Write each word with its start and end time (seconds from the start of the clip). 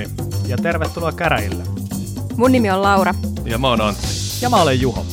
Moi 0.00 0.28
ja 0.46 0.56
tervetuloa 0.56 1.12
käräjille. 1.12 1.64
Mun 2.36 2.52
nimi 2.52 2.70
on 2.70 2.82
Laura. 2.82 3.14
Ja 3.44 3.58
mä 3.58 3.68
oon 3.68 3.80
Antti. 3.80 4.06
Ja 4.40 4.50
mä 4.50 4.62
olen 4.62 4.80
Juho. 4.80 5.06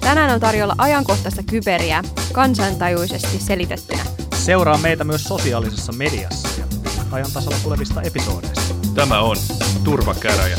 Tänään 0.00 0.34
on 0.34 0.40
tarjolla 0.40 0.74
ajankohtaista 0.78 1.42
kyberiä 1.42 2.02
kansantajuisesti 2.32 3.38
selitettynä. 3.38 4.02
Seuraa 4.34 4.78
meitä 4.78 5.04
myös 5.04 5.24
sosiaalisessa 5.24 5.92
mediassa 5.92 6.48
ja 6.58 6.64
ajan 7.10 7.32
tasalla 7.32 7.58
tulevista 7.62 8.02
episoodeista. 8.02 8.74
Tämä 8.94 9.20
on 9.20 9.36
Turvakäräjä. 9.84 10.56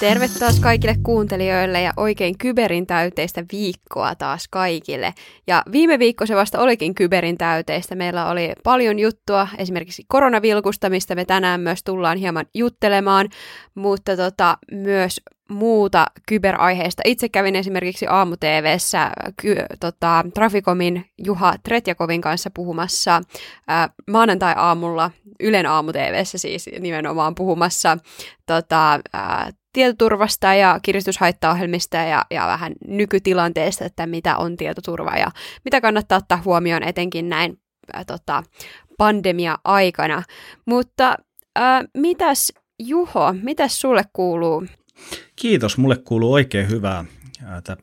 Terve 0.00 0.28
taas 0.38 0.60
kaikille 0.60 0.96
kuuntelijoille 1.02 1.82
ja 1.82 1.92
oikein 1.96 2.38
kyberin 2.38 2.86
täyteistä 2.86 3.44
viikkoa 3.52 4.14
taas 4.14 4.48
kaikille. 4.48 5.14
Ja 5.46 5.62
viime 5.72 5.98
viikko 5.98 6.26
se 6.26 6.36
vasta 6.36 6.60
olikin 6.60 6.94
kyberin 6.94 7.38
täyteistä. 7.38 7.94
Meillä 7.94 8.30
oli 8.30 8.52
paljon 8.64 8.98
juttua 8.98 9.48
esimerkiksi 9.58 10.04
koronavilkusta, 10.08 10.90
mistä 10.90 11.14
me 11.14 11.24
tänään 11.24 11.60
myös 11.60 11.84
tullaan 11.84 12.18
hieman 12.18 12.46
juttelemaan, 12.54 13.28
mutta 13.74 14.16
tota, 14.16 14.58
myös 14.72 15.20
muuta 15.48 16.06
kyberaiheesta. 16.28 17.02
Itse 17.04 17.28
kävin 17.28 17.56
esimerkiksi 17.56 18.06
aamu 18.06 18.36
TVssä 18.36 19.10
ky- 19.40 19.66
tota, 19.80 20.24
Traficomin 20.34 21.04
Juha 21.24 21.54
Tretjakovin 21.62 22.20
kanssa 22.20 22.50
puhumassa 22.54 23.22
ää, 23.68 23.90
maanantai-aamulla 24.10 25.10
Ylen 25.40 25.66
aamu 25.66 25.92
TVssä 25.92 26.38
siis 26.38 26.70
nimenomaan 26.80 27.34
puhumassa 27.34 27.98
tota, 28.46 29.00
ää, 29.12 29.50
tietoturvasta 29.76 30.54
ja 30.54 30.80
kiristyshaittaohjelmista 30.82 31.96
ja, 31.96 32.24
ja 32.30 32.46
vähän 32.46 32.72
nykytilanteesta, 32.88 33.84
että 33.84 34.06
mitä 34.06 34.36
on 34.36 34.56
tietoturva 34.56 35.16
ja 35.16 35.30
mitä 35.64 35.80
kannattaa 35.80 36.18
ottaa 36.18 36.42
huomioon 36.44 36.82
etenkin 36.82 37.28
näin 37.28 37.58
ää, 37.92 38.04
tota, 38.04 38.42
pandemia-aikana. 38.98 40.22
Mutta 40.66 41.16
ää, 41.56 41.84
mitäs 41.94 42.52
Juho, 42.78 43.34
mitäs 43.42 43.80
sulle 43.80 44.04
kuuluu? 44.12 44.66
Kiitos, 45.36 45.78
mulle 45.78 45.96
kuuluu 45.96 46.32
oikein 46.32 46.70
hyvää. 46.70 47.04
Tämä 47.64 47.76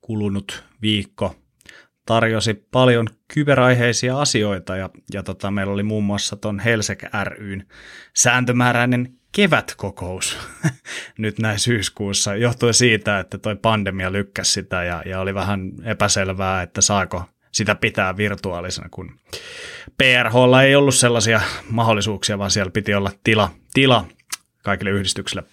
kulunut 0.00 0.64
viikko 0.82 1.34
tarjosi 2.06 2.54
paljon 2.54 3.08
kyberaiheisia 3.34 4.20
asioita 4.20 4.76
ja, 4.76 4.90
ja 5.12 5.22
tota, 5.22 5.50
meillä 5.50 5.72
oli 5.72 5.82
muun 5.82 6.04
muassa 6.04 6.36
tuon 6.36 6.58
Helsek 6.58 7.04
ryn 7.24 7.66
sääntömääräinen 8.16 9.21
kevätkokous 9.32 10.38
nyt 11.18 11.38
näin 11.38 11.58
syyskuussa 11.58 12.34
johtuen 12.34 12.74
siitä, 12.74 13.18
että 13.18 13.38
toi 13.38 13.56
pandemia 13.56 14.12
lykkäsi 14.12 14.52
sitä 14.52 14.84
ja, 14.84 15.02
ja 15.06 15.20
oli 15.20 15.34
vähän 15.34 15.72
epäselvää, 15.84 16.62
että 16.62 16.80
saako 16.80 17.24
sitä 17.52 17.74
pitää 17.74 18.16
virtuaalisena, 18.16 18.88
kun 18.90 19.18
PRHlla 19.98 20.62
ei 20.62 20.76
ollut 20.76 20.94
sellaisia 20.94 21.40
mahdollisuuksia, 21.70 22.38
vaan 22.38 22.50
siellä 22.50 22.70
piti 22.70 22.94
olla 22.94 23.12
tila, 23.24 23.50
tila 23.74 24.04
kaikille 24.62 24.90
yhdistyksille, 24.90 25.44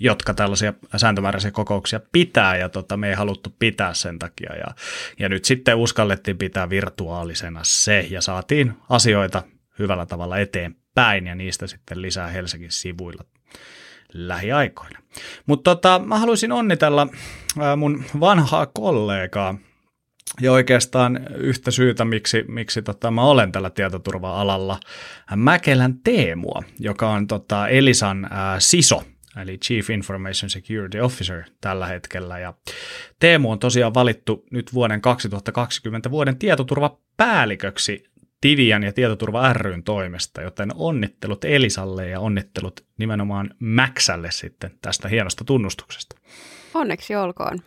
jotka 0.00 0.34
tällaisia 0.34 0.72
sääntömääräisiä 0.96 1.50
kokouksia 1.50 2.00
pitää, 2.12 2.56
ja 2.56 2.68
tota, 2.68 2.96
me 2.96 3.08
ei 3.08 3.14
haluttu 3.14 3.54
pitää 3.58 3.94
sen 3.94 4.18
takia. 4.18 4.56
Ja, 4.56 4.66
ja 5.18 5.28
nyt 5.28 5.44
sitten 5.44 5.76
uskallettiin 5.76 6.38
pitää 6.38 6.70
virtuaalisena 6.70 7.60
se, 7.62 8.06
ja 8.10 8.20
saatiin 8.20 8.72
asioita 8.88 9.42
hyvällä 9.78 10.06
tavalla 10.06 10.38
eteenpäin, 10.38 10.85
ja 11.26 11.34
niistä 11.34 11.66
sitten 11.66 12.02
lisää 12.02 12.28
Helsingin 12.28 12.72
sivuilla 12.72 13.24
lähiaikoina. 14.12 14.98
Mutta 15.46 15.70
tota, 15.74 15.98
mä 16.04 16.18
haluaisin 16.18 16.52
onnitella 16.52 17.08
mun 17.76 18.04
vanhaa 18.20 18.66
kollegaa, 18.66 19.58
ja 20.40 20.52
oikeastaan 20.52 21.20
yhtä 21.34 21.70
syytä, 21.70 22.04
miksi, 22.04 22.44
miksi 22.48 22.82
tota, 22.82 23.10
mä 23.10 23.22
olen 23.22 23.52
tällä 23.52 23.70
tietoturva-alalla, 23.70 24.80
Mäkelän 25.36 25.98
Teemua, 26.04 26.62
joka 26.78 27.10
on 27.10 27.26
tota, 27.26 27.68
Elisan 27.68 28.28
ää, 28.30 28.60
siso, 28.60 29.02
eli 29.42 29.58
Chief 29.58 29.90
Information 29.90 30.50
Security 30.50 30.98
Officer 31.00 31.42
tällä 31.60 31.86
hetkellä. 31.86 32.38
Ja 32.38 32.54
Teemu 33.18 33.50
on 33.50 33.58
tosiaan 33.58 33.94
valittu 33.94 34.44
nyt 34.50 34.74
vuoden 34.74 35.00
2020 35.00 36.10
vuoden 36.10 36.38
tietoturvapäälliköksi 36.38 38.04
Tivian 38.40 38.82
ja 38.82 38.92
Tietoturva 38.92 39.52
ryn 39.52 39.82
toimesta, 39.82 40.42
joten 40.42 40.70
onnittelut 40.74 41.44
Elisalle 41.44 42.08
ja 42.08 42.20
onnittelut 42.20 42.84
nimenomaan 42.98 43.50
Maxälle 43.58 44.30
sitten 44.30 44.70
tästä 44.82 45.08
hienosta 45.08 45.44
tunnustuksesta. 45.44 46.16
Onneksi 46.74 47.16
olkoon. 47.16 47.60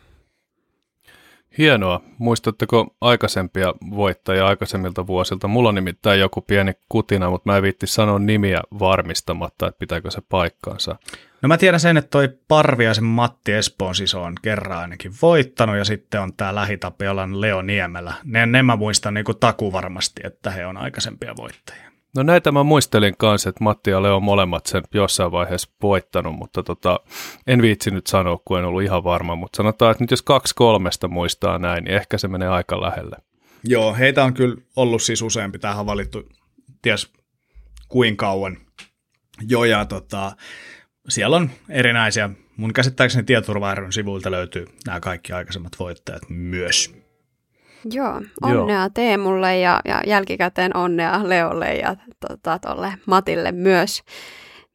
Hienoa. 1.57 2.01
Muistatteko 2.17 2.95
aikaisempia 3.01 3.73
voittajia 3.95 4.47
aikaisemmilta 4.47 5.07
vuosilta? 5.07 5.47
Mulla 5.47 5.69
on 5.69 5.75
nimittäin 5.75 6.19
joku 6.19 6.41
pieni 6.41 6.73
kutina, 6.89 7.29
mutta 7.29 7.49
mä 7.49 7.57
en 7.57 7.63
viitti 7.63 7.87
sanoa 7.87 8.19
nimiä 8.19 8.61
varmistamatta, 8.79 9.67
että 9.67 9.79
pitääkö 9.79 10.11
se 10.11 10.21
paikkaansa. 10.29 10.95
No 11.41 11.47
mä 11.47 11.57
tiedän 11.57 11.79
sen, 11.79 11.97
että 11.97 12.09
toi 12.09 12.29
Parviaisen 12.47 13.03
Matti 13.03 13.51
Espoon 13.51 13.95
siso 13.95 14.23
on 14.23 14.33
kerran 14.41 14.79
ainakin 14.79 15.11
voittanut 15.21 15.77
ja 15.77 15.85
sitten 15.85 16.21
on 16.21 16.33
tää 16.33 16.55
lähitapiolan 16.55 17.41
Leo 17.41 17.61
Niemelä. 17.61 18.13
Ne, 18.23 18.45
ne 18.45 18.63
mä 18.63 18.75
muistan 18.75 19.13
niin 19.13 19.25
taku 19.39 19.73
varmasti, 19.73 20.21
että 20.23 20.51
he 20.51 20.65
on 20.65 20.77
aikaisempia 20.77 21.33
voittajia. 21.37 21.89
No 22.15 22.23
näitä 22.23 22.51
mä 22.51 22.63
muistelin 22.63 23.17
kanssa, 23.17 23.49
että 23.49 23.63
Matti 23.63 23.89
ja 23.89 24.03
Leo 24.03 24.15
on 24.15 24.23
molemmat 24.23 24.65
sen 24.65 24.83
jossain 24.93 25.31
vaiheessa 25.31 25.69
voittanut, 25.81 26.35
mutta 26.35 26.63
tota, 26.63 26.99
en 27.47 27.61
viitsi 27.61 27.91
nyt 27.91 28.07
sanoa, 28.07 28.37
kun 28.45 28.59
en 28.59 28.65
ollut 28.65 28.83
ihan 28.83 29.03
varma, 29.03 29.35
mutta 29.35 29.57
sanotaan, 29.57 29.91
että 29.91 30.03
nyt 30.03 30.11
jos 30.11 30.21
kaksi 30.21 30.55
kolmesta 30.55 31.07
muistaa 31.07 31.59
näin, 31.59 31.83
niin 31.83 31.95
ehkä 31.95 32.17
se 32.17 32.27
menee 32.27 32.47
aika 32.47 32.81
lähelle. 32.81 33.15
Joo, 33.63 33.95
heitä 33.95 34.23
on 34.23 34.33
kyllä 34.33 34.55
ollut 34.75 35.01
siis 35.01 35.21
useampi, 35.21 35.59
tähän 35.59 35.85
valittu 35.85 36.29
ties 36.81 37.13
kuinka 37.87 38.25
kauan 38.25 38.57
jo, 39.47 39.63
ja 39.63 39.85
tota, 39.85 40.31
siellä 41.09 41.37
on 41.37 41.49
erinäisiä, 41.69 42.29
mun 42.57 42.73
käsittääkseni 42.73 43.23
tietoturva 43.23 43.75
sivuilta 43.89 44.31
löytyy 44.31 44.65
nämä 44.85 44.99
kaikki 44.99 45.33
aikaisemmat 45.33 45.71
voittajat 45.79 46.21
myös. 46.29 46.95
Joo, 47.85 48.21
onnea 48.41 48.79
Joo. 48.79 48.89
Teemulle 48.93 49.57
ja, 49.57 49.81
ja 49.85 50.01
jälkikäteen 50.07 50.75
onnea 50.75 51.29
Leolle 51.29 51.75
ja 51.75 51.95
tota, 52.27 52.59
tolle 52.59 52.93
Matille 53.05 53.51
myös. 53.51 54.03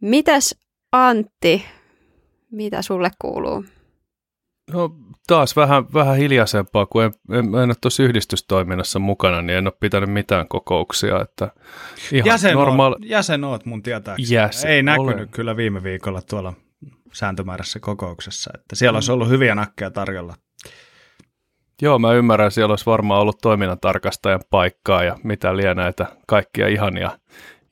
Mitäs 0.01 0.55
Antti, 0.93 1.65
mitä 2.51 2.83
sulle 2.83 3.11
kuuluu? 3.19 3.65
No 4.73 4.97
taas 5.27 5.57
vähän, 5.57 5.85
vähän 5.95 6.17
hiljaisempaa, 6.17 6.87
kun 6.87 7.05
en, 7.05 7.13
en, 7.31 7.45
en 7.45 7.55
ole 7.55 7.75
tuossa 7.81 8.03
yhdistystoiminnassa 8.03 8.99
mukana, 8.99 9.43
niin 9.43 9.59
en 9.59 9.67
ole 9.67 9.75
pitänyt 9.81 10.11
mitään 10.11 10.49
kokouksia. 10.49 11.21
Että 11.21 11.51
ihan 12.13 12.27
jäsen, 12.27 12.55
normaal... 12.55 12.93
oot, 12.93 13.05
jäsen 13.05 13.45
oot 13.45 13.65
mun 13.65 13.83
tietääkseni. 13.83 14.35
Jäsen, 14.35 14.71
Ei 14.71 14.83
näkynyt 14.83 15.15
olen. 15.15 15.29
kyllä 15.29 15.57
viime 15.57 15.83
viikolla 15.83 16.23
tuolla 16.23 16.53
sääntömäärässä 17.13 17.81
kokouksessa. 17.81 18.51
Että 18.55 18.77
siellä 18.77 18.97
olisi 18.97 19.13
ollut 19.13 19.29
hyviä 19.29 19.55
nakkeja 19.55 19.91
tarjolla. 19.91 20.35
Joo, 21.83 21.99
mä 21.99 22.13
ymmärrän, 22.13 22.51
siellä 22.51 22.73
olisi 22.73 22.87
varmaan 22.87 23.21
ollut 23.21 23.39
toiminnantarkastajan 23.43 24.41
paikkaa 24.51 25.05
ja 25.05 25.17
mitä 25.23 25.57
liian 25.57 25.77
näitä 25.77 26.07
kaikkia 26.27 26.69
ihania, 26.69 27.19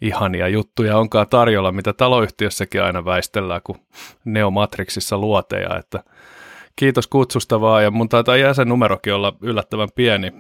ihania 0.01 0.49
juttuja 0.49 0.99
onkaan 0.99 1.29
tarjolla, 1.29 1.73
mitä 1.73 1.93
taloyhtiössäkin 1.93 2.83
aina 2.83 3.05
väistellään, 3.05 3.61
kun 3.65 3.77
Neomatrixissa 4.25 5.19
luoteja, 5.19 5.79
että 5.79 6.05
kiitos 6.77 7.07
kutsusta 7.07 7.61
vaan, 7.61 7.83
ja 7.83 7.91
mun 7.91 8.09
taitaa 8.09 8.37
jäsennumerokin 8.37 9.15
olla 9.15 9.37
yllättävän 9.41 9.89
pieni, 9.95 10.33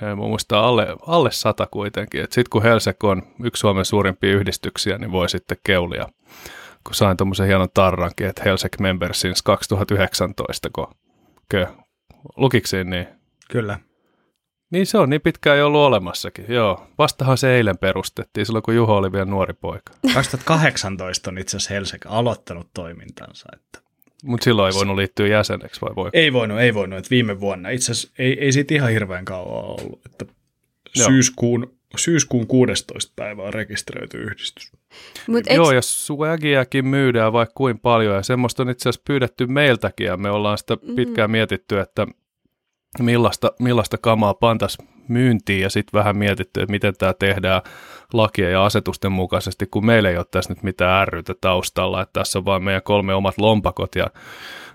Mä 0.00 0.14
muistan 0.14 0.64
alle, 0.64 0.96
alle 1.06 1.30
sata 1.32 1.66
kuitenkin, 1.70 2.22
että 2.24 2.34
sitten 2.34 2.50
kun 2.50 2.62
Helsek 2.62 3.04
on 3.04 3.22
yksi 3.44 3.60
Suomen 3.60 3.84
suurimpia 3.84 4.34
yhdistyksiä, 4.34 4.98
niin 4.98 5.12
voi 5.12 5.28
sitten 5.28 5.58
keulia, 5.64 6.08
kun 6.84 6.94
sain 6.94 7.16
tuommoisen 7.16 7.46
hienon 7.46 7.68
tarrankin, 7.74 8.26
että 8.26 8.42
Helsek 8.44 8.80
Members 8.80 9.20
since 9.20 9.40
2019, 9.44 10.68
kun 10.72 10.86
lukiksiin 12.36 12.90
niin? 12.90 13.06
Kyllä. 13.50 13.78
Niin 14.70 14.86
se 14.86 14.98
on 14.98 15.10
niin 15.10 15.20
pitkään 15.20 15.58
jo 15.58 15.66
ollut 15.66 15.80
olemassakin, 15.80 16.44
joo. 16.48 16.86
Vastahan 16.98 17.38
se 17.38 17.56
eilen 17.56 17.78
perustettiin, 17.78 18.46
silloin 18.46 18.62
kun 18.62 18.76
Juho 18.76 18.96
oli 18.96 19.12
vielä 19.12 19.24
nuori 19.24 19.54
poika. 19.54 19.92
2018 20.14 21.30
on 21.30 21.38
itse 21.38 21.56
asiassa 21.56 21.74
Helsek 21.74 22.06
aloittanut 22.06 22.68
toimintansa. 22.74 23.48
Että 23.54 23.89
Mutta 24.24 24.44
silloin 24.44 24.72
ei 24.72 24.78
voinut 24.78 24.96
liittyä 24.96 25.26
jäseneksi 25.26 25.80
vai 25.80 25.96
voi? 25.96 26.10
Ei 26.12 26.32
voinut, 26.32 26.60
ei 26.60 26.74
voinut. 26.74 26.98
Että 26.98 27.10
viime 27.10 27.40
vuonna 27.40 27.70
itse 27.70 27.92
asiassa 27.92 28.10
ei, 28.18 28.44
ei 28.44 28.52
siitä 28.52 28.74
ihan 28.74 28.90
hirveän 28.90 29.24
kauan 29.24 29.64
ollut. 29.64 30.00
Että 30.06 30.24
syyskuun, 30.96 31.74
syyskuun 31.96 32.46
16. 32.46 33.12
päivä 33.16 33.42
on 33.42 33.54
rekisteröity 33.54 34.18
yhdistys. 34.18 34.72
Mut 35.26 35.44
Joo, 35.50 35.70
eks... 35.70 35.74
jos 35.74 36.06
swagiakin 36.06 36.86
myydään 36.86 37.32
vaikka 37.32 37.52
kuin 37.56 37.78
paljon, 37.78 38.16
ja 38.16 38.22
semmoista 38.22 38.62
on 38.62 38.70
itse 38.70 38.88
asiassa 38.88 39.02
pyydetty 39.06 39.46
meiltäkin, 39.46 40.06
ja 40.06 40.16
me 40.16 40.30
ollaan 40.30 40.58
sitä 40.58 40.74
mm-hmm. 40.74 40.96
pitkään 40.96 41.30
mietitty, 41.30 41.80
että 41.80 42.06
millaista, 42.98 43.52
millaista 43.58 43.98
kamaa 43.98 44.34
pantas 44.34 44.78
myyntiin, 45.08 45.60
ja 45.60 45.70
sitten 45.70 45.98
vähän 45.98 46.16
mietitty, 46.16 46.60
että 46.60 46.70
miten 46.70 46.94
tämä 46.98 47.14
tehdään 47.14 47.62
lakien 48.12 48.52
ja 48.52 48.64
asetusten 48.64 49.12
mukaisesti, 49.12 49.66
kun 49.66 49.86
meillä 49.86 50.10
ei 50.10 50.16
ole 50.16 50.26
tässä 50.30 50.52
nyt 50.52 50.62
mitään 50.62 51.02
ärrytä 51.02 51.34
taustalla, 51.40 52.02
että 52.02 52.20
tässä 52.20 52.38
on 52.38 52.44
vain 52.44 52.64
meidän 52.64 52.82
kolme 52.82 53.14
omat 53.14 53.38
lompakot, 53.38 53.94
ja, 53.94 54.06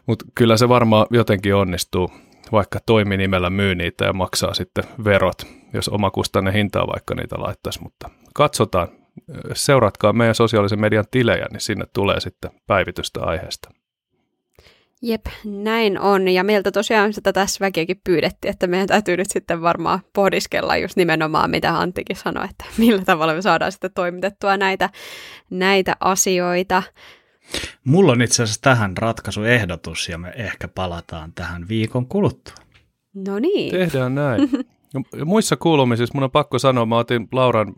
mutta 0.05 0.25
kyllä 0.35 0.57
se 0.57 0.69
varmaan 0.69 1.07
jotenkin 1.09 1.55
onnistuu 1.55 2.11
vaikka 2.51 2.79
toiminimellä 2.85 3.49
myy 3.49 3.75
niitä 3.75 4.05
ja 4.05 4.13
maksaa 4.13 4.53
sitten 4.53 4.83
verot, 5.03 5.47
jos 5.73 5.89
omakustanne 5.89 6.53
hintaa 6.53 6.87
vaikka 6.87 7.15
niitä 7.15 7.35
laittaisi, 7.39 7.83
mutta 7.83 8.09
katsotaan. 8.33 8.87
Seuratkaa 9.53 10.13
meidän 10.13 10.35
sosiaalisen 10.35 10.81
median 10.81 11.05
tilejä, 11.11 11.45
niin 11.51 11.61
sinne 11.61 11.85
tulee 11.93 12.19
sitten 12.19 12.51
päivitystä 12.67 13.19
aiheesta. 13.23 13.69
Jep, 15.05 15.25
näin 15.43 15.99
on. 15.99 16.27
Ja 16.27 16.43
meiltä 16.43 16.71
tosiaan 16.71 17.13
sitä 17.13 17.33
tässä 17.33 17.65
väkeäkin 17.65 18.01
pyydettiin, 18.03 18.51
että 18.51 18.67
meidän 18.67 18.87
täytyy 18.87 19.17
nyt 19.17 19.27
sitten 19.29 19.61
varmaan 19.61 19.99
pohdiskella 20.13 20.77
just 20.77 20.95
nimenomaan, 20.95 21.49
mitä 21.49 21.79
Anttikin 21.79 22.15
sanoi, 22.15 22.45
että 22.45 22.65
millä 22.77 23.01
tavalla 23.05 23.33
me 23.33 23.41
saadaan 23.41 23.71
sitten 23.71 23.91
toimitettua 23.93 24.57
näitä, 24.57 24.89
näitä 25.49 25.95
asioita. 25.99 26.83
Mulla 27.83 28.11
on 28.11 28.21
itse 28.21 28.43
asiassa 28.43 28.61
tähän 28.61 28.97
ratkaisuehdotus 28.97 30.09
ja 30.09 30.17
me 30.17 30.33
ehkä 30.35 30.67
palataan 30.67 31.33
tähän 31.33 31.67
viikon 31.67 32.05
kuluttua. 32.05 32.55
No 33.13 33.39
niin. 33.39 33.71
Tehdään 33.71 34.15
näin. 34.15 34.49
Muissa 35.25 35.55
kuulumisissa 35.55 36.13
mun 36.13 36.23
on 36.23 36.31
pakko 36.31 36.59
sanoa, 36.59 36.85
mä 36.85 36.97
otin 36.97 37.27
Lauran 37.31 37.73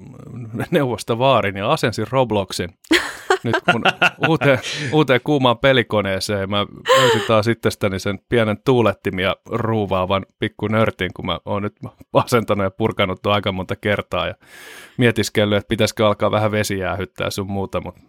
neuvosta 0.72 1.18
vaarin 1.20 1.58
ja 1.58 1.72
asensin 1.72 2.08
Robloxin 2.12 2.70
nyt 3.48 3.64
mun 3.74 3.84
uuteen, 4.28 4.60
uuteen 4.92 5.22
kuumaan 5.24 5.58
pelikoneeseen. 5.58 6.50
Mä 6.50 6.66
löysin 7.00 7.22
taas 7.28 7.48
itsestäni 7.48 8.00
sen 8.00 8.20
pienen 8.30 8.58
tuulettimia 8.66 9.36
ruuvaavan 9.46 10.26
pikku 10.40 10.68
nörtin, 10.68 11.12
kun 11.16 11.26
mä 11.26 11.40
oon 11.46 11.64
nyt 11.64 11.76
asentanut 12.14 12.64
ja 12.64 12.72
purkanut 12.72 13.26
aika 13.26 13.52
monta 13.52 13.76
kertaa 13.76 14.28
ja 14.28 14.36
mietiskellyt, 14.98 15.58
että 15.58 15.70
pitäisikö 15.70 16.08
alkaa 16.08 16.32
vähän 16.32 16.52
vesijäähyttää 16.52 17.30
sun 17.30 17.52
muuta, 17.52 17.82
mutta 17.82 18.02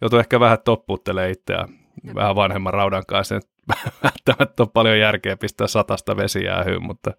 joutuu 0.00 0.18
ehkä 0.18 0.40
vähän 0.40 0.58
toppuuttelee 0.64 1.30
itseään 1.30 1.68
vähän 2.14 2.36
vanhemman 2.36 2.74
raudan 2.74 3.06
kanssa, 3.08 3.36
että 3.36 3.50
välttämättä 4.04 4.62
on 4.62 4.70
paljon 4.70 4.98
järkeä 4.98 5.36
pistää 5.36 5.66
satasta 5.66 6.16
vesijäähyyn, 6.16 6.82
mutta 6.82 7.10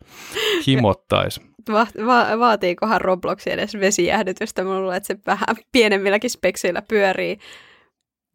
himottaisi. 0.68 1.42
Va- 1.72 2.06
va- 2.06 2.40
vaatiikohan 2.40 3.02
Roblox 3.02 3.48
edes 3.48 3.80
vesijäähdytystä? 3.80 4.64
Mä 4.64 4.96
että 4.96 5.08
se 5.08 5.18
vähän 5.28 5.56
pienemmilläkin 5.72 6.30
spekseillä 6.30 6.82
pyörii. 6.82 7.38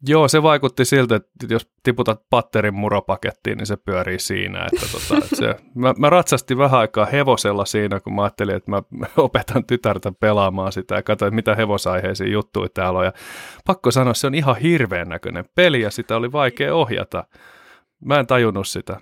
Joo, 0.07 0.27
se 0.27 0.43
vaikutti 0.43 0.85
siltä, 0.85 1.15
että 1.15 1.29
jos 1.49 1.71
tiputat 1.83 2.21
patterin 2.29 2.73
muropakettiin, 2.73 3.57
niin 3.57 3.65
se 3.65 3.77
pyörii 3.77 4.19
siinä. 4.19 4.67
Että 4.73 4.87
tota, 4.91 5.23
että 5.23 5.35
se, 5.35 5.55
mä, 5.75 5.93
mä 5.97 6.09
ratsastin 6.09 6.57
vähän 6.57 6.79
aikaa 6.79 7.05
hevosella 7.05 7.65
siinä, 7.65 7.99
kun 7.99 8.15
mä 8.15 8.23
ajattelin, 8.23 8.55
että 8.55 8.71
mä 8.71 8.81
opetan 9.17 9.65
tytärtä 9.65 10.11
pelaamaan 10.19 10.71
sitä 10.71 10.95
ja 10.95 11.03
katsoin, 11.03 11.35
mitä 11.35 11.55
hevosaiheisia 11.55 12.27
juttuja 12.27 12.69
täällä 12.73 12.99
on. 12.99 13.05
Ja 13.05 13.13
pakko 13.65 13.91
sanoa, 13.91 14.13
se 14.13 14.27
on 14.27 14.35
ihan 14.35 14.57
hirveän 14.57 15.09
näköinen 15.09 15.45
peli 15.55 15.81
ja 15.81 15.91
sitä 15.91 16.15
oli 16.15 16.31
vaikea 16.31 16.75
ohjata. 16.75 17.27
Mä 18.05 18.19
en 18.19 18.27
tajunnut 18.27 18.67
sitä. 18.67 18.99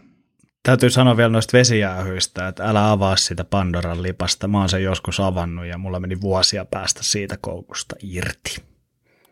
Täytyy 0.63 0.89
sanoa 0.89 1.18
vielä 1.18 1.30
noista 1.30 1.57
vesijäähyistä, 1.57 2.48
että 2.48 2.63
älä 2.63 2.92
avaa 2.92 3.15
sitä 3.15 3.44
Pandoran 3.44 4.03
lipasta. 4.03 4.48
Mä 4.48 4.59
oon 4.59 4.69
sen 4.69 4.83
joskus 4.83 5.19
avannut 5.19 5.65
ja 5.65 5.77
mulla 5.77 6.00
meni 6.00 6.21
vuosia 6.21 6.65
päästä 6.65 7.00
siitä 7.03 7.38
koukusta 7.42 7.95
irti. 8.03 8.63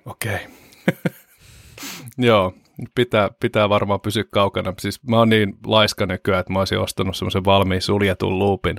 Okei. 0.06 0.36
Okay. 0.36 0.48
Joo, 2.20 2.54
pitää, 2.96 3.30
pitää 3.40 3.70
varmaan 3.70 4.02
pysyä 4.02 4.24
kaukana. 4.32 4.74
Siis 4.80 5.04
mä 5.04 5.18
oon 5.18 5.30
niin 5.30 5.54
laiska 5.66 6.06
nykyään, 6.06 6.40
että 6.40 6.54
mä 6.54 6.60
olisin 6.60 6.80
ostanut 6.80 7.16
semmoisen 7.16 7.46
valmiin 7.46 7.82
suljetun 7.82 8.40
luupin, 8.40 8.78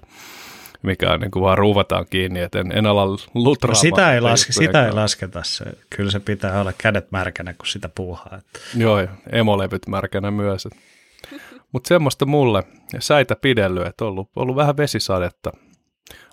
mikä 0.82 1.12
on 1.12 1.20
niin 1.20 1.30
kuin 1.30 1.42
vaan 1.42 1.58
ruuvataan 1.58 2.06
kiinni, 2.10 2.40
että 2.40 2.60
en, 2.60 2.72
en 2.72 2.86
ala 2.86 3.06
lutraamaan. 3.34 3.76
No 3.76 3.80
sitä 3.80 4.14
ei, 4.14 4.20
laske, 4.20 4.52
sitä 4.52 4.86
ei 4.86 4.92
lasketa. 4.92 5.42
Se, 5.44 5.64
kyllä 5.96 6.10
se 6.10 6.20
pitää 6.20 6.60
olla 6.60 6.72
kädet 6.78 7.10
märkänä, 7.10 7.52
kun 7.54 7.66
sitä 7.66 7.88
puuhaa. 7.88 8.38
Että. 8.38 8.60
Joo, 8.76 9.06
emolevyt 9.32 9.86
märkänä 9.86 10.30
myös. 10.30 10.68
Mutta 11.72 11.88
semmoista 11.88 12.26
mulle 12.26 12.62
säitä 12.98 13.36
pidellyt, 13.36 13.86
että 13.86 14.04
on 14.04 14.10
ollut, 14.10 14.30
ollut 14.36 14.56
vähän 14.56 14.76
vesisadetta. 14.76 15.52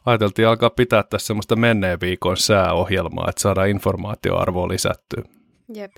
Ajateltiin 0.05 0.47
alkaa 0.47 0.69
pitää 0.69 1.03
tässä 1.03 1.27
semmoista 1.27 1.55
menneen 1.55 1.99
viikon 2.01 2.37
sääohjelmaa, 2.37 3.29
että 3.29 3.41
saadaan 3.41 3.69
informaatioarvoa 3.69 4.67
lisättyä. 4.67 5.36
Jep. 5.73 5.91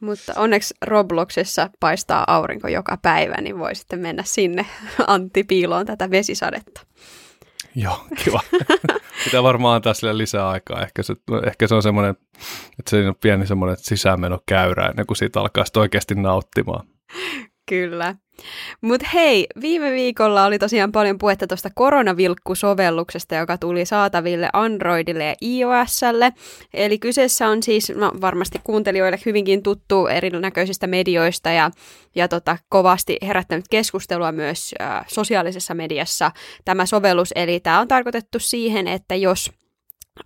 Mutta 0.00 0.32
onneksi 0.36 0.74
Robloxissa 0.82 1.70
paistaa 1.80 2.24
aurinko 2.26 2.68
joka 2.68 2.98
päivä, 3.02 3.40
niin 3.40 3.58
voi 3.58 3.74
sitten 3.74 3.98
mennä 3.98 4.22
sinne 4.26 4.66
Antti 5.06 5.44
piiloon 5.44 5.86
tätä 5.86 6.10
vesisadetta. 6.10 6.80
Joo, 7.74 8.04
kiva. 8.24 8.40
Pitää 9.24 9.42
varmaan 9.42 9.76
antaa 9.76 9.94
sille 9.94 10.18
lisää 10.18 10.48
aikaa. 10.48 10.82
Ehkä 10.82 11.02
se, 11.02 11.14
ehkä 11.46 11.66
se 11.66 11.74
on 11.74 11.82
semmoinen, 11.82 12.16
että 12.78 12.90
se 12.90 13.08
on 13.08 13.14
pieni 13.20 13.46
semmoinen 13.46 13.76
sisäänmenokäyrä 13.80 14.86
ennen 14.86 15.06
kuin 15.06 15.16
siitä 15.16 15.40
alkaa 15.40 15.64
oikeasti 15.76 16.14
nauttimaan. 16.14 16.86
Kyllä. 17.68 18.14
Mutta 18.80 19.06
hei, 19.14 19.46
viime 19.60 19.90
viikolla 19.90 20.44
oli 20.44 20.58
tosiaan 20.58 20.92
paljon 20.92 21.18
puhetta 21.18 21.46
tuosta 21.46 21.68
koronavilkkusovelluksesta, 21.74 23.34
joka 23.34 23.58
tuli 23.58 23.86
saataville 23.86 24.48
Androidille 24.52 25.24
ja 25.24 25.34
iOSlle. 25.42 26.32
Eli 26.74 26.98
kyseessä 26.98 27.48
on 27.48 27.62
siis 27.62 27.92
no, 27.96 28.12
varmasti 28.20 28.60
kuuntelijoille 28.64 29.18
hyvinkin 29.26 29.62
tuttu 29.62 30.06
erinäköisistä 30.06 30.86
medioista 30.86 31.50
ja, 31.50 31.70
ja 32.14 32.28
tota, 32.28 32.58
kovasti 32.68 33.18
herättänyt 33.22 33.64
keskustelua 33.70 34.32
myös 34.32 34.74
äh, 34.80 35.04
sosiaalisessa 35.08 35.74
mediassa 35.74 36.30
tämä 36.64 36.86
sovellus. 36.86 37.32
Eli 37.36 37.60
tämä 37.60 37.80
on 37.80 37.88
tarkoitettu 37.88 38.38
siihen, 38.38 38.88
että 38.88 39.14
jos 39.14 39.50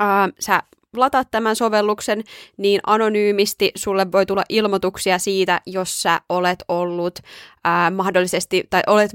äh, 0.00 0.08
sä 0.40 0.62
lataat 0.96 1.28
tämän 1.30 1.56
sovelluksen, 1.56 2.24
niin 2.56 2.80
anonyymisti 2.86 3.72
sulle 3.74 4.12
voi 4.12 4.26
tulla 4.26 4.42
ilmoituksia 4.48 5.18
siitä, 5.18 5.60
jos 5.66 6.02
sä 6.02 6.20
olet 6.28 6.64
ollut 6.68 7.18
ää, 7.64 7.90
mahdollisesti, 7.90 8.64
tai 8.70 8.82
olet 8.86 9.10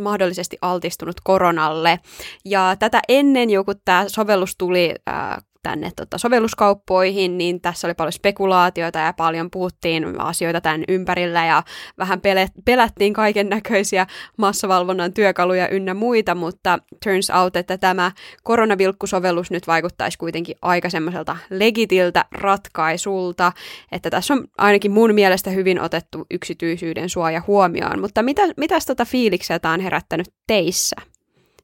mahdollisesti 0.00 0.58
altistunut 0.62 1.16
koronalle. 1.24 2.00
Ja 2.44 2.76
tätä 2.78 3.00
ennen 3.08 3.50
joku 3.50 3.72
tämä 3.84 4.04
sovellus 4.08 4.56
tuli 4.56 4.94
ää, 5.06 5.42
tänne 5.62 5.90
tota, 5.96 6.18
sovelluskauppoihin, 6.18 7.38
niin 7.38 7.60
tässä 7.60 7.86
oli 7.86 7.94
paljon 7.94 8.12
spekulaatioita 8.12 8.98
ja 8.98 9.12
paljon 9.12 9.50
puhuttiin 9.50 10.20
asioita 10.20 10.60
tämän 10.60 10.84
ympärillä 10.88 11.46
ja 11.46 11.62
vähän 11.98 12.20
pelättiin 12.64 13.12
kaiken 13.12 13.48
näköisiä 13.48 14.06
massavalvonnan 14.36 15.12
työkaluja 15.12 15.68
ynnä 15.68 15.94
muita, 15.94 16.34
mutta 16.34 16.78
turns 17.04 17.30
out, 17.30 17.56
että 17.56 17.78
tämä 17.78 18.12
koronavilkkusovellus 18.42 19.50
nyt 19.50 19.66
vaikuttaisi 19.66 20.18
kuitenkin 20.18 20.56
aika 20.62 20.90
semmoiselta 20.90 21.36
legitiltä 21.50 22.24
ratkaisulta, 22.32 23.52
että 23.92 24.10
tässä 24.10 24.34
on 24.34 24.44
ainakin 24.58 24.92
mun 24.92 25.14
mielestä 25.14 25.50
hyvin 25.50 25.80
otettu 25.80 26.26
yksityisyyden 26.30 27.08
suoja 27.08 27.42
huomioon, 27.46 28.00
mutta 28.00 28.22
mitä, 28.22 28.42
mitäs 28.56 28.86
tota 28.86 29.04
fiiliksiä 29.04 29.58
tämä 29.58 29.74
on 29.74 29.80
herättänyt 29.80 30.28
teissä, 30.46 30.96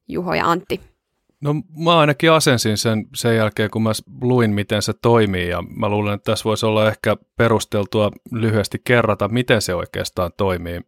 Juho 0.08 0.34
ja 0.34 0.50
Antti? 0.50 0.95
No 1.40 1.54
mä 1.84 1.98
ainakin 1.98 2.32
asensin 2.32 2.78
sen 2.78 3.06
sen 3.14 3.36
jälkeen, 3.36 3.70
kun 3.70 3.82
mä 3.82 3.92
luin, 4.20 4.50
miten 4.50 4.82
se 4.82 4.92
toimii 5.02 5.48
ja 5.48 5.62
mä 5.62 5.88
luulen, 5.88 6.14
että 6.14 6.32
tässä 6.32 6.44
voisi 6.44 6.66
olla 6.66 6.88
ehkä 6.88 7.16
perusteltua 7.36 8.10
lyhyesti 8.32 8.80
kerrata, 8.84 9.28
miten 9.28 9.62
se 9.62 9.74
oikeastaan 9.74 10.30
toimii. 10.36 10.80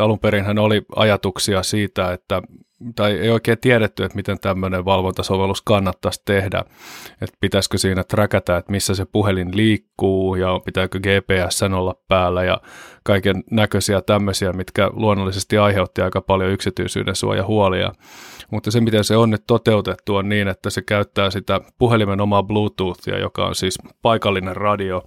alun 0.00 0.18
perin 0.18 0.58
oli 0.58 0.82
ajatuksia 0.96 1.62
siitä, 1.62 2.12
että 2.12 2.42
tai 2.94 3.12
ei 3.12 3.30
oikein 3.30 3.58
tiedetty, 3.58 4.04
että 4.04 4.16
miten 4.16 4.40
tämmöinen 4.40 4.84
valvontasovellus 4.84 5.62
kannattaisi 5.62 6.22
tehdä. 6.24 6.64
Että 7.20 7.36
pitäisikö 7.40 7.78
siinä 7.78 8.04
träkätä, 8.04 8.56
että 8.56 8.72
missä 8.72 8.94
se 8.94 9.04
puhelin 9.04 9.56
liikkuu 9.56 10.34
ja 10.34 10.60
pitääkö 10.64 10.98
GPS 11.00 11.62
olla 11.62 11.94
päällä 12.08 12.44
ja 12.44 12.60
kaiken 13.02 13.44
näköisiä 13.50 14.00
tämmöisiä, 14.00 14.52
mitkä 14.52 14.90
luonnollisesti 14.92 15.58
aiheutti 15.58 16.02
aika 16.02 16.20
paljon 16.20 16.50
yksityisyyden 16.50 17.16
suojahuolia. 17.16 17.92
Mutta 18.50 18.70
se, 18.70 18.80
miten 18.80 19.04
se 19.04 19.16
on 19.16 19.30
nyt 19.30 19.44
toteutettu, 19.46 20.16
on 20.16 20.28
niin, 20.28 20.48
että 20.48 20.70
se 20.70 20.82
käyttää 20.82 21.30
sitä 21.30 21.60
puhelimen 21.78 22.20
omaa 22.20 22.42
Bluetoothia, 22.42 23.18
joka 23.18 23.46
on 23.46 23.54
siis 23.54 23.78
paikallinen 24.02 24.56
radio, 24.56 25.02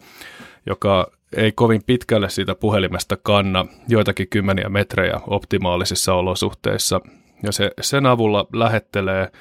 joka 0.65 1.11
ei 1.35 1.51
kovin 1.51 1.81
pitkälle 1.85 2.29
siitä 2.29 2.55
puhelimesta 2.55 3.17
kanna 3.17 3.65
joitakin 3.87 4.27
kymmeniä 4.29 4.69
metrejä 4.69 5.19
optimaalisissa 5.27 6.13
olosuhteissa. 6.13 7.01
Ja 7.43 7.51
se 7.51 7.71
sen 7.81 8.05
avulla 8.05 8.47
lähettelee 8.53 9.31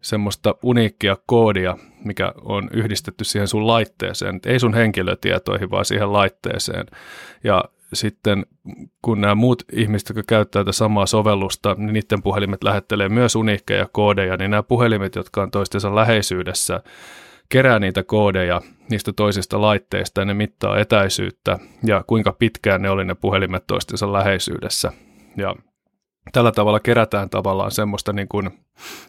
semmoista 0.00 0.54
uniikkia 0.62 1.16
koodia, 1.26 1.76
mikä 2.04 2.32
on 2.42 2.70
yhdistetty 2.72 3.24
siihen 3.24 3.48
sun 3.48 3.66
laitteeseen, 3.66 4.40
ei 4.46 4.60
sun 4.60 4.74
henkilötietoihin, 4.74 5.70
vaan 5.70 5.84
siihen 5.84 6.12
laitteeseen. 6.12 6.86
Ja 7.44 7.64
sitten 7.92 8.46
kun 9.02 9.20
nämä 9.20 9.34
muut 9.34 9.62
ihmiset, 9.72 10.08
jotka 10.08 10.22
käyttää 10.26 10.60
tätä 10.60 10.72
samaa 10.72 11.06
sovellusta, 11.06 11.74
niin 11.78 11.92
niiden 11.92 12.22
puhelimet 12.22 12.64
lähettelee 12.64 13.08
myös 13.08 13.36
uniikkeja 13.36 13.88
koodeja, 13.92 14.36
niin 14.36 14.50
nämä 14.50 14.62
puhelimet, 14.62 15.14
jotka 15.14 15.42
on 15.42 15.50
toistensa 15.50 15.94
läheisyydessä, 15.94 16.80
kerää 17.48 17.78
niitä 17.78 18.02
koodeja 18.02 18.60
niistä 18.90 19.12
toisista 19.12 19.60
laitteista 19.60 20.20
ja 20.20 20.24
ne 20.24 20.34
mittaa 20.34 20.78
etäisyyttä 20.78 21.58
ja 21.86 22.04
kuinka 22.06 22.32
pitkään 22.32 22.82
ne 22.82 22.90
oli 22.90 23.04
ne 23.04 23.14
puhelimet 23.14 23.66
toistensa 23.66 24.12
läheisyydessä. 24.12 24.92
Ja 25.36 25.56
tällä 26.32 26.52
tavalla 26.52 26.80
kerätään 26.80 27.30
tavallaan 27.30 27.70
semmoista 27.70 28.12
niin 28.12 28.28
kuin 28.28 28.50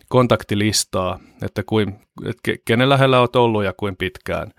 kontaktilistaa, 0.09 1.19
että, 1.41 1.63
kuin, 1.65 1.99
että 2.25 2.51
kenen 2.65 2.89
lähellä 2.89 3.19
olet 3.19 3.35
ollut 3.35 3.63
ja 3.63 3.73
kuin 3.77 3.97
pitkään. 3.97 4.51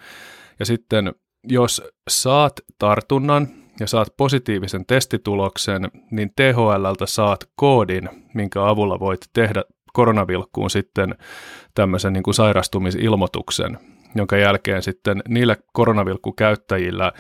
Ja 0.59 0.67
sitten 0.67 1.13
jos 1.49 1.83
saat 2.11 2.53
tartunnan, 2.79 3.49
ja 3.81 3.87
saat 3.87 4.09
positiivisen 4.17 4.87
testituloksen, 4.87 5.89
niin 6.11 6.31
THLltä 6.37 7.07
saat 7.07 7.45
koodin, 7.55 8.09
minkä 8.35 8.69
avulla 8.69 9.01
voit 9.01 9.21
tehdä 9.33 9.65
koronavilkkuun 9.93 10.71
sitten 10.71 11.15
tämmöisen 11.75 12.13
niin 12.13 12.23
kuin 12.23 12.35
sairastumisilmoituksen, 12.35 13.79
jonka 14.15 14.37
jälkeen 14.37 14.83
sitten 14.83 15.23
niillä 15.29 15.57
koronavilkkukäyttäjillä, 15.73 17.13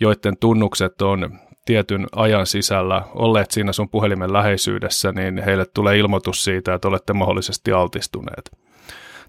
joiden 0.00 0.36
tunnukset 0.40 1.02
on 1.02 1.38
tietyn 1.64 2.06
ajan 2.16 2.46
sisällä 2.46 3.02
olleet 3.14 3.50
siinä 3.50 3.72
sun 3.72 3.88
puhelimen 3.88 4.32
läheisyydessä, 4.32 5.12
niin 5.12 5.44
heille 5.44 5.64
tulee 5.74 5.98
ilmoitus 5.98 6.44
siitä, 6.44 6.74
että 6.74 6.88
olette 6.88 7.12
mahdollisesti 7.12 7.72
altistuneet. 7.72 8.50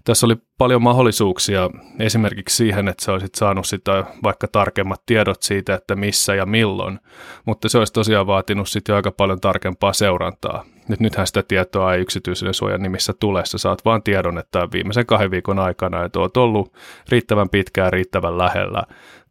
Tässä 0.04 0.26
oli 0.26 0.36
paljon 0.58 0.82
mahdollisuuksia 0.82 1.70
esimerkiksi 1.98 2.56
siihen, 2.56 2.88
että 2.88 3.04
sä 3.04 3.12
olisit 3.12 3.34
saanut 3.34 3.66
sitä 3.66 4.04
vaikka 4.22 4.48
tarkemmat 4.48 5.02
tiedot 5.06 5.42
siitä, 5.42 5.74
että 5.74 5.96
missä 5.96 6.34
ja 6.34 6.46
milloin, 6.46 7.00
mutta 7.44 7.68
se 7.68 7.78
olisi 7.78 7.92
tosiaan 7.92 8.26
vaatinut 8.26 8.68
sitten 8.68 8.94
aika 8.94 9.12
paljon 9.12 9.40
tarkempaa 9.40 9.92
seurantaa. 9.92 10.64
Nyt 10.88 11.00
nythän 11.00 11.26
sitä 11.26 11.42
tietoa 11.42 11.94
ei 11.94 12.00
yksityisyyden 12.00 12.54
suojan 12.54 12.82
nimissä 12.82 13.12
tule, 13.20 13.46
sä 13.46 13.58
saat 13.58 13.84
vaan 13.84 14.02
tiedon, 14.02 14.38
että 14.38 14.68
viimeisen 14.72 15.06
kahden 15.06 15.30
viikon 15.30 15.58
aikana, 15.58 16.04
että 16.04 16.20
oot 16.20 16.36
ollut 16.36 16.72
riittävän 17.08 17.48
pitkään 17.48 17.92
riittävän 17.92 18.38
lähellä 18.38 18.82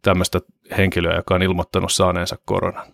tämmöistä 0.02 0.40
henkilöä, 0.78 1.16
joka 1.16 1.34
on 1.34 1.42
ilmoittanut 1.42 1.92
saaneensa 1.92 2.38
koronan. 2.44 2.86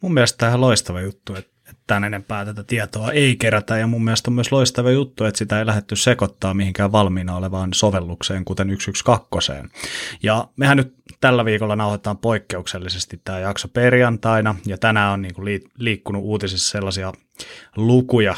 Mun 0.00 0.14
mielestä 0.14 0.38
tämä 0.38 0.54
on 0.54 0.60
loistava 0.60 1.00
juttu, 1.00 1.34
että 1.34 1.56
tämän 1.86 2.04
enempää 2.04 2.44
tätä 2.44 2.64
tietoa 2.64 3.12
ei 3.12 3.36
kerätä, 3.36 3.78
ja 3.78 3.86
mun 3.86 4.04
mielestä 4.04 4.30
on 4.30 4.34
myös 4.34 4.52
loistava 4.52 4.90
juttu, 4.90 5.24
että 5.24 5.38
sitä 5.38 5.58
ei 5.58 5.66
lähdetty 5.66 5.96
sekoittaa 5.96 6.54
mihinkään 6.54 6.92
valmiina 6.92 7.36
olevaan 7.36 7.74
sovellukseen, 7.74 8.44
kuten 8.44 8.68
112. 8.68 9.52
Ja 10.22 10.48
mehän 10.56 10.76
nyt 10.76 10.94
tällä 11.20 11.44
viikolla 11.44 11.76
nauhoitetaan 11.76 12.18
poikkeuksellisesti 12.18 13.20
tämä 13.24 13.38
jakso 13.38 13.68
perjantaina, 13.68 14.54
ja 14.66 14.78
tänään 14.78 15.12
on 15.12 15.22
niin 15.22 15.62
liikkunut 15.78 16.22
uutisissa 16.24 16.70
sellaisia 16.70 17.12
lukuja 17.76 18.34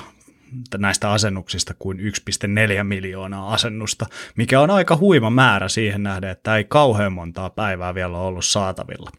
näistä 0.78 1.12
asennuksista 1.12 1.74
kuin 1.78 1.98
1,4 1.98 2.84
miljoonaa 2.84 3.52
asennusta, 3.52 4.06
mikä 4.36 4.60
on 4.60 4.70
aika 4.70 4.96
huima 4.96 5.30
määrä 5.30 5.68
siihen 5.68 6.02
nähden, 6.02 6.30
että 6.30 6.56
ei 6.56 6.64
kauhean 6.64 7.12
montaa 7.12 7.50
päivää 7.50 7.94
vielä 7.94 8.18
ollut 8.18 8.44
saatavilla. 8.44 9.10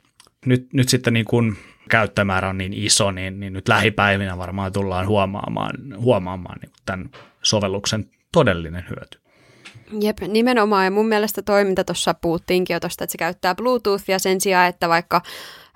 Nyt, 0.45 0.73
nyt 0.73 0.89
sitten 0.89 1.13
niin 1.13 1.25
kuin 1.25 1.57
käyttömäärä 1.89 2.49
on 2.49 2.57
niin 2.57 2.73
iso, 2.73 3.11
niin, 3.11 3.39
niin 3.39 3.53
nyt 3.53 3.67
lähipäivinä 3.67 4.37
varmaan 4.37 4.73
tullaan 4.73 5.07
huomaamaan, 5.07 5.73
huomaamaan 5.97 6.59
niin 6.61 6.71
tämän 6.85 7.09
sovelluksen 7.43 8.05
todellinen 8.31 8.85
hyöty. 8.89 9.19
Jep, 10.01 10.19
nimenomaan. 10.19 10.85
Ja 10.85 10.91
mun 10.91 11.07
mielestä 11.07 11.41
toiminta 11.41 11.83
tuossa 11.83 12.13
puhuttiinkin 12.13 12.73
jo 12.73 12.79
tuosta, 12.79 13.03
että 13.03 13.11
se 13.11 13.17
käyttää 13.17 13.55
Bluetoothia 13.55 14.19
sen 14.19 14.41
sijaan, 14.41 14.67
että 14.69 14.89
vaikka 14.89 15.21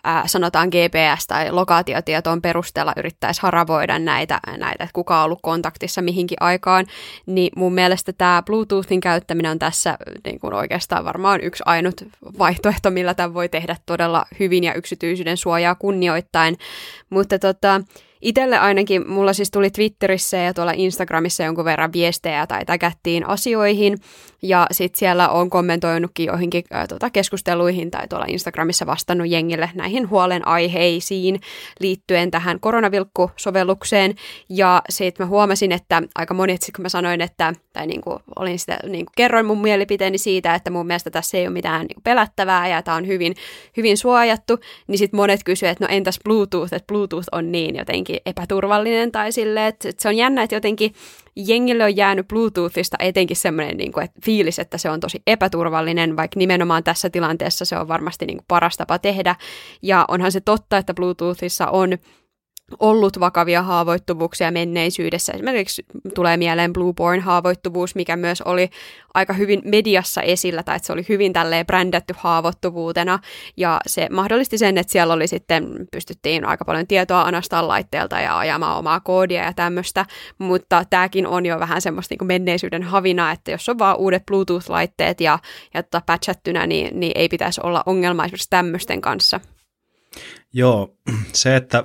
ää, 0.04 0.24
sanotaan 0.28 0.68
GPS- 0.68 1.26
tai 1.28 1.52
lokaatiotietoon 1.52 2.42
perusteella 2.42 2.94
yrittäisi 2.98 3.42
haravoida 3.42 4.00
näitä, 4.00 4.40
näitä, 4.58 4.84
että 4.84 4.94
kuka 4.94 5.18
on 5.18 5.26
ollut 5.26 5.40
kontaktissa 5.42 6.02
mihinkin 6.02 6.38
aikaan, 6.40 6.86
niin 7.26 7.52
mun 7.56 7.74
mielestä 7.74 8.14
tämä 8.14 8.44
Bluetoothin 8.46 9.02
käyttäminen 9.02 9.52
on 9.52 9.60
tässä 9.60 9.98
niin 10.26 10.40
kuin 10.40 10.54
oikeastaan 10.54 11.06
varmaan 11.06 11.42
yksi 11.42 11.64
ainut 11.66 11.96
vaihtoehto, 12.40 12.90
millä 12.90 13.14
tämä 13.14 13.34
voi 13.34 13.50
tehdä 13.50 13.76
todella 13.86 14.26
hyvin 14.40 14.64
ja 14.64 14.74
yksityisyyden 14.74 15.38
suojaa 15.38 15.76
kunnioittain. 15.76 16.58
Mutta 17.10 17.40
tota, 17.40 17.82
Itelle 18.24 18.58
ainakin, 18.58 19.10
mulla 19.10 19.34
siis 19.34 19.52
tuli 19.52 19.70
Twitterissä 19.70 20.38
ja 20.38 20.54
tuolla 20.54 20.74
Instagramissa 20.76 21.44
jonkun 21.44 21.66
verran 21.66 21.94
viestejä 21.94 22.48
tai 22.48 22.66
täkättiin 22.66 23.28
asioihin, 23.28 23.98
ja 24.42 24.68
sitten 24.72 25.00
siellä 25.00 25.30
on 25.30 25.50
kommentoinutkin 25.50 26.26
joihinkin 26.26 26.64
äh, 26.76 26.88
tota, 26.88 27.10
keskusteluihin 27.10 27.92
tai 27.92 28.08
tuolla 28.08 28.26
Instagramissa 28.28 28.86
vastannut 28.86 29.30
jengille 29.30 29.70
näihin 29.76 30.10
huolenaiheisiin 30.10 31.40
liittyen 31.80 32.32
tähän 32.32 32.60
koronavilkkusovellukseen, 32.60 34.16
ja 34.50 34.82
sitten 34.90 35.26
mä 35.26 35.30
huomasin, 35.30 35.72
että 35.72 36.02
aika 36.16 36.34
monet, 36.34 36.62
sit 36.62 36.76
kun 36.76 36.84
mä 36.84 36.90
sanoin, 36.90 37.22
että, 37.22 37.54
tai 37.74 37.88
niin 37.88 38.02
kuin, 38.02 38.20
olin 38.36 38.60
sitä, 38.60 38.80
niin 38.84 39.06
kuin 39.06 39.14
kerroin 39.16 39.46
mun 39.46 39.62
mielipiteeni 39.62 40.18
siitä, 40.18 40.56
että 40.56 40.70
mun 40.70 40.88
mielestä 40.88 41.12
tässä 41.12 41.38
ei 41.38 41.48
ole 41.48 41.54
mitään 41.54 41.82
niin 41.82 41.96
kuin 41.96 42.04
pelättävää 42.04 42.68
ja 42.68 42.82
tämä 42.82 42.98
on 42.98 43.08
hyvin, 43.08 43.36
hyvin 43.78 43.98
suojattu, 43.98 44.60
niin 44.88 44.98
sitten 44.98 45.18
monet 45.18 45.44
kysyivät, 45.44 45.72
että 45.72 45.86
no 45.86 45.96
entäs 45.96 46.20
Bluetooth, 46.24 46.74
että 46.74 46.88
Bluetooth 46.88 47.28
on 47.32 47.52
niin 47.52 47.76
jotenkin 47.76 48.13
jotenkin 48.14 48.32
epäturvallinen 48.32 49.12
tai 49.12 49.32
silleen, 49.32 49.66
että, 49.66 49.90
että 49.90 50.02
se 50.02 50.10
on 50.10 50.18
jännä, 50.18 50.44
että 50.44 50.56
jotenkin 50.56 50.94
jengille 51.36 51.84
on 51.84 51.96
jäänyt 51.96 52.28
Bluetoothista 52.28 52.98
etenkin 53.00 53.38
semmoinen 53.38 53.78
niin 53.78 53.92
kuin, 53.92 54.04
että 54.04 54.20
fiilis, 54.26 54.60
että 54.60 54.78
se 54.78 54.90
on 54.90 55.00
tosi 55.00 55.22
epäturvallinen, 55.28 56.18
vaikka 56.18 56.40
nimenomaan 56.40 56.84
tässä 56.84 57.10
tilanteessa 57.10 57.66
se 57.66 57.78
on 57.78 57.88
varmasti 57.88 58.26
niin 58.26 58.38
kuin 58.38 58.46
paras 58.48 58.78
tapa 58.78 59.00
tehdä. 59.00 59.36
Ja 59.82 60.06
onhan 60.08 60.32
se 60.32 60.42
totta, 60.42 60.78
että 60.78 60.94
Bluetoothissa 60.94 61.68
on 61.68 61.98
ollut 62.80 63.20
vakavia 63.20 63.62
haavoittuvuuksia 63.62 64.52
menneisyydessä. 64.52 65.34
Esimerkiksi 65.34 65.86
tulee 66.16 66.38
mieleen 66.38 66.74
Blueborn-haavoittuvuus, 66.74 67.96
mikä 67.96 68.16
myös 68.16 68.42
oli 68.42 68.70
aika 69.14 69.34
hyvin 69.34 69.62
mediassa 69.66 70.22
esillä, 70.22 70.64
tai 70.64 70.76
että 70.76 70.86
se 70.86 70.94
oli 70.94 71.06
hyvin 71.10 71.34
tälleen 71.34 71.66
brändätty 71.66 72.14
haavoittuvuutena, 72.18 73.20
ja 73.58 73.82
se 73.88 74.08
mahdollisti 74.12 74.58
sen, 74.58 74.78
että 74.78 74.92
siellä 74.92 75.14
oli 75.14 75.28
sitten, 75.28 75.88
pystyttiin 75.92 76.46
aika 76.46 76.66
paljon 76.66 76.88
tietoa 76.88 77.22
anastaa 77.22 77.68
laitteelta 77.68 78.20
ja 78.20 78.38
ajamaan 78.38 78.78
omaa 78.78 79.00
koodia 79.00 79.44
ja 79.44 79.54
tämmöistä, 79.54 80.06
mutta 80.38 80.86
tämäkin 80.90 81.28
on 81.28 81.46
jo 81.46 81.60
vähän 81.60 81.82
semmoista 81.82 82.16
niin 82.20 82.28
menneisyyden 82.28 82.84
havina, 82.84 83.32
että 83.32 83.52
jos 83.52 83.70
on 83.70 83.80
vaan 83.80 83.98
uudet 83.98 84.24
Bluetooth-laitteet 84.32 85.22
ja, 85.22 85.40
ja 85.74 85.84
tota 85.84 86.02
patchattynä, 86.06 86.68
niin, 86.68 87.00
niin 87.00 87.12
ei 87.16 87.30
pitäisi 87.30 87.62
olla 87.64 87.84
ongelma 87.86 88.26
esimerkiksi 88.26 88.50
tämmöisten 88.50 89.02
kanssa. 89.02 89.40
Joo, 90.54 90.94
se, 91.34 91.56
että 91.56 91.84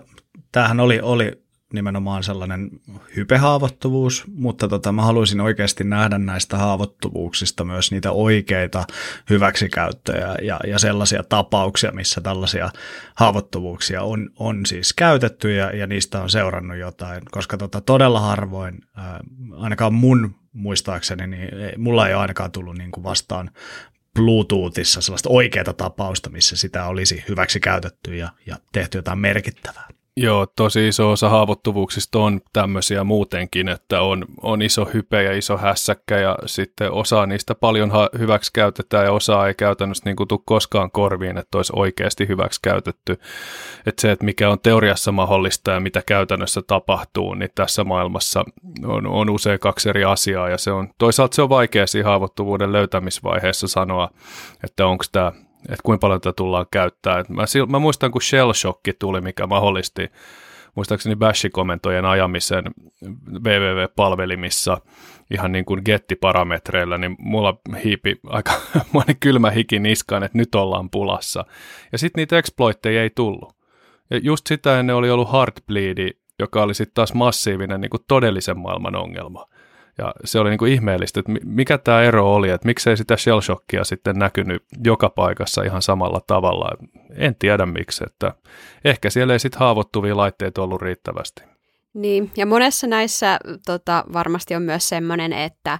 tämähän 0.58 0.80
oli, 0.80 1.00
oli 1.00 1.32
nimenomaan 1.72 2.22
sellainen 2.22 2.70
hypehaavoittuvuus, 3.16 4.24
mutta 4.34 4.68
tota, 4.68 4.92
mä 4.92 5.02
haluaisin 5.02 5.40
oikeasti 5.40 5.84
nähdä 5.84 6.18
näistä 6.18 6.58
haavoittuvuuksista 6.58 7.64
myös 7.64 7.92
niitä 7.92 8.12
oikeita 8.12 8.84
hyväksikäyttöjä 9.30 10.34
ja, 10.42 10.60
ja 10.66 10.78
sellaisia 10.78 11.22
tapauksia, 11.22 11.92
missä 11.92 12.20
tällaisia 12.20 12.70
haavoittuvuuksia 13.14 14.02
on, 14.02 14.30
on 14.38 14.66
siis 14.66 14.92
käytetty 14.92 15.54
ja, 15.54 15.76
ja 15.76 15.86
niistä 15.86 16.22
on 16.22 16.30
seurannut 16.30 16.76
jotain, 16.76 17.22
koska 17.30 17.56
tota, 17.56 17.80
todella 17.80 18.20
harvoin, 18.20 18.80
ää, 18.96 19.20
ainakaan 19.56 19.94
mun 19.94 20.34
muistaakseni, 20.52 21.26
niin 21.26 21.54
ei, 21.54 21.76
mulla 21.76 22.08
ei 22.08 22.14
ole 22.14 22.20
ainakaan 22.20 22.52
tullut 22.52 22.78
niin 22.78 22.90
kuin 22.90 23.04
vastaan 23.04 23.50
Bluetoothissa 24.14 25.00
sellaista 25.00 25.28
oikeaa 25.28 25.72
tapausta, 25.72 26.30
missä 26.30 26.56
sitä 26.56 26.86
olisi 26.86 27.24
hyväksi 27.28 27.60
käytetty 27.60 28.16
ja, 28.16 28.28
ja 28.46 28.56
tehty 28.72 28.98
jotain 28.98 29.18
merkittävää. 29.18 29.97
Joo, 30.20 30.46
tosi 30.56 30.88
iso 30.88 31.10
osa 31.10 31.28
haavoittuvuuksista 31.28 32.18
on 32.18 32.40
tämmöisiä 32.52 33.04
muutenkin, 33.04 33.68
että 33.68 34.00
on, 34.00 34.24
on 34.42 34.62
iso 34.62 34.84
hype 34.94 35.22
ja 35.22 35.36
iso 35.36 35.56
hässäkkä 35.56 36.18
ja 36.18 36.38
sitten 36.46 36.92
osa 36.92 37.26
niistä 37.26 37.54
paljon 37.54 37.90
ha- 37.90 38.10
hyväksi 38.18 38.50
käytetään 38.52 39.04
ja 39.04 39.12
osa 39.12 39.46
ei 39.48 39.54
käytännössä 39.54 40.02
niin 40.04 40.16
kuin 40.16 40.28
tule 40.28 40.40
koskaan 40.44 40.90
korviin, 40.90 41.38
että 41.38 41.58
olisi 41.58 41.72
oikeasti 41.76 42.28
hyväksi 42.28 42.60
käytetty. 42.62 43.12
Että 43.86 44.00
se, 44.00 44.10
että 44.12 44.24
mikä 44.24 44.50
on 44.50 44.60
teoriassa 44.60 45.12
mahdollista 45.12 45.70
ja 45.70 45.80
mitä 45.80 46.02
käytännössä 46.06 46.62
tapahtuu, 46.62 47.34
niin 47.34 47.50
tässä 47.54 47.84
maailmassa 47.84 48.44
on, 48.84 49.06
on 49.06 49.30
usein 49.30 49.60
kaksi 49.60 49.88
eri 49.88 50.04
asiaa 50.04 50.48
ja 50.48 50.58
se 50.58 50.70
on, 50.70 50.88
toisaalta 50.98 51.34
se 51.34 51.42
on 51.42 51.48
vaikea 51.48 51.86
siinä 51.86 52.08
haavoittuvuuden 52.08 52.72
löytämisvaiheessa 52.72 53.68
sanoa, 53.68 54.10
että 54.64 54.86
onko 54.86 55.04
tämä 55.12 55.32
että 55.68 55.82
kuinka 55.82 56.00
paljon 56.00 56.20
tätä 56.20 56.36
tullaan 56.36 56.66
käyttää. 56.70 57.24
mä, 57.28 57.44
mä 57.68 57.78
muistan, 57.78 58.10
kun 58.10 58.22
Shell 58.22 58.52
Shock 58.52 58.80
tuli, 58.98 59.20
mikä 59.20 59.46
mahdollisti 59.46 60.10
muistaakseni 60.74 61.16
Bash-komentojen 61.16 62.04
ajamisen 62.04 62.64
www-palvelimissa 63.44 64.80
ihan 65.30 65.52
niin 65.52 65.64
kuin 65.64 65.82
gettiparametreillä, 65.84 66.98
niin 66.98 67.16
mulla 67.18 67.60
hiipi 67.84 68.20
aika 68.26 68.52
monen 68.92 69.16
kylmä 69.20 69.50
hiki 69.50 69.78
niskaan, 69.78 70.22
että 70.22 70.38
nyt 70.38 70.54
ollaan 70.54 70.90
pulassa. 70.90 71.44
Ja 71.92 71.98
sitten 71.98 72.20
niitä 72.20 72.38
exploitteja 72.38 73.02
ei 73.02 73.10
tullut. 73.10 73.56
Ja 74.10 74.18
just 74.22 74.46
sitä 74.46 74.80
ennen 74.80 74.96
oli 74.96 75.10
ollut 75.10 75.32
Heartbleed, 75.32 76.10
joka 76.38 76.62
oli 76.62 76.74
sitten 76.74 76.94
taas 76.94 77.14
massiivinen 77.14 77.80
niin 77.80 77.90
kuin 77.90 78.04
todellisen 78.08 78.58
maailman 78.58 78.96
ongelma. 78.96 79.46
Ja 79.98 80.14
se 80.24 80.38
oli 80.38 80.50
niin 80.50 80.58
kuin 80.58 80.72
ihmeellistä, 80.72 81.20
että 81.20 81.32
mikä 81.44 81.78
tämä 81.78 82.02
ero 82.02 82.34
oli, 82.34 82.50
että 82.50 82.66
miksei 82.66 82.96
sitä 82.96 83.16
shell 83.16 83.40
shockia 83.40 83.84
sitten 83.84 84.18
näkynyt 84.18 84.62
joka 84.84 85.08
paikassa 85.10 85.62
ihan 85.62 85.82
samalla 85.82 86.20
tavalla. 86.26 86.70
En 87.14 87.36
tiedä 87.38 87.66
miksi, 87.66 88.04
että 88.06 88.34
ehkä 88.84 89.10
siellä 89.10 89.32
ei 89.32 89.38
sitten 89.38 89.60
haavoittuvia 89.60 90.16
laitteita 90.16 90.62
ollut 90.62 90.82
riittävästi. 90.82 91.42
Niin, 91.94 92.30
ja 92.36 92.46
monessa 92.46 92.86
näissä 92.86 93.38
tota, 93.66 94.04
varmasti 94.12 94.54
on 94.54 94.62
myös 94.62 94.88
semmoinen, 94.88 95.32
että 95.32 95.78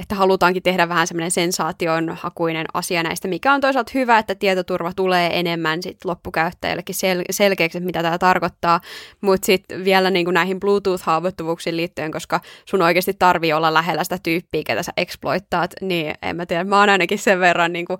että 0.00 0.14
halutaankin 0.14 0.62
tehdä 0.62 0.88
vähän 0.88 1.06
semmoinen 1.06 1.30
sensaation-hakuinen 1.30 2.66
asia 2.74 3.02
näistä, 3.02 3.28
mikä 3.28 3.52
on 3.52 3.60
toisaalta 3.60 3.92
hyvä, 3.94 4.18
että 4.18 4.34
tietoturva 4.34 4.92
tulee 4.96 5.38
enemmän 5.38 5.82
sit 5.82 6.04
loppukäyttäjällekin 6.04 6.94
sel- 6.94 7.24
selkeäksi, 7.30 7.78
että 7.78 7.86
mitä 7.86 8.02
tämä 8.02 8.18
tarkoittaa, 8.18 8.80
mutta 9.20 9.46
sitten 9.46 9.84
vielä 9.84 10.10
niin 10.10 10.24
kuin 10.24 10.34
näihin 10.34 10.60
Bluetooth-haavoittuvuuksiin 10.60 11.76
liittyen, 11.76 12.12
koska 12.12 12.40
sun 12.64 12.82
oikeasti 12.82 13.14
tarvii 13.18 13.52
olla 13.52 13.74
lähellä 13.74 14.04
sitä 14.04 14.18
tyyppiä, 14.22 14.62
ketä 14.66 14.82
sä 14.82 14.92
exploittaat, 14.96 15.70
niin 15.80 16.14
en 16.22 16.36
mä 16.36 16.46
tiedä, 16.46 16.64
mä 16.64 16.80
oon 16.80 16.88
ainakin 16.88 17.18
sen 17.18 17.40
verran, 17.40 17.72
niin 17.72 17.84
kuin, 17.84 17.98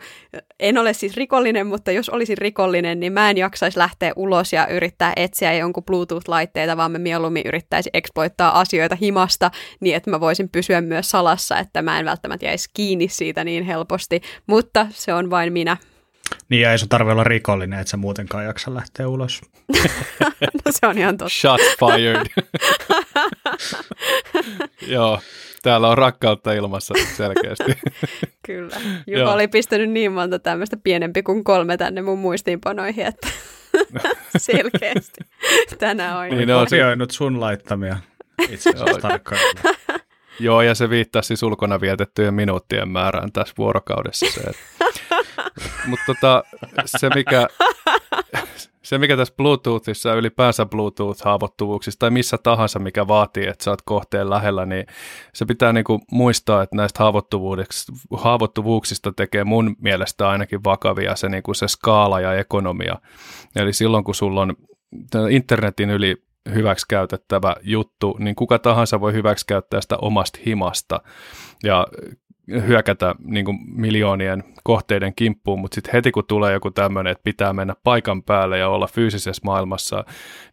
en 0.60 0.78
ole 0.78 0.92
siis 0.92 1.16
rikollinen, 1.16 1.66
mutta 1.66 1.92
jos 1.92 2.08
olisin 2.08 2.38
rikollinen, 2.38 3.00
niin 3.00 3.12
mä 3.12 3.30
en 3.30 3.36
jaksaisi 3.36 3.78
lähteä 3.78 4.12
ulos 4.16 4.52
ja 4.52 4.66
yrittää 4.66 5.12
etsiä 5.16 5.52
jonkun 5.52 5.84
Bluetooth-laitteita, 5.84 6.76
vaan 6.76 6.92
mä 6.92 6.98
mieluummin 6.98 7.42
yrittäisi 7.46 7.90
exploittaa 7.94 8.60
asioita 8.60 8.96
himasta 8.96 9.50
niin, 9.80 9.96
että 9.96 10.10
mä 10.10 10.20
voisin 10.20 10.48
pysyä 10.48 10.80
myös 10.80 11.10
salassa, 11.10 11.58
että 11.58 11.82
mä 11.88 11.98
en 11.98 12.04
välttämättä 12.04 12.46
jäisi 12.46 12.70
kiinni 12.74 13.08
siitä 13.08 13.44
niin 13.44 13.64
helposti, 13.64 14.20
mutta 14.46 14.86
se 14.90 15.14
on 15.14 15.30
vain 15.30 15.52
minä. 15.52 15.76
Niin 16.48 16.62
ja 16.62 16.72
ei 16.72 16.78
sun 16.78 16.88
tarvitse 16.88 17.12
olla 17.12 17.24
rikollinen, 17.24 17.78
että 17.78 17.90
sä 17.90 17.96
muutenkaan 17.96 18.44
jaksa 18.44 18.74
lähteä 18.74 19.08
ulos. 19.08 19.40
no 20.64 20.70
se 20.70 20.86
on 20.86 20.98
ihan 20.98 21.16
totta. 21.16 21.34
Shots 21.34 21.76
fired. 21.78 22.26
Joo, 24.86 25.20
täällä 25.62 25.88
on 25.88 25.98
rakkautta 25.98 26.52
ilmassa 26.52 26.94
selkeästi. 27.16 27.78
Kyllä. 28.46 28.76
Juha 29.06 29.32
oli 29.32 29.48
pistänyt 29.48 29.90
niin 29.90 30.12
monta 30.12 30.38
tämmöistä 30.38 30.76
pienempi 30.76 31.22
kuin 31.22 31.44
kolme 31.44 31.76
tänne 31.76 32.02
mun 32.02 32.18
muistiinpanoihin, 32.18 33.06
että 33.06 33.28
selkeästi 34.36 35.20
tänään 35.78 36.16
on. 36.16 36.28
Niin 36.28 36.48
ne 36.48 36.54
on 36.54 36.66
kopioinut 36.66 37.10
sun 37.10 37.40
laittamia 37.40 37.96
itse 38.48 38.70
asiassa 38.70 39.08
Joo, 40.40 40.62
ja 40.62 40.74
se 40.74 40.90
viittasi 40.90 41.26
siis 41.26 41.42
ulkona 41.42 41.80
vietettyjen 41.80 42.34
minuuttien 42.34 42.88
määrään 42.88 43.32
tässä 43.32 43.54
vuorokaudessa. 43.58 44.26
Se, 44.30 44.42
Mutta 45.88 46.04
tota, 46.06 46.44
se, 46.86 47.10
mikä, 47.14 47.46
se, 48.82 48.98
mikä 48.98 49.16
tässä 49.16 49.34
Bluetoothissa 49.36 50.14
ylipäänsä 50.14 50.66
Bluetooth-haavoittuvuuksissa 50.66 51.98
tai 51.98 52.10
missä 52.10 52.38
tahansa, 52.42 52.78
mikä 52.78 53.08
vaatii, 53.08 53.46
että 53.46 53.64
sä 53.64 53.70
oot 53.70 53.82
kohteen 53.82 54.30
lähellä, 54.30 54.66
niin 54.66 54.86
se 55.34 55.44
pitää 55.44 55.72
niinku 55.72 56.00
muistaa, 56.10 56.62
että 56.62 56.76
näistä 56.76 57.04
haavoittuvuuksista 58.16 59.12
tekee 59.12 59.44
mun 59.44 59.76
mielestä 59.80 60.28
ainakin 60.28 60.64
vakavia 60.64 61.16
se, 61.16 61.28
niinku 61.28 61.54
se 61.54 61.68
skaala 61.68 62.20
ja 62.20 62.34
ekonomia. 62.34 62.98
Eli 63.56 63.72
silloin, 63.72 64.04
kun 64.04 64.14
sulla 64.14 64.40
on 64.40 64.56
internetin 65.30 65.90
yli 65.90 66.27
hyväksikäytettävä 66.54 67.56
juttu, 67.62 68.16
niin 68.18 68.36
kuka 68.36 68.58
tahansa 68.58 69.00
voi 69.00 69.12
hyväksikäyttää 69.12 69.80
sitä 69.80 69.96
omasta 69.96 70.38
himasta 70.46 71.00
ja 71.64 71.86
hyökätä 72.66 73.14
niin 73.24 73.44
kuin 73.44 73.58
miljoonien 73.74 74.44
kohteiden 74.64 75.14
kimppuun, 75.14 75.58
mutta 75.58 75.74
sitten 75.74 75.92
heti 75.92 76.10
kun 76.10 76.24
tulee 76.26 76.52
joku 76.52 76.70
tämmöinen, 76.70 77.10
että 77.10 77.24
pitää 77.24 77.52
mennä 77.52 77.74
paikan 77.84 78.22
päälle 78.22 78.58
ja 78.58 78.68
olla 78.68 78.86
fyysisessä 78.86 79.42
maailmassa, 79.44 80.04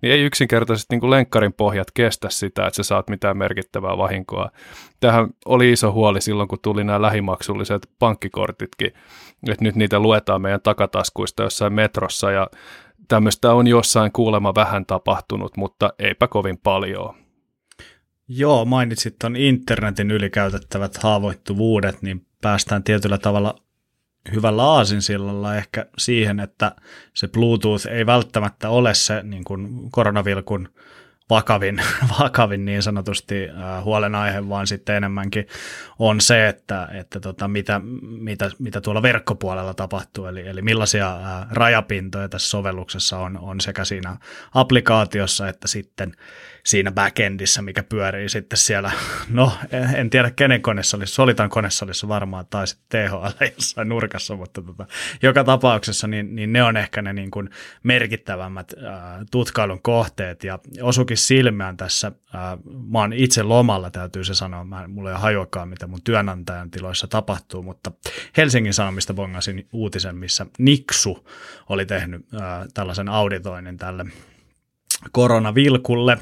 niin 0.01 0.13
ei 0.13 0.21
yksinkertaisesti 0.21 0.93
niin 0.93 0.99
kuin 0.99 1.09
lenkkarin 1.09 1.53
pohjat 1.53 1.87
kestä 1.93 2.29
sitä, 2.29 2.67
että 2.67 2.75
sä 2.75 2.83
saat 2.83 3.09
mitään 3.09 3.37
merkittävää 3.37 3.97
vahinkoa. 3.97 4.49
Tähän 4.99 5.29
oli 5.45 5.71
iso 5.71 5.91
huoli 5.91 6.21
silloin, 6.21 6.47
kun 6.47 6.59
tuli 6.61 6.83
nämä 6.83 7.01
lähimaksulliset 7.01 7.89
pankkikortitkin, 7.99 8.91
että 9.49 9.63
nyt 9.63 9.75
niitä 9.75 9.99
luetaan 9.99 10.41
meidän 10.41 10.61
takataskuista 10.61 11.43
jossain 11.43 11.73
metrossa 11.73 12.31
ja 12.31 12.47
tämmöistä 13.07 13.53
on 13.53 13.67
jossain 13.67 14.11
kuulema 14.11 14.55
vähän 14.55 14.85
tapahtunut, 14.85 15.57
mutta 15.57 15.93
eipä 15.99 16.27
kovin 16.27 16.57
paljon. 16.57 17.15
Joo, 18.27 18.65
mainitsit 18.65 19.15
tuon 19.19 19.35
internetin 19.35 20.11
ylikäytettävät 20.11 20.97
haavoittuvuudet, 20.97 22.01
niin 22.01 22.25
päästään 22.41 22.83
tietyllä 22.83 23.17
tavalla 23.17 23.55
hyvällä 24.33 24.63
aasinsillalla 24.63 25.55
ehkä 25.55 25.85
siihen, 25.97 26.39
että 26.39 26.75
se 27.13 27.27
Bluetooth 27.27 27.87
ei 27.87 28.05
välttämättä 28.05 28.69
ole 28.69 28.93
se 28.93 29.23
niin 29.23 29.43
kuin 29.43 29.91
koronavilkun 29.91 30.69
vakavin, 31.29 31.81
vakavin 32.19 32.65
niin 32.65 32.83
sanotusti 32.83 33.49
äh, 33.49 33.83
huolenaihe, 33.83 34.49
vaan 34.49 34.67
sitten 34.67 34.95
enemmänkin 34.95 35.47
on 35.99 36.21
se, 36.21 36.47
että, 36.47 36.87
että 36.91 37.19
tota, 37.19 37.47
mitä, 37.47 37.81
mitä, 38.01 38.51
mitä 38.59 38.81
tuolla 38.81 39.01
verkkopuolella 39.01 39.73
tapahtuu, 39.73 40.25
eli, 40.25 40.47
eli 40.47 40.61
millaisia 40.61 41.15
äh, 41.15 41.47
rajapintoja 41.51 42.29
tässä 42.29 42.49
sovelluksessa 42.49 43.17
on, 43.17 43.37
on 43.37 43.61
sekä 43.61 43.85
siinä 43.85 44.17
applikaatiossa 44.53 45.47
että 45.47 45.67
sitten 45.67 46.13
siinä 46.65 46.91
backendissä, 46.91 47.61
mikä 47.61 47.83
pyörii 47.83 48.29
sitten 48.29 48.57
siellä, 48.57 48.91
no 49.29 49.51
en 49.95 50.09
tiedä 50.09 50.31
kenen 50.31 50.61
konesalissa, 50.61 51.15
Solitan 51.15 51.49
konesalissa 51.49 52.07
varmaan 52.07 52.45
tai 52.49 52.67
sitten 52.67 53.09
THL 53.09 53.45
jossain 53.55 53.89
nurkassa, 53.89 54.35
mutta 54.35 54.61
tota, 54.61 54.85
joka 55.21 55.43
tapauksessa 55.43 56.07
niin, 56.07 56.35
niin 56.35 56.53
ne 56.53 56.63
on 56.63 56.77
ehkä 56.77 57.01
ne 57.01 57.13
niin 57.13 57.31
kuin 57.31 57.49
merkittävämmät 57.83 58.73
ää, 58.83 59.25
tutkailun 59.31 59.81
kohteet. 59.81 60.43
Ja 60.43 60.59
osukin 60.81 61.14
silmään 61.15 61.77
tässä, 61.77 62.11
ää, 62.33 62.57
mä 62.91 62.99
oon 62.99 63.13
itse 63.13 63.43
lomalla 63.43 63.91
täytyy 63.91 64.23
se 64.23 64.33
sanoa, 64.33 64.63
mä, 64.63 64.87
mulla 64.87 65.11
ei 65.11 65.17
hajuakaan 65.17 65.69
mitä 65.69 65.87
mun 65.87 66.01
työnantajan 66.03 66.71
tiloissa 66.71 67.07
tapahtuu, 67.07 67.63
mutta 67.63 67.91
Helsingin 68.37 68.73
Sanomista 68.73 69.13
bongasin 69.13 69.67
uutisen, 69.71 70.17
missä 70.17 70.45
Niksu 70.57 71.27
oli 71.69 71.85
tehnyt 71.85 72.25
ää, 72.41 72.65
tällaisen 72.73 73.09
auditoinnin 73.09 73.77
tälle 73.77 74.05
koronavilkulle 75.11 76.17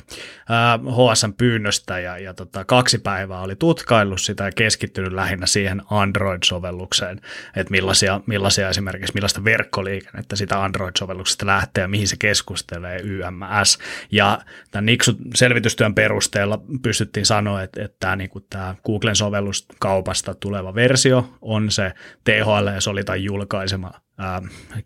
HSN 0.89 1.33
pyynnöstä 1.33 1.99
ja, 1.99 2.17
ja 2.17 2.33
tota, 2.33 2.65
kaksi 2.65 2.97
päivää 2.97 3.41
oli 3.41 3.55
tutkaillut 3.55 4.21
sitä 4.21 4.43
ja 4.43 4.51
keskittynyt 4.55 5.13
lähinnä 5.13 5.45
siihen 5.45 5.81
Android-sovellukseen, 5.89 7.21
että 7.55 7.71
millaisia, 7.71 8.21
millaisia 8.25 8.69
esimerkiksi 8.69 9.13
millaista 9.13 9.43
verkkoliikennettä 9.43 10.35
sitä 10.35 10.63
Android-sovelluksesta 10.63 11.45
lähtee 11.45 11.81
ja 11.81 11.87
mihin 11.87 12.07
se 12.07 12.15
keskustelee 12.19 12.99
YMS. 12.99 13.77
Ja 14.11 14.39
tämän 14.71 14.85
Nixu-selvitystyön 14.85 15.95
perusteella 15.95 16.61
pystyttiin 16.81 17.25
sanoa, 17.25 17.63
että, 17.63 17.83
että 17.83 17.97
tämä, 17.99 18.15
niin 18.15 18.29
kuin 18.29 18.45
tämä 18.49 18.75
Googlen 18.85 19.15
sovellus 19.15 19.67
kaupasta 19.79 20.35
tuleva 20.35 20.75
versio 20.75 21.33
on 21.41 21.71
se 21.71 21.93
THL 22.23 22.67
ja 22.73 22.81
Solitan 22.81 23.23
julkaisema 23.23 23.91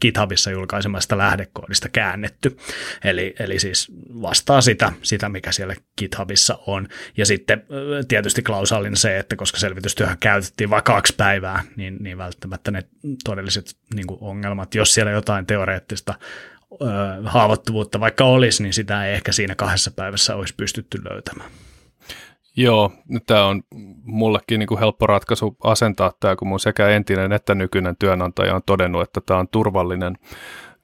GitHubissa 0.02 0.52
julkaisemasta 0.52 1.18
lähdekoodista 1.18 1.90
käännetty. 1.90 2.58
Eli, 3.04 3.36
eli 3.40 3.60
siis 3.60 3.92
vastaa 4.22 4.62
sitä, 4.62 4.92
sitä, 5.02 5.30
mikä 5.30 5.52
siellä 5.52 5.76
GitHubissa 5.98 6.60
on. 6.68 6.88
Ja 7.18 7.26
sitten 7.26 7.64
tietysti 8.08 8.42
klausallinen 8.42 8.98
se, 8.98 9.18
että 9.18 9.36
koska 9.36 9.60
selvitystyöhön 9.60 10.18
käytettiin 10.20 10.70
vain 10.70 10.84
kaksi 10.84 11.14
päivää, 11.18 11.64
niin, 11.76 11.98
niin 12.00 12.18
välttämättä 12.18 12.72
ne 12.72 12.84
todelliset 13.24 13.78
niin 13.94 14.06
ongelmat, 14.10 14.76
jos 14.76 14.94
siellä 14.94 15.12
jotain 15.12 15.46
teoreettista 15.46 16.14
haavoittuvuutta 17.26 18.00
vaikka 18.00 18.24
olisi, 18.24 18.64
niin 18.64 18.74
sitä 18.74 19.06
ei 19.06 19.14
ehkä 19.14 19.32
siinä 19.32 19.56
kahdessa 19.56 19.92
päivässä 19.92 20.36
olisi 20.36 20.56
pystytty 20.56 21.02
löytämään. 21.10 21.50
Joo, 22.58 22.92
tämä 23.26 23.46
on 23.46 23.62
mullekin 24.04 24.60
niin 24.60 24.68
kuin 24.68 24.80
helppo 24.80 25.08
ratkaisu 25.08 25.58
asentaa 25.64 26.12
tämä, 26.20 26.36
kun 26.36 26.48
mun 26.48 26.60
sekä 26.60 26.90
entinen 26.90 27.32
että 27.32 27.56
nykyinen 27.56 27.96
työnantaja 28.00 28.56
on 28.56 28.62
todennut, 28.66 29.02
että 29.02 29.22
tämä 29.26 29.40
on 29.40 29.48
turvallinen 29.48 30.18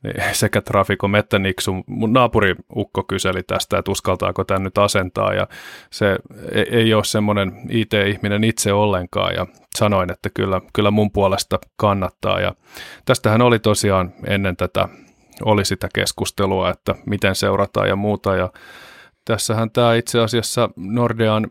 niin 0.03 0.23
sekä 0.31 0.61
Traficom 0.61 1.15
että 1.15 1.39
Nixu. 1.39 1.73
Mun 1.87 2.13
naapuri 2.13 2.55
Ukko 2.75 3.03
kyseli 3.03 3.43
tästä, 3.43 3.77
että 3.77 3.91
uskaltaako 3.91 4.43
tämä 4.43 4.59
nyt 4.59 4.77
asentaa 4.77 5.33
ja 5.33 5.47
se 5.89 6.17
e-, 6.51 6.61
ei 6.61 6.93
ole 6.93 7.03
semmoinen 7.03 7.61
IT-ihminen 7.69 8.43
itse 8.43 8.73
ollenkaan 8.73 9.35
ja 9.35 9.47
sanoin, 9.75 10.11
että 10.11 10.29
kyllä, 10.33 10.61
kyllä 10.73 10.91
mun 10.91 11.11
puolesta 11.11 11.59
kannattaa 11.75 12.39
ja 12.39 12.55
tästähän 13.05 13.41
oli 13.41 13.59
tosiaan 13.59 14.13
ennen 14.27 14.57
tätä 14.57 14.87
oli 15.45 15.65
sitä 15.65 15.89
keskustelua, 15.95 16.69
että 16.69 16.95
miten 17.05 17.35
seurataan 17.35 17.87
ja 17.87 17.95
muuta 17.95 18.35
ja 18.35 18.49
Tässähän 19.25 19.71
tämä 19.71 19.95
itse 19.95 20.19
asiassa 20.19 20.69
Nordean 20.75 21.47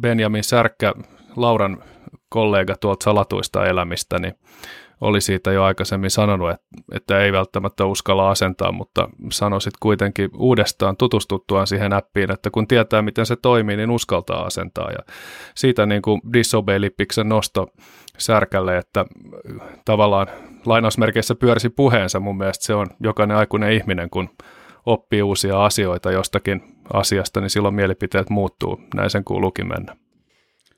Benjamin 0.00 0.44
Särkkä, 0.44 0.94
Lauran 1.36 1.82
kollega 2.28 2.76
tuolta 2.80 3.04
salatuista 3.04 3.66
elämistä, 3.66 4.18
niin 4.18 4.34
oli 5.00 5.20
siitä 5.20 5.52
jo 5.52 5.64
aikaisemmin 5.64 6.10
sanonut, 6.10 6.50
että, 6.50 6.66
että 6.92 7.20
ei 7.20 7.32
välttämättä 7.32 7.84
uskalla 7.84 8.30
asentaa, 8.30 8.72
mutta 8.72 9.08
sanoisit 9.32 9.72
kuitenkin 9.80 10.30
uudestaan 10.36 10.96
tutustuttuaan 10.96 11.66
siihen 11.66 11.92
appiin, 11.92 12.30
että 12.30 12.50
kun 12.50 12.68
tietää, 12.68 13.02
miten 13.02 13.26
se 13.26 13.36
toimii, 13.36 13.76
niin 13.76 13.90
uskaltaa 13.90 14.46
asentaa. 14.46 14.90
Ja 14.90 14.98
siitä 15.54 15.86
niin 15.86 16.02
kuin 16.02 16.20
disobey-lippiksen 16.32 17.28
nosto 17.28 17.66
särkälle, 18.18 18.78
että 18.78 19.04
tavallaan 19.84 20.26
lainausmerkeissä 20.66 21.34
pyörisi 21.34 21.68
puheensa. 21.68 22.20
Mun 22.20 22.38
mielestä 22.38 22.64
se 22.64 22.74
on 22.74 22.86
jokainen 23.00 23.36
aikuinen 23.36 23.72
ihminen, 23.72 24.10
kun 24.10 24.30
oppii 24.88 25.22
uusia 25.22 25.64
asioita 25.64 26.12
jostakin 26.12 26.62
asiasta, 26.92 27.40
niin 27.40 27.50
silloin 27.50 27.74
mielipiteet 27.74 28.30
muuttuu. 28.30 28.80
Näin 28.94 29.10
sen 29.10 29.24
kuuluukin 29.24 29.68
mennä. 29.68 29.96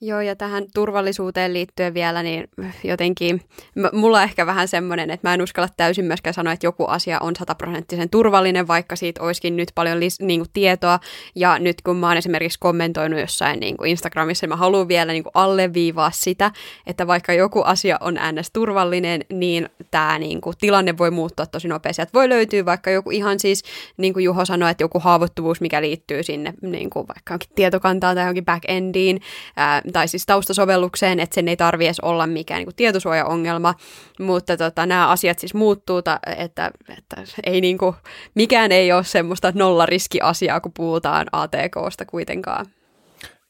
Joo, 0.02 0.20
ja 0.20 0.36
tähän 0.36 0.64
turvallisuuteen 0.74 1.52
liittyen 1.52 1.94
vielä, 1.94 2.22
niin 2.22 2.48
jotenkin 2.84 3.42
m- 3.74 3.98
mulla 3.98 4.18
on 4.18 4.24
ehkä 4.24 4.46
vähän 4.46 4.68
semmoinen, 4.68 5.10
että 5.10 5.28
mä 5.28 5.34
en 5.34 5.42
uskalla 5.42 5.68
täysin 5.76 6.04
myöskään 6.04 6.34
sanoa, 6.34 6.52
että 6.52 6.66
joku 6.66 6.84
asia 6.84 7.18
on 7.20 7.36
sataprosenttisen 7.36 8.10
turvallinen, 8.10 8.68
vaikka 8.68 8.96
siitä 8.96 9.22
olisikin 9.22 9.56
nyt 9.56 9.68
paljon 9.74 9.98
lis- 9.98 10.26
niin 10.26 10.40
kuin 10.40 10.50
tietoa. 10.52 11.00
Ja 11.34 11.58
nyt 11.58 11.82
kun 11.82 11.96
mä 11.96 12.08
oon 12.08 12.16
esimerkiksi 12.16 12.58
kommentoinut 12.58 13.20
jossain 13.20 13.60
niin 13.60 13.76
kuin 13.76 13.90
Instagramissa, 13.90 14.44
niin 14.44 14.48
mä 14.48 14.56
haluan 14.56 14.88
vielä 14.88 15.12
niin 15.12 15.22
kuin 15.22 15.32
alleviivaa 15.34 16.10
sitä, 16.14 16.50
että 16.86 17.06
vaikka 17.06 17.32
joku 17.32 17.62
asia 17.62 17.98
on 18.00 18.18
ns. 18.32 18.50
turvallinen, 18.52 19.24
niin 19.32 19.68
tämä 19.90 20.18
niin 20.18 20.40
kuin, 20.40 20.56
tilanne 20.60 20.98
voi 20.98 21.10
muuttua 21.10 21.46
tosi 21.46 21.68
nopeasti. 21.68 22.02
Että 22.02 22.18
voi 22.18 22.28
löytyä 22.28 22.64
vaikka 22.64 22.90
joku 22.90 23.10
ihan 23.10 23.40
siis, 23.40 23.62
niin 23.96 24.12
kuin 24.12 24.24
Juho 24.24 24.44
sanoi, 24.44 24.70
että 24.70 24.84
joku 24.84 24.98
haavoittuvuus, 24.98 25.60
mikä 25.60 25.82
liittyy 25.82 26.22
sinne 26.22 26.54
niin 26.62 26.90
kuin 26.90 27.08
vaikka 27.08 27.38
tietokantaan 27.54 28.16
tai 28.16 28.24
johonkin 28.24 28.44
backendiin, 28.44 29.20
ää, 29.56 29.82
tai 29.92 30.08
siis 30.08 30.26
taustasovellukseen, 30.26 31.20
että 31.20 31.34
sen 31.34 31.48
ei 31.48 31.56
tarvi 31.56 31.84
edes 31.86 32.00
olla 32.00 32.26
mikään 32.26 32.58
niin 32.58 32.66
kuin 32.66 32.76
tietosuojaongelma, 32.76 33.74
mutta 34.18 34.56
tota, 34.56 34.86
nämä 34.86 35.08
asiat 35.08 35.38
siis 35.38 35.54
muuttuu, 35.54 35.98
että, 35.98 36.70
että 36.98 37.16
ei 37.44 37.60
niin 37.60 37.78
kuin, 37.78 37.94
mikään 38.34 38.72
ei 38.72 38.92
ole 38.92 39.04
semmoista 39.04 39.52
nollariskiasiaa, 39.54 40.60
kun 40.60 40.72
puhutaan 40.76 41.26
ATKsta 41.32 42.04
kuitenkaan. 42.04 42.66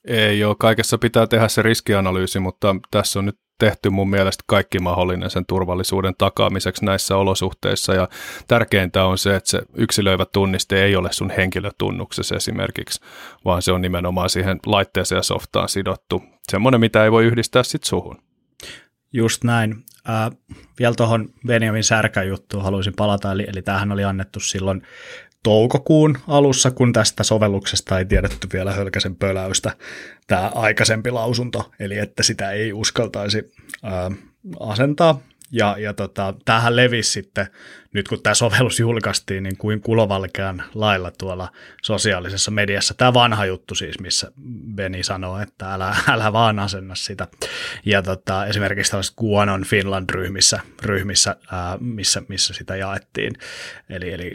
Ei 0.07 0.45
ole, 0.45 0.57
kaikessa 0.59 0.99
pitää 0.99 1.27
tehdä 1.27 1.49
se 1.49 1.63
riskianalyysi, 1.63 2.41
mutta 2.41 2.77
tässä 2.91 3.19
on 3.19 3.25
nyt 3.25 3.37
tehty 3.61 3.91
mun 3.91 4.11
mielestä 4.11 4.45
kaikki 4.47 4.79
mahdollinen 4.79 5.31
sen 5.31 5.47
turvallisuuden 5.47 6.15
takaamiseksi 6.19 6.85
näissä 6.85 7.17
olosuhteissa. 7.17 7.95
Ja 7.95 8.09
tärkeintä 8.49 9.05
on 9.05 9.19
se, 9.19 9.37
että 9.37 9.51
se 9.51 9.63
yksilöivä 9.75 10.25
tunniste 10.25 10.85
ei 10.85 10.97
ole 10.97 11.13
sun 11.13 11.31
henkilötunnuksessa 11.31 12.37
esimerkiksi, 12.37 13.01
vaan 13.45 13.63
se 13.63 13.73
on 13.73 13.83
nimenomaan 13.83 14.31
siihen 14.31 14.61
laitteeseen 14.67 15.19
ja 15.19 15.23
softaan 15.23 15.69
sidottu. 15.69 16.23
Semmoinen, 16.51 16.81
mitä 16.81 17.05
ei 17.05 17.13
voi 17.13 17.25
yhdistää 17.25 17.63
sit 17.63 17.85
suhun. 17.85 18.17
Just 19.13 19.45
näin. 19.45 19.85
Äh, 20.09 20.31
vielä 20.79 20.95
tuohon 20.95 21.29
Benjamin 21.47 21.85
Särkän 21.85 22.29
juttuun 22.29 22.63
haluaisin 22.63 22.95
palata, 22.97 23.33
eli, 23.33 23.47
eli 23.53 23.63
tämähän 23.63 23.93
oli 23.93 24.05
annettu 24.05 24.41
silloin 24.41 24.83
toukokuun 25.43 26.19
alussa, 26.29 26.71
kun 26.71 26.93
tästä 26.93 27.25
sovelluksesta 27.25 27.99
ei 27.99 28.05
tiedetty 28.05 28.49
vielä 28.53 28.73
hölkäsen 28.73 29.17
pöläystä 29.17 29.77
tämä 30.27 30.51
aikaisempi 30.55 31.11
lausunto, 31.11 31.71
eli 31.79 31.99
että 31.99 32.23
sitä 32.23 32.51
ei 32.51 32.73
uskaltaisi 32.73 33.53
ää, 33.83 34.11
asentaa. 34.61 35.21
Ja, 35.53 35.77
ja 35.79 35.95
tota, 35.95 36.35
tämähän 36.45 36.77
levisi 36.77 37.11
sitten, 37.11 37.47
nyt 37.93 38.09
kun 38.09 38.23
tämä 38.23 38.35
sovellus 38.35 38.81
julkaistiin, 38.81 39.43
niin 39.43 39.57
kuin 39.57 39.81
kulovalkean 39.81 40.63
lailla 40.75 41.11
tuolla 41.19 41.53
sosiaalisessa 41.83 42.51
mediassa. 42.51 42.95
Tämä 42.95 43.15
vanha 43.15 43.47
juttu 43.47 43.75
siis, 43.75 44.01
missä 44.01 44.33
Beni 44.75 45.03
sanoo, 45.03 45.41
että 45.41 45.75
älä, 45.75 45.97
älä 46.09 46.33
vaan 46.33 46.59
asenna 46.59 46.95
sitä. 46.95 47.29
Ja 47.85 48.03
tota, 48.03 48.47
esimerkiksi 48.47 48.91
tällaiset 48.91 49.17
Guanon 49.17 49.65
Finland-ryhmissä, 49.65 50.61
ryhmissä, 50.83 51.37
ää, 51.53 51.79
missä, 51.81 52.23
missä 52.29 52.55
sitä 52.55 52.77
jaettiin. 52.77 53.33
Eli, 53.89 54.13
eli 54.13 54.33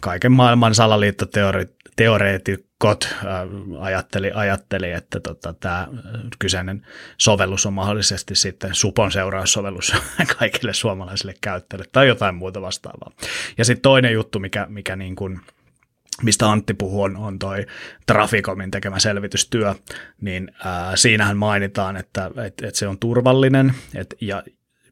kaiken 0.00 0.32
maailman 0.32 0.74
salaliittoteoreetit 0.74 2.67
Kot 2.78 3.08
äh, 3.12 3.20
ajatteli, 3.80 4.32
ajatteli 4.34 4.92
että 4.92 5.20
tota, 5.20 5.52
tämä 5.52 5.88
kyseinen 6.38 6.86
sovellus 7.18 7.66
on 7.66 7.72
mahdollisesti 7.72 8.34
sitten 8.34 8.74
Supon 8.74 9.12
seuraussovellus 9.12 9.92
kaikille 10.38 10.74
suomalaisille 10.74 11.34
käyttäjille 11.40 11.86
tai 11.92 12.08
jotain 12.08 12.34
muuta 12.34 12.62
vastaavaa. 12.62 13.12
Ja 13.58 13.64
sitten 13.64 13.82
toinen 13.82 14.12
juttu, 14.12 14.38
mikä, 14.38 14.66
mikä 14.68 14.96
niin 14.96 15.16
kuin, 15.16 15.40
mistä 16.22 16.50
Antti 16.50 16.74
puhuu, 16.74 17.02
on, 17.02 17.16
on 17.16 17.38
toi 17.38 17.66
Traficomin 18.06 18.70
tekemä 18.70 18.98
selvitystyö, 18.98 19.74
niin 20.20 20.52
ää, 20.64 20.96
siinähän 20.96 21.36
mainitaan, 21.36 21.96
että 21.96 22.30
et, 22.46 22.62
et 22.62 22.74
se 22.74 22.88
on 22.88 22.98
turvallinen 22.98 23.74
et, 23.94 24.14
ja, 24.20 24.42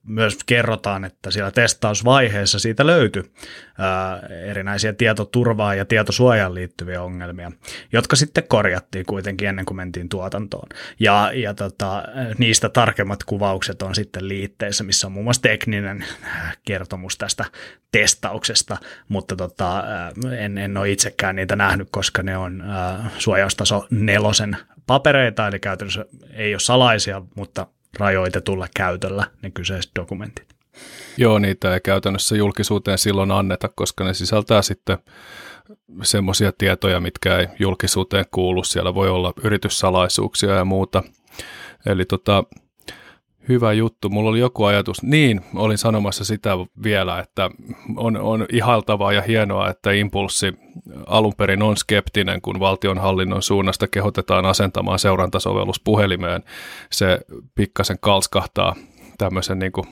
myös 0.06 0.38
kerrotaan, 0.46 1.04
että 1.04 1.30
siellä 1.30 1.50
testausvaiheessa 1.50 2.58
siitä 2.58 2.86
löytyi 2.86 3.32
ää, 3.78 4.20
erinäisiä 4.46 4.92
tietoturvaan 4.92 5.78
ja 5.78 5.84
tietosuojaan 5.84 6.54
liittyviä 6.54 7.02
ongelmia, 7.02 7.52
jotka 7.92 8.16
sitten 8.16 8.44
korjattiin 8.48 9.06
kuitenkin 9.06 9.48
ennen 9.48 9.64
kuin 9.64 9.76
mentiin 9.76 10.08
tuotantoon. 10.08 10.68
Ja, 11.00 11.30
ja 11.34 11.54
tota, 11.54 12.02
niistä 12.38 12.68
tarkemmat 12.68 13.24
kuvaukset 13.24 13.82
on 13.82 13.94
sitten 13.94 14.28
liitteissä, 14.28 14.84
missä 14.84 15.06
on 15.06 15.12
muun 15.12 15.24
muassa 15.24 15.42
tekninen 15.42 16.04
kertomus 16.64 17.18
tästä 17.18 17.44
testauksesta, 17.92 18.76
mutta 19.08 19.36
tota, 19.36 19.84
en, 20.38 20.58
en 20.58 20.76
ole 20.76 20.90
itsekään 20.90 21.36
niitä 21.36 21.56
nähnyt, 21.56 21.88
koska 21.90 22.22
ne 22.22 22.36
on 22.36 22.60
ää, 22.60 23.10
suojaustaso 23.18 23.86
nelosen 23.90 24.56
papereita, 24.86 25.48
eli 25.48 25.58
käytännössä 25.58 26.04
ei 26.32 26.54
ole 26.54 26.60
salaisia, 26.60 27.22
mutta 27.34 27.66
rajoitetulla 27.98 28.66
käytöllä 28.76 29.26
ne 29.42 29.50
kyseiset 29.50 29.90
dokumentit. 29.98 30.56
Joo, 31.16 31.38
niitä 31.38 31.74
ei 31.74 31.80
käytännössä 31.80 32.36
julkisuuteen 32.36 32.98
silloin 32.98 33.30
anneta, 33.30 33.68
koska 33.74 34.04
ne 34.04 34.14
sisältää 34.14 34.62
sitten 34.62 34.98
semmoisia 36.02 36.52
tietoja, 36.58 37.00
mitkä 37.00 37.38
ei 37.38 37.46
julkisuuteen 37.58 38.24
kuulu. 38.30 38.64
Siellä 38.64 38.94
voi 38.94 39.08
olla 39.08 39.32
yrityssalaisuuksia 39.44 40.54
ja 40.54 40.64
muuta. 40.64 41.02
Eli 41.86 42.04
tota, 42.04 42.44
Hyvä 43.48 43.72
juttu. 43.72 44.08
Mulla 44.08 44.30
oli 44.30 44.38
joku 44.38 44.64
ajatus. 44.64 45.02
Niin, 45.02 45.40
olin 45.54 45.78
sanomassa 45.78 46.24
sitä 46.24 46.50
vielä, 46.82 47.18
että 47.20 47.50
on, 47.96 48.16
on 48.16 48.46
ihaltavaa 48.52 49.12
ja 49.12 49.22
hienoa, 49.22 49.70
että 49.70 49.92
impulssi 49.92 50.54
alun 51.06 51.34
perin 51.36 51.62
on 51.62 51.76
skeptinen, 51.76 52.40
kun 52.40 52.60
valtionhallinnon 52.60 53.42
suunnasta 53.42 53.88
kehotetaan 53.88 54.46
asentamaan 54.46 54.98
seurantasovellus 54.98 55.80
puhelimeen. 55.80 56.42
Se 56.92 57.20
pikkasen 57.54 57.96
kalskahtaa 58.00 58.74
tämmöisen 59.18 59.58
niin 59.58 59.72
kuin 59.72 59.86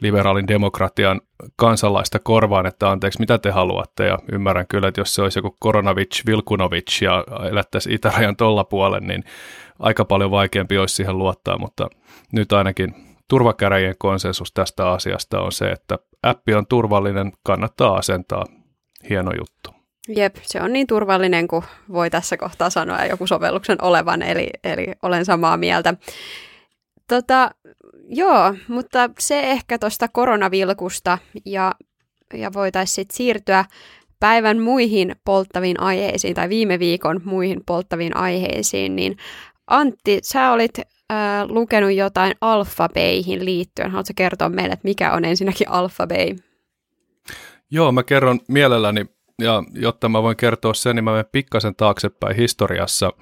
liberaalin 0.00 0.48
demokratian 0.48 1.20
kansalaista 1.56 2.18
korvaan, 2.18 2.66
että 2.66 2.90
anteeksi, 2.90 3.20
mitä 3.20 3.38
te 3.38 3.50
haluatte, 3.50 4.06
ja 4.06 4.18
ymmärrän 4.32 4.66
kyllä, 4.66 4.88
että 4.88 5.00
jos 5.00 5.14
se 5.14 5.22
olisi 5.22 5.38
joku 5.38 5.56
Koronavic, 5.58 6.26
Vilkunovic 6.26 7.02
ja 7.02 7.24
elättäisiin 7.50 7.94
itärajan 7.94 8.36
tolla 8.36 8.64
puolen, 8.64 9.06
niin 9.06 9.24
aika 9.80 10.04
paljon 10.04 10.30
vaikeampi 10.30 10.78
olisi 10.78 10.94
siihen 10.94 11.18
luottaa, 11.18 11.58
mutta 11.58 11.88
nyt 12.32 12.52
ainakin 12.52 12.94
turvakäräjien 13.28 13.94
konsensus 13.98 14.52
tästä 14.52 14.90
asiasta 14.90 15.40
on 15.40 15.52
se, 15.52 15.70
että 15.70 15.98
appi 16.22 16.54
on 16.54 16.66
turvallinen, 16.66 17.32
kannattaa 17.42 17.96
asentaa. 17.96 18.44
Hieno 19.10 19.30
juttu. 19.38 19.70
Jep, 20.08 20.36
se 20.42 20.62
on 20.62 20.72
niin 20.72 20.86
turvallinen 20.86 21.48
kuin 21.48 21.64
voi 21.92 22.10
tässä 22.10 22.36
kohtaa 22.36 22.70
sanoa 22.70 23.04
joku 23.04 23.26
sovelluksen 23.26 23.84
olevan, 23.84 24.22
eli, 24.22 24.50
eli 24.64 24.86
olen 25.02 25.24
samaa 25.24 25.56
mieltä. 25.56 25.94
Tota, 27.08 27.50
joo, 28.08 28.54
mutta 28.68 29.10
se 29.18 29.40
ehkä 29.40 29.78
tuosta 29.78 30.08
koronavilkusta 30.08 31.18
ja, 31.46 31.74
ja 32.34 32.52
voitaisiin 32.52 32.94
sitten 32.94 33.16
siirtyä 33.16 33.64
päivän 34.20 34.58
muihin 34.58 35.16
polttaviin 35.24 35.80
aiheisiin 35.80 36.34
tai 36.34 36.48
viime 36.48 36.78
viikon 36.78 37.20
muihin 37.24 37.60
polttaviin 37.66 38.16
aiheisiin, 38.16 38.96
niin 38.96 39.16
Antti, 39.70 40.18
sä 40.22 40.52
olit 40.52 40.78
äh, 40.78 40.86
lukenut 41.48 41.92
jotain 41.92 42.34
alfabeihin 42.40 43.44
liittyen. 43.44 43.90
Haluatko 43.90 44.12
kertoa 44.16 44.48
meille, 44.48 44.72
että 44.72 44.88
mikä 44.88 45.12
on 45.12 45.24
ensinnäkin 45.24 45.68
alfabei? 45.68 46.36
Joo, 47.70 47.92
mä 47.92 48.02
kerron 48.02 48.40
mielelläni, 48.48 49.06
ja 49.38 49.62
jotta 49.74 50.08
mä 50.08 50.22
voin 50.22 50.36
kertoa 50.36 50.74
sen, 50.74 50.96
niin 50.96 51.04
mä 51.04 51.10
menen 51.10 51.24
pikkasen 51.32 51.74
taaksepäin 51.74 52.36
historiassa 52.36 53.12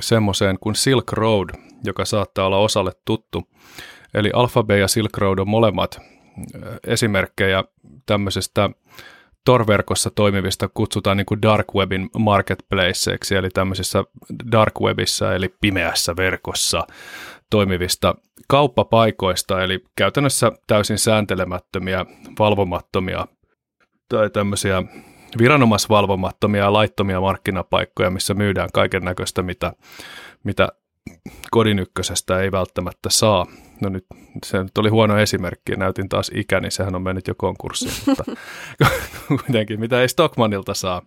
semmoiseen 0.00 0.58
kuin 0.60 0.74
Silk 0.74 1.12
Road, 1.12 1.50
joka 1.84 2.04
saattaa 2.04 2.46
olla 2.46 2.58
osalle 2.58 2.92
tuttu. 3.04 3.42
Eli 4.14 4.30
Alphabet 4.34 4.78
ja 4.78 4.88
Silk 4.88 5.18
Road 5.18 5.38
on 5.38 5.48
molemmat 5.48 6.00
esimerkkejä 6.86 7.64
tämmöisestä 8.06 8.70
Tor-verkossa 9.44 10.10
toimivista 10.10 10.68
kutsutaan 10.68 11.16
niin 11.16 11.26
kuin 11.26 11.42
dark 11.42 11.66
webin 11.74 12.10
marketplaceiksi, 12.18 13.34
eli 13.36 13.50
tämmöisissä 13.50 14.04
dark 14.52 14.80
webissa, 14.80 15.34
eli 15.34 15.54
pimeässä 15.60 16.16
verkossa 16.16 16.86
toimivista 17.50 18.14
kauppapaikoista, 18.48 19.62
eli 19.62 19.84
käytännössä 19.96 20.52
täysin 20.66 20.98
sääntelemättömiä, 20.98 22.06
valvomattomia 22.38 23.26
tai 24.08 24.30
tämmöisiä 24.30 24.82
viranomaisvalvomattomia 25.38 26.72
laittomia 26.72 27.20
markkinapaikkoja, 27.20 28.10
missä 28.10 28.34
myydään 28.34 28.68
kaiken 28.72 29.02
näköistä, 29.02 29.42
mitä, 29.42 29.72
mitä 30.44 30.68
kodin 31.50 31.78
ykkösestä 31.78 32.40
ei 32.40 32.52
välttämättä 32.52 33.10
saa. 33.10 33.46
No 33.80 33.88
nyt 33.88 34.06
se 34.46 34.62
nyt 34.62 34.78
oli 34.78 34.88
huono 34.88 35.18
esimerkki, 35.18 35.76
näytin 35.76 36.08
taas 36.08 36.30
ikäni, 36.34 36.62
niin 36.62 36.72
sehän 36.72 36.94
on 36.94 37.02
mennyt 37.02 37.28
jo 37.28 37.34
konkurssiin, 37.34 37.92
mutta 38.06 38.24
kuitenkin 39.28 39.80
mitä 39.80 40.00
ei 40.00 40.08
Stockmanilta 40.08 40.74
saa. 40.74 41.02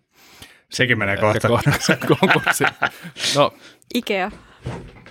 Sekin 0.72 0.98
menee 0.98 1.18
kohta. 1.18 1.48
kohta 1.48 1.72
konkurssiin. 2.08 2.70
No, 3.36 3.54
Ikea. 3.96 4.32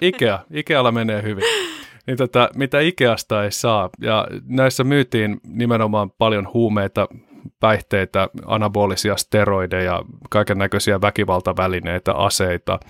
Ikea. 0.00 0.38
Ikealla 0.52 0.92
menee 0.92 1.22
hyvin. 1.22 1.44
Niin 2.06 2.16
tota, 2.16 2.48
mitä 2.54 2.80
Ikeasta 2.80 3.44
ei 3.44 3.52
saa. 3.52 3.90
Ja 4.00 4.26
näissä 4.46 4.84
myytiin 4.84 5.40
nimenomaan 5.46 6.10
paljon 6.10 6.48
huumeita, 6.54 7.08
päihteitä, 7.60 8.28
anabolisia 8.46 9.16
steroideja, 9.16 10.02
kaiken 10.30 10.58
näköisiä 10.58 11.00
väkivaltavälineitä, 11.00 12.12
aseita 12.12 12.80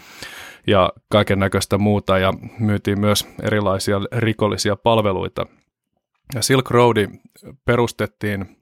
ja 0.67 0.93
kaiken 1.09 1.39
näköistä 1.39 1.79
muuta 1.79 2.19
ja 2.19 2.33
myytiin 2.59 3.01
myös 3.01 3.29
erilaisia 3.43 4.01
rikollisia 4.13 4.77
palveluita. 4.77 5.47
Ja 6.35 6.43
Silk 6.43 6.71
Road 6.71 7.09
perustettiin, 7.65 8.57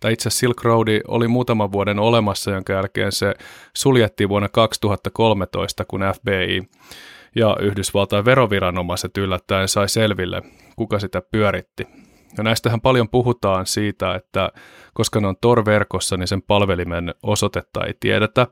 tai 0.00 0.12
itse 0.12 0.30
Silk 0.30 0.64
Road 0.64 0.88
oli 1.08 1.28
muutaman 1.28 1.72
vuoden 1.72 1.98
olemassa, 1.98 2.50
jonka 2.50 2.72
jälkeen 2.72 3.12
se 3.12 3.34
suljettiin 3.76 4.28
vuonna 4.28 4.48
2013, 4.48 5.84
kun 5.84 6.00
FBI 6.14 6.62
ja 7.34 7.56
Yhdysvaltain 7.60 8.24
veroviranomaiset 8.24 9.16
yllättäen 9.16 9.68
sai 9.68 9.88
selville, 9.88 10.42
kuka 10.76 10.98
sitä 10.98 11.22
pyöritti. 11.30 11.86
Ja 12.38 12.44
näistähän 12.44 12.80
paljon 12.80 13.08
puhutaan 13.08 13.66
siitä, 13.66 14.14
että 14.14 14.50
koska 14.94 15.20
ne 15.20 15.26
on 15.26 15.36
Tor-verkossa, 15.40 16.16
niin 16.16 16.28
sen 16.28 16.42
palvelimen 16.42 17.14
osoitetta 17.22 17.84
ei 17.84 17.94
tiedetä. 18.00 18.46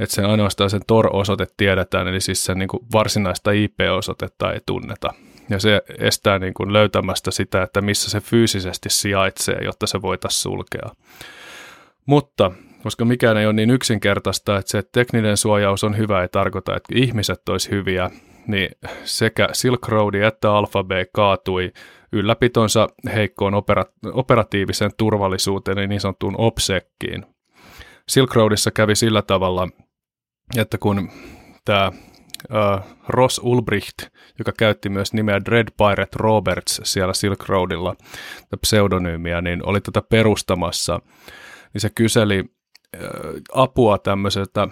Että 0.00 0.14
sen 0.14 0.26
ainoastaan 0.26 0.70
sen 0.70 0.80
Tor-osoite 0.86 1.46
tiedetään, 1.56 2.08
eli 2.08 2.20
siis 2.20 2.44
sen 2.44 2.58
niin 2.58 2.68
kuin 2.68 2.82
varsinaista 2.92 3.50
IP-osoitetta 3.50 4.52
ei 4.52 4.60
tunneta. 4.66 5.14
Ja 5.50 5.58
se 5.58 5.82
estää 5.98 6.38
niin 6.38 6.54
kuin 6.54 6.72
löytämästä 6.72 7.30
sitä, 7.30 7.62
että 7.62 7.80
missä 7.80 8.10
se 8.10 8.20
fyysisesti 8.20 8.90
sijaitsee, 8.90 9.58
jotta 9.64 9.86
se 9.86 10.02
voitaisiin 10.02 10.42
sulkea. 10.42 10.90
Mutta 12.06 12.50
koska 12.82 13.04
mikään 13.04 13.36
ei 13.36 13.46
ole 13.46 13.52
niin 13.52 13.70
yksinkertaista, 13.70 14.56
että 14.58 14.70
se 14.70 14.82
tekninen 14.92 15.36
suojaus 15.36 15.84
on 15.84 15.96
hyvä, 15.96 16.22
ei 16.22 16.28
tarkoita, 16.28 16.76
että 16.76 16.94
ihmiset 16.94 17.48
olisi 17.48 17.70
hyviä, 17.70 18.10
niin 18.48 18.70
sekä 19.04 19.48
Silk 19.52 19.88
Road 19.88 20.14
että 20.14 20.52
Alphabet 20.52 21.10
kaatui 21.12 21.72
ylläpitonsa 22.12 22.88
heikkoon 23.14 23.54
opera- 23.54 23.92
operatiiviseen 24.12 24.90
turvallisuuteen, 24.96 25.88
niin 25.88 26.00
sanottuun 26.00 26.34
OPSECkiin. 26.38 27.26
Silk 28.08 28.34
Roadissa 28.34 28.70
kävi 28.70 28.94
sillä 28.94 29.22
tavalla, 29.22 29.68
että 30.56 30.78
kun 30.78 31.10
tämä 31.64 31.88
uh, 31.88 32.96
Ross 33.08 33.40
Ulbricht, 33.42 33.98
joka 34.38 34.52
käytti 34.58 34.88
myös 34.88 35.12
nimeä 35.12 35.40
Dread 35.44 35.68
Pirate 35.76 36.16
Roberts 36.16 36.80
siellä 36.84 37.14
Silk 37.14 37.48
Roadilla, 37.48 37.94
pseudonyymiä, 38.60 39.40
niin 39.40 39.66
oli 39.66 39.80
tätä 39.80 40.02
perustamassa, 40.02 41.00
niin 41.74 41.80
se 41.80 41.90
kyseli 41.90 42.40
uh, 42.40 43.04
apua 43.54 43.98
tämmöiseltä 43.98 44.68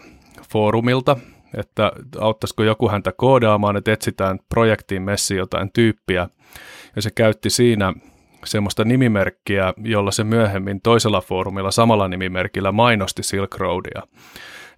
foorumilta, 0.52 1.16
että 1.54 1.92
auttaisiko 2.18 2.62
joku 2.62 2.88
häntä 2.88 3.12
koodaamaan, 3.16 3.76
että 3.76 3.92
etsitään 3.92 4.38
projektiin 4.48 5.02
messi 5.02 5.36
jotain 5.36 5.70
tyyppiä. 5.72 6.28
Ja 6.96 7.02
se 7.02 7.10
käytti 7.10 7.50
siinä 7.50 7.92
semmoista 8.44 8.84
nimimerkkiä, 8.84 9.74
jolla 9.84 10.10
se 10.10 10.24
myöhemmin 10.24 10.80
toisella 10.80 11.20
foorumilla 11.20 11.70
samalla 11.70 12.08
nimimerkillä 12.08 12.72
mainosti 12.72 13.22
Silk 13.22 13.54
Roadia. 13.56 14.02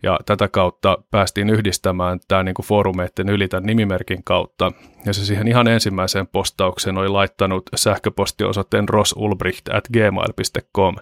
Ja 0.02 0.18
tätä 0.26 0.48
kautta 0.48 0.98
päästiin 1.10 1.50
yhdistämään 1.50 2.20
tämä 2.28 2.42
niin 2.42 2.54
foorumeiden 2.64 3.28
yli 3.28 3.48
tämän 3.48 3.66
nimimerkin 3.66 4.24
kautta. 4.24 4.72
Ja 5.06 5.12
se 5.12 5.24
siihen 5.24 5.48
ihan 5.48 5.68
ensimmäiseen 5.68 6.26
postaukseen 6.26 6.98
oli 6.98 7.08
laittanut 7.08 7.62
sähköpostiosoitteen 7.76 8.88
rosulbricht 8.88 9.68
at 9.68 9.88
gmail.com. 9.92 10.96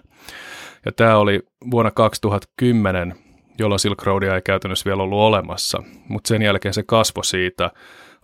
Ja 0.85 0.91
tämä 0.91 1.17
oli 1.17 1.39
vuonna 1.71 1.91
2010 1.91 3.15
jolloin 3.59 3.79
Silk 3.79 4.03
Roadia 4.03 4.35
ei 4.35 4.41
käytännössä 4.41 4.85
vielä 4.85 5.03
ollut 5.03 5.19
olemassa, 5.19 5.83
mutta 6.07 6.27
sen 6.27 6.41
jälkeen 6.41 6.73
se 6.73 6.83
kasvoi 6.83 7.25
siitä 7.25 7.71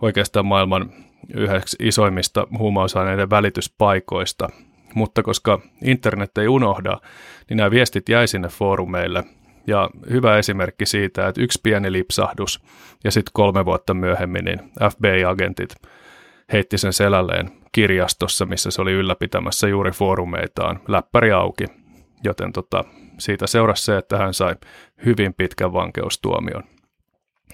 oikeastaan 0.02 0.46
maailman 0.46 0.92
yhdeksi 1.34 1.76
isoimmista 1.80 2.46
huumausaineiden 2.58 3.30
välityspaikoista. 3.30 4.48
Mutta 4.94 5.22
koska 5.22 5.60
internet 5.84 6.38
ei 6.38 6.48
unohda, 6.48 7.00
niin 7.48 7.56
nämä 7.56 7.70
viestit 7.70 8.08
jäi 8.08 8.28
sinne 8.28 8.48
foorumeille. 8.48 9.24
Ja 9.66 9.90
hyvä 10.10 10.38
esimerkki 10.38 10.86
siitä, 10.86 11.28
että 11.28 11.40
yksi 11.40 11.60
pieni 11.62 11.92
lipsahdus 11.92 12.62
ja 13.04 13.10
sitten 13.10 13.30
kolme 13.34 13.64
vuotta 13.64 13.94
myöhemmin 13.94 14.44
niin 14.44 14.58
FBI-agentit 14.90 15.74
heitti 16.52 16.78
sen 16.78 16.92
selälleen 16.92 17.50
kirjastossa, 17.72 18.46
missä 18.46 18.70
se 18.70 18.82
oli 18.82 18.92
ylläpitämässä 18.92 19.68
juuri 19.68 19.90
foorumeitaan, 19.90 20.80
läppäri 20.88 21.32
auki. 21.32 21.64
Joten 22.24 22.52
tota, 22.52 22.84
siitä 23.18 23.46
seurasi 23.46 23.84
se, 23.84 23.96
että 23.96 24.18
hän 24.18 24.34
sai 24.34 24.54
hyvin 25.04 25.34
pitkän 25.34 25.72
vankeustuomion. 25.72 26.62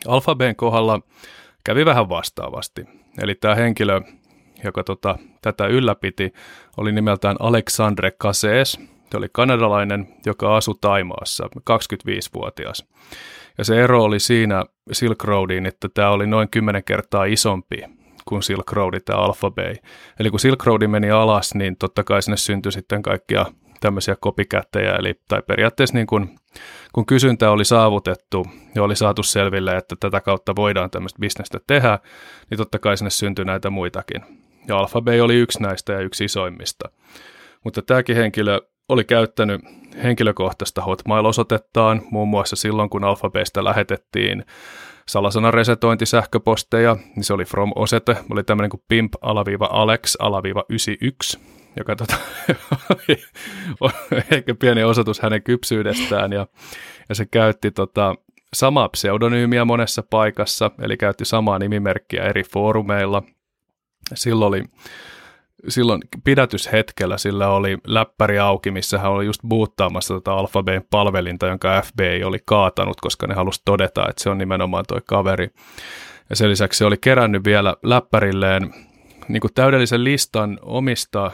Alphabeen 0.07 0.57
kohdalla 0.57 1.01
kävi 1.65 1.85
vähän 1.85 2.09
vastaavasti. 2.09 2.85
Eli 3.23 3.35
tämä 3.35 3.55
henkilö, 3.55 4.01
joka 4.65 4.85
tota, 4.85 5.19
tätä 5.43 5.67
ylläpiti, 5.67 6.33
oli 6.77 6.93
nimeltään 6.93 7.37
Alexandre 7.41 8.11
Cases. 8.11 8.79
Se 9.11 9.17
oli 9.17 9.27
kanadalainen, 9.33 10.09
joka 10.27 10.57
asui 10.57 10.75
Taimaassa, 10.81 11.49
25-vuotias. 11.57 12.87
Ja 13.59 13.65
se 13.65 13.83
ero 13.83 14.05
oli 14.05 14.21
siinä 14.21 14.65
Silk 14.93 15.25
Roadiin, 15.25 15.67
että 15.67 15.89
tämä 15.95 16.11
oli 16.11 16.27
noin 16.27 16.49
10 16.51 16.85
kertaa 16.85 17.25
isompi 17.25 17.83
kuin 18.25 18.43
Silk 18.43 18.73
Road 18.73 18.95
ja 19.09 19.17
Alphabay. 19.17 19.75
Eli 20.21 20.31
kun 20.31 20.41
Silk 20.41 20.67
Road 20.67 20.87
meni 20.87 21.11
alas, 21.11 21.55
niin 21.55 21.77
totta 21.77 22.05
kai 22.05 22.23
sinne 22.23 22.37
syntyi 22.37 22.73
sitten 22.73 23.03
kaikkia 23.03 23.47
tämmöisiä 23.81 24.17
kopikättejä, 24.21 24.97
eli 24.97 25.15
tai 25.29 25.43
periaatteessa 25.43 25.97
niin 25.97 26.07
kun, 26.07 26.29
kun 26.93 27.07
kysyntä 27.07 27.51
oli 27.51 27.65
saavutettu 27.65 28.47
ja 28.75 28.83
oli 28.83 28.97
saatu 28.97 29.23
selville, 29.23 29.77
että 29.77 29.97
tätä 30.01 30.21
kautta 30.21 30.57
voidaan 30.57 30.91
tämmöistä 30.91 31.21
bisnestä 31.21 31.61
tehdä, 31.67 31.99
niin 32.51 32.59
totta 32.59 32.79
kai 32.79 32.97
sinne 32.97 33.11
syntyi 33.11 33.45
näitä 33.45 33.71
muitakin. 33.71 34.23
Ja 34.69 34.79
Alphabay 34.79 35.21
oli 35.21 35.35
yksi 35.35 35.63
näistä 35.63 35.93
ja 35.93 36.01
yksi 36.01 36.25
isoimmista. 36.25 36.89
Mutta 37.65 37.83
tämäkin 37.83 38.17
henkilö 38.17 38.61
oli 38.89 39.05
käyttänyt 39.05 39.61
henkilökohtaista 40.03 40.83
hotmail-osoitettaan, 40.83 42.03
muun 42.11 42.29
muassa 42.29 42.57
silloin, 42.57 42.91
kun 42.91 43.05
Alphabetista 43.05 43.65
lähetettiin 43.65 44.45
salasanan 45.09 45.55
resetointisähköposteja, 45.55 46.97
niin 47.17 47.25
se 47.25 47.33
oli 47.33 47.45
from-osete, 47.45 48.17
oli 48.31 48.45
tämmöinen 48.45 48.71
kuin 48.71 48.83
pimp-alex-91, 48.89 51.41
joka 51.77 51.97
tota, 51.97 52.17
on 53.81 53.91
ehkä 54.31 54.55
pieni 54.55 54.85
osoitus 54.85 55.21
hänen 55.21 55.43
kypsyydestään 55.43 56.33
ja, 56.33 56.47
ja 57.09 57.15
se 57.15 57.27
käytti 57.27 57.71
tota, 57.71 58.15
samaa 58.55 58.89
pseudonyymiä 58.89 59.65
monessa 59.65 60.03
paikassa, 60.11 60.71
eli 60.83 60.97
käytti 60.97 61.25
samaa 61.25 61.59
nimimerkkiä 61.59 62.25
eri 62.25 62.43
foorumeilla. 62.43 63.23
Silloin 64.15 64.49
oli 64.49 64.65
silloin 65.69 66.01
pidätyshetkellä 66.25 67.19
sillä 67.19 67.49
oli 67.49 67.79
läppäri 67.87 68.39
auki, 68.39 68.71
missä 68.71 68.99
hän 68.99 69.11
oli 69.11 69.27
just 69.27 69.41
boottaamassa 69.49 70.15
tätä 70.15 70.33
Alphabeen 70.33 70.85
palvelinta, 70.91 71.47
jonka 71.47 71.83
FBI 71.83 72.25
oli 72.25 72.39
kaatanut, 72.45 73.01
koska 73.01 73.27
ne 73.27 73.35
halusi 73.35 73.63
todeta, 73.65 74.09
että 74.09 74.23
se 74.23 74.31
on 74.31 74.39
nimenomaan 74.39 74.85
toi 74.89 75.01
kaveri. 75.07 75.51
Ja 76.31 76.37
sen 76.37 76.51
lisäksi 76.51 76.79
se 76.79 76.85
oli 76.85 76.97
kerännyt 77.01 77.45
vielä 77.45 77.77
läppärilleen 77.83 78.75
niin 79.29 79.41
kuin 79.41 79.55
täydellisen 79.55 80.05
listan 80.05 80.59
omista 80.63 81.31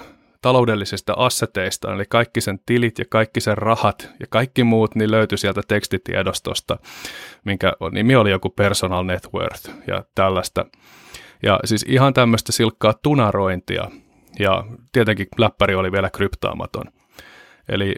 taloudellisista 0.46 1.14
asseteista, 1.16 1.94
eli 1.94 2.04
kaikki 2.08 2.40
sen 2.40 2.58
tilit 2.66 2.98
ja 2.98 3.04
kaikki 3.08 3.40
sen 3.40 3.58
rahat 3.58 4.10
ja 4.20 4.26
kaikki 4.30 4.64
muut, 4.64 4.94
niin 4.94 5.10
löytyi 5.10 5.38
sieltä 5.38 5.60
tekstitiedostosta, 5.68 6.78
minkä 7.44 7.72
nimi 7.92 8.16
oli 8.16 8.30
joku 8.30 8.50
personal 8.50 9.04
net 9.04 9.28
worth 9.34 9.70
ja 9.86 10.04
tällaista. 10.14 10.66
Ja 11.42 11.60
siis 11.64 11.84
ihan 11.88 12.14
tämmöistä 12.14 12.52
silkkaa 12.52 12.94
tunarointia, 13.02 13.90
ja 14.38 14.64
tietenkin 14.92 15.26
läppäri 15.38 15.74
oli 15.74 15.92
vielä 15.92 16.10
kryptaamaton. 16.10 16.84
Eli 17.68 17.94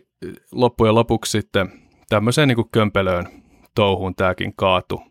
loppujen 0.52 0.94
lopuksi 0.94 1.30
sitten 1.30 1.72
tämmöiseen 2.08 2.48
niin 2.48 2.56
kuin 2.56 2.68
kömpelöön 2.72 3.26
touhuun 3.74 4.14
tämäkin 4.14 4.52
kaatu. 4.56 5.02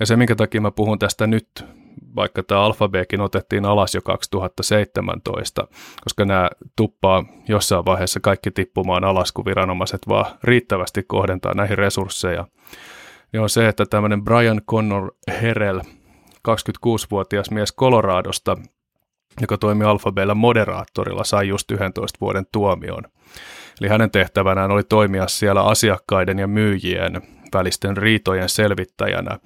Ja 0.00 0.06
se, 0.06 0.16
minkä 0.16 0.34
takia 0.34 0.60
mä 0.60 0.70
puhun 0.70 0.98
tästä 0.98 1.26
nyt 1.26 1.48
vaikka 2.16 2.42
tämä 2.42 2.60
alfabeekin 2.60 3.20
otettiin 3.20 3.64
alas 3.64 3.94
jo 3.94 4.02
2017, 4.02 5.66
koska 6.04 6.24
nämä 6.24 6.50
tuppaa 6.76 7.24
jossain 7.48 7.84
vaiheessa 7.84 8.20
kaikki 8.20 8.50
tippumaan 8.50 9.04
alas, 9.04 9.32
kun 9.32 9.44
viranomaiset 9.44 10.00
vaan 10.08 10.26
riittävästi 10.42 11.02
kohdentaa 11.02 11.54
näihin 11.54 11.78
resursseja, 11.78 12.46
niin 13.32 13.40
on 13.40 13.50
se, 13.50 13.68
että 13.68 13.86
tämmöinen 13.86 14.24
Brian 14.24 14.62
Connor 14.70 15.14
Herel, 15.42 15.80
26-vuotias 16.48 17.50
mies 17.50 17.76
Coloradosta, 17.76 18.56
joka 19.40 19.58
toimi 19.58 19.84
Alphabeella 19.84 20.34
moderaattorilla, 20.34 21.24
sai 21.24 21.48
just 21.48 21.70
11 21.70 22.18
vuoden 22.20 22.46
tuomion. 22.52 23.02
Eli 23.80 23.88
hänen 23.88 24.10
tehtävänään 24.10 24.70
oli 24.70 24.82
toimia 24.82 25.28
siellä 25.28 25.62
asiakkaiden 25.62 26.38
ja 26.38 26.46
myyjien 26.46 27.22
välisten 27.54 27.96
riitojen 27.96 28.48
selvittäjänä 28.48 29.38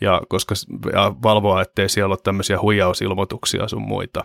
ja 0.00 0.22
koska 0.28 0.54
ja 0.92 1.14
valvoa, 1.22 1.62
ettei 1.62 1.88
siellä 1.88 2.12
ole 2.12 2.18
tämmöisiä 2.24 2.60
huijausilmoituksia 2.60 3.68
sun 3.68 3.82
muita. 3.82 4.24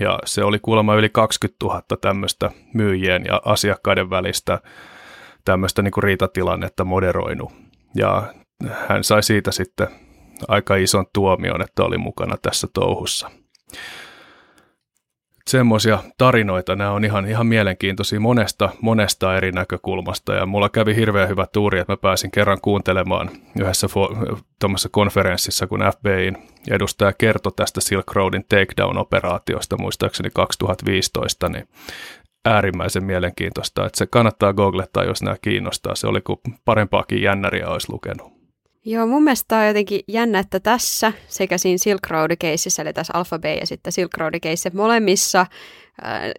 Ja 0.00 0.18
se 0.24 0.44
oli 0.44 0.58
kuulemma 0.58 0.94
yli 0.94 1.08
20 1.08 1.66
000 1.66 1.82
tämmöistä 2.00 2.50
myyjien 2.74 3.24
ja 3.28 3.42
asiakkaiden 3.44 4.10
välistä 4.10 4.60
tämmöistä 5.44 5.82
niin 5.82 6.02
riitatilannetta 6.02 6.84
moderoinut. 6.84 7.52
Ja 7.94 8.34
hän 8.88 9.04
sai 9.04 9.22
siitä 9.22 9.52
sitten 9.52 9.88
aika 10.48 10.76
ison 10.76 11.06
tuomion, 11.12 11.62
että 11.62 11.84
oli 11.84 11.98
mukana 11.98 12.36
tässä 12.42 12.68
touhussa. 12.72 13.30
Semmoisia 15.48 15.98
tarinoita. 16.18 16.76
Nämä 16.76 16.90
on 16.90 17.04
ihan, 17.04 17.28
ihan 17.28 17.46
mielenkiintoisia 17.46 18.20
monesta, 18.20 18.70
monesta 18.80 19.36
eri 19.36 19.52
näkökulmasta. 19.52 20.34
Ja 20.34 20.46
mulla 20.46 20.68
kävi 20.68 20.96
hirveän 20.96 21.28
hyvä 21.28 21.46
tuuri, 21.52 21.78
että 21.78 21.92
mä 21.92 21.96
pääsin 21.96 22.30
kerran 22.30 22.60
kuuntelemaan 22.62 23.30
yhdessä 23.60 23.86
fo- 23.86 24.38
konferenssissa, 24.90 25.66
kun 25.66 25.80
FBIin 25.80 26.36
edustaja 26.70 27.12
kertoi 27.12 27.52
tästä 27.56 27.80
Silk 27.80 28.12
Roadin 28.12 28.44
takedown-operaatiosta, 28.48 29.78
muistaakseni 29.78 30.30
2015, 30.34 31.48
niin 31.48 31.68
äärimmäisen 32.44 33.04
mielenkiintoista, 33.04 33.86
että 33.86 33.98
se 33.98 34.06
kannattaa 34.06 34.52
googlettaa, 34.52 35.04
jos 35.04 35.22
nämä 35.22 35.36
kiinnostaa. 35.42 35.94
Se 35.94 36.06
oli 36.06 36.20
kuin 36.20 36.38
parempaakin 36.64 37.22
jännäriä 37.22 37.68
olisi 37.68 37.92
lukenut. 37.92 38.35
Joo, 38.88 39.06
mun 39.06 39.24
mielestä 39.24 39.58
on 39.58 39.66
jotenkin 39.66 40.00
jännä, 40.08 40.38
että 40.38 40.60
tässä 40.60 41.12
sekä 41.28 41.58
siinä 41.58 41.78
Silk 41.78 42.06
road 42.10 42.30
eli 42.80 42.92
tässä 42.92 43.12
Alphabet 43.16 43.60
ja 43.60 43.66
sitten 43.66 43.92
Silk 43.92 44.16
road 44.16 44.34
molemmissa 44.74 45.40
äh, 45.40 45.48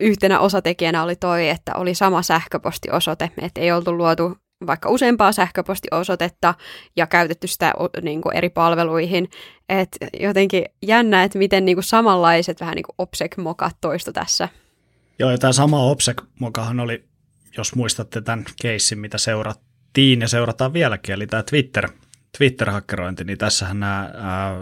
yhtenä 0.01 0.39
osatekijänä 0.39 1.03
oli 1.03 1.15
toi, 1.15 1.49
että 1.49 1.75
oli 1.75 1.95
sama 1.95 2.21
sähköpostiosoite, 2.21 3.31
että 3.41 3.61
ei 3.61 3.71
oltu 3.71 3.97
luotu 3.97 4.37
vaikka 4.67 4.89
useampaa 4.89 5.31
sähköpostiosoitetta 5.31 6.53
ja 6.95 7.07
käytetty 7.07 7.47
sitä 7.47 7.73
niin 8.01 8.21
kuin 8.21 8.35
eri 8.35 8.49
palveluihin. 8.49 9.29
Et 9.69 9.97
jotenkin 10.19 10.65
jännä, 10.85 11.23
että 11.23 11.39
miten 11.39 11.65
niin 11.65 11.75
kuin 11.75 11.83
samanlaiset 11.83 12.61
vähän 12.61 12.75
niin 12.75 12.85
OPSEC-mokat 12.97 13.75
toistu 13.81 14.13
tässä. 14.13 14.49
Joo, 15.19 15.31
ja 15.31 15.37
tämä 15.37 15.53
sama 15.53 15.83
OPSEC-mokahan 15.83 16.79
oli, 16.79 17.03
jos 17.57 17.75
muistatte 17.75 18.21
tämän 18.21 18.45
keissin, 18.61 18.99
mitä 18.99 19.17
seurattiin 19.17 20.21
ja 20.21 20.27
seurataan 20.27 20.73
vieläkin, 20.73 21.15
eli 21.15 21.27
tämä 21.27 21.43
Twitter, 21.43 21.89
Twitter-hakkerointi, 22.37 23.23
niin 23.23 23.37
tässähän 23.37 23.79
nämä, 23.79 24.11
ää, 24.13 24.55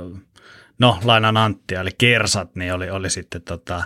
no 0.80 1.00
lainan 1.04 1.38
Antti, 1.38 1.76
eli 1.76 1.90
kersat, 1.98 2.56
niin 2.56 2.74
oli, 2.74 2.90
oli 2.90 3.10
sitten 3.10 3.42
tota, 3.42 3.84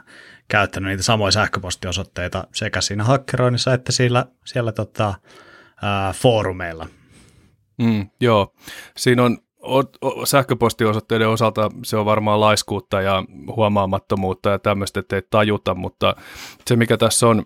käyttänyt 0.47 0.89
niitä 0.89 1.04
samoja 1.04 1.32
sähköpostiosoitteita 1.32 2.47
sekä 2.54 2.82
siinä 2.82 3.04
hakkeroinnissa 3.04 3.73
että 3.73 3.91
siellä, 3.91 4.25
siellä 4.45 4.71
tota, 4.71 5.13
ää, 5.82 6.13
foorumeilla. 6.13 6.88
Mm, 7.78 8.10
joo, 8.21 8.56
siinä 8.97 9.23
on 9.23 9.38
o, 9.62 9.80
o, 9.80 10.25
sähköpostiosoitteiden 10.25 11.30
osalta 11.30 11.69
se 11.84 11.97
on 11.97 12.06
varmaan 12.06 12.39
laiskuutta 12.39 13.02
ja 13.02 13.23
huomaamattomuutta 13.56 14.49
ja 14.49 14.60
tämmöistä, 14.60 14.99
että 14.99 15.15
ei 15.15 15.21
tajuta, 15.30 15.75
mutta 15.75 16.15
se 16.67 16.75
mikä 16.75 16.97
tässä 16.97 17.28
on 17.28 17.45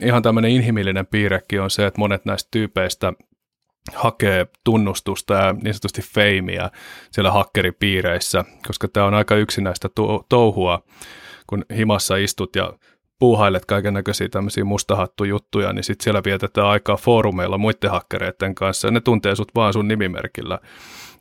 ihan 0.00 0.22
tämmöinen 0.22 0.50
inhimillinen 0.50 1.06
piirrekin 1.06 1.60
on 1.60 1.70
se, 1.70 1.86
että 1.86 1.98
monet 1.98 2.24
näistä 2.24 2.48
tyypeistä 2.50 3.12
hakee 3.94 4.46
tunnustusta 4.64 5.34
ja 5.34 5.52
niin 5.52 5.74
sanotusti 5.74 6.02
feimiä 6.02 6.70
siellä 7.12 7.32
hakkeripiireissä, 7.32 8.44
koska 8.66 8.88
tämä 8.88 9.06
on 9.06 9.14
aika 9.14 9.34
yksinäistä 9.36 9.88
touhua, 10.28 10.82
kun 11.46 11.64
himassa 11.76 12.16
istut 12.16 12.56
ja 12.56 12.72
puuhailet 13.18 13.66
kaiken 13.66 13.94
näköisiä 13.94 14.28
tämmöisiä 14.28 14.64
mustahattujuttuja, 14.64 15.72
niin 15.72 15.84
sitten 15.84 16.04
siellä 16.04 16.22
vietetään 16.24 16.66
aikaa 16.66 16.96
foorumeilla 16.96 17.58
muiden 17.58 17.90
hakkereiden 17.90 18.54
kanssa 18.54 18.88
ja 18.88 18.92
ne 18.92 19.00
tuntee 19.00 19.36
sut 19.36 19.54
vaan 19.54 19.72
sun 19.72 19.88
nimimerkillä. 19.88 20.58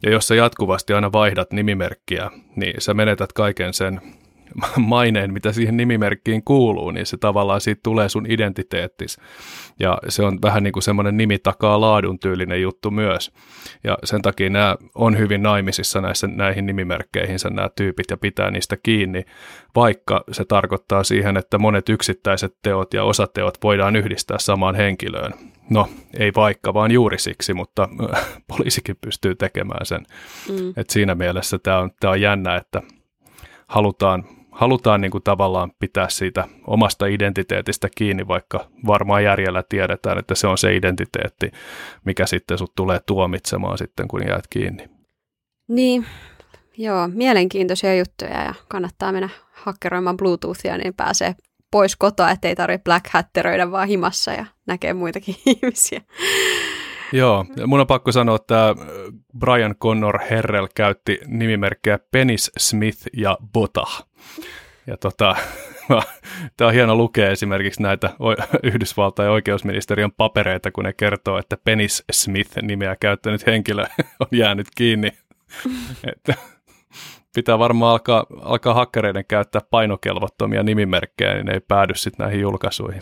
Ja 0.04 0.12
jos 0.12 0.28
sä 0.28 0.36
jatkuvasti 0.36 0.94
aina 0.94 1.12
vaihdat 1.12 1.52
nimimerkkiä, 1.52 2.32
niin 2.56 2.74
sä 2.82 2.94
menetät 2.94 3.34
kaiken 3.34 3.74
sen 3.74 4.02
maineen, 4.78 5.34
mitä 5.34 5.52
siihen 5.52 5.78
nimimerkkiin 5.78 6.44
kuuluu, 6.44 6.92
niin 6.92 7.06
se 7.06 7.18
tavallaan 7.18 7.62
siitä 7.62 7.80
tulee 7.84 8.10
sun 8.10 8.26
identiteettis. 8.30 9.18
Ja 9.80 9.98
se 10.08 10.24
on 10.24 10.40
vähän 10.42 10.64
niin 10.64 10.72
kuin 10.72 10.84
semmoinen 10.84 11.18
nimi 11.18 11.40
takaa 11.40 11.82
laadun 11.82 12.20
tyylinen 12.20 12.62
juttu 12.62 12.92
myös. 12.92 13.32
Ja 13.84 13.98
sen 14.04 14.22
takia 14.22 14.50
nämä 14.50 14.76
on 14.96 15.18
hyvin 15.18 15.44
naimisissa 15.44 16.02
näissä, 16.02 16.28
näihin 16.28 16.66
nimimerkkeihinsä 16.66 17.50
nämä 17.50 17.70
tyypit 17.76 18.06
ja 18.10 18.18
pitää 18.18 18.52
niistä 18.52 18.78
kiinni, 18.84 19.26
vaikka 19.76 20.24
se 20.32 20.46
tarkoittaa 20.46 21.04
siihen, 21.04 21.38
että 21.38 21.58
monet 21.58 21.90
yksittäiset 21.90 22.56
teot 22.62 22.94
ja 22.94 23.04
osateot 23.04 23.58
voidaan 23.64 23.96
yhdistää 23.96 24.38
samaan 24.40 24.76
henkilöön. 24.76 25.34
No, 25.70 25.90
ei 26.20 26.32
vaikka, 26.36 26.74
vaan 26.74 26.92
juuri 26.92 27.20
siksi, 27.20 27.54
mutta 27.54 27.90
poliisikin 28.58 28.96
pystyy 29.02 29.36
tekemään 29.36 29.86
sen. 29.86 30.06
Mm. 30.50 30.74
Et 30.78 30.90
siinä 30.90 31.16
mielessä 31.16 31.60
tämä 31.60 31.80
on, 31.80 31.92
tää 32.00 32.12
on 32.12 32.22
jännä, 32.22 32.56
että 32.56 32.82
halutaan 33.68 34.24
halutaan 34.60 35.02
niin 35.02 35.12
kuin 35.12 35.24
tavallaan 35.24 35.72
pitää 35.80 36.10
siitä 36.10 36.48
omasta 36.68 37.06
identiteetistä 37.06 37.88
kiinni, 37.96 38.28
vaikka 38.28 38.68
varmaan 38.88 39.24
järjellä 39.24 39.64
tiedetään, 39.70 40.18
että 40.18 40.36
se 40.36 40.48
on 40.48 40.58
se 40.58 40.76
identiteetti, 40.76 41.52
mikä 42.06 42.26
sitten 42.26 42.58
sut 42.58 42.76
tulee 42.76 43.00
tuomitsemaan 43.06 43.78
sitten, 43.78 44.08
kun 44.08 44.28
jäät 44.28 44.48
kiinni. 44.50 44.90
Niin, 45.68 46.06
joo, 46.78 47.08
mielenkiintoisia 47.08 47.96
juttuja 47.96 48.44
ja 48.44 48.54
kannattaa 48.68 49.12
mennä 49.12 49.30
hakkeroimaan 49.52 50.18
Bluetoothia, 50.18 50.78
niin 50.78 50.94
pääsee 50.94 51.36
pois 51.72 51.96
kotoa, 51.96 52.32
ettei 52.32 52.56
tarvitse 52.56 52.84
black 52.84 53.08
hatteroida 53.10 53.72
vaan 53.72 53.88
himassa 53.88 54.32
ja 54.32 54.46
näkee 54.66 54.94
muitakin 54.94 55.36
ihmisiä. 55.56 56.02
Joo, 57.14 57.46
mun 57.66 57.80
on 57.80 57.88
pakko 57.88 58.12
sanoa, 58.12 58.36
että 58.36 58.76
Brian 59.40 59.76
Connor 59.76 60.20
Herrell 60.30 60.68
käytti 60.76 61.20
nimimerkkejä 61.28 62.00
Penis 62.12 62.52
Smith 62.58 63.08
ja 63.14 63.38
Bota. 63.54 63.86
Ja 64.88 64.98
tota, 64.98 65.36
tämä 66.58 66.68
on 66.68 66.74
hieno 66.74 66.96
lukea 66.96 67.30
esimerkiksi 67.30 67.82
näitä 67.82 68.10
Yhdysvaltain 68.64 69.30
oikeusministeriön 69.30 70.12
papereita, 70.12 70.72
kun 70.72 70.84
ne 70.84 70.94
kertoo, 70.94 71.38
että 71.38 71.58
Penis 71.64 72.04
Smith-nimeä 72.12 72.96
käyttänyt 72.96 73.46
henkilö 73.46 73.86
on 74.20 74.28
jäänyt 74.32 74.68
kiinni. 74.76 75.12
että 76.14 76.34
pitää 77.36 77.60
varmaan 77.60 77.92
alkaa, 77.92 78.26
alkaa 78.42 78.74
hakkereiden 78.74 79.26
käyttää 79.28 79.62
painokelvottomia 79.72 80.64
nimimerkkejä, 80.64 81.34
niin 81.34 81.46
ne 81.46 81.54
ei 81.54 81.60
päädy 81.60 81.96
sitten 81.96 82.24
näihin 82.24 82.42
julkaisuihin. 82.42 83.02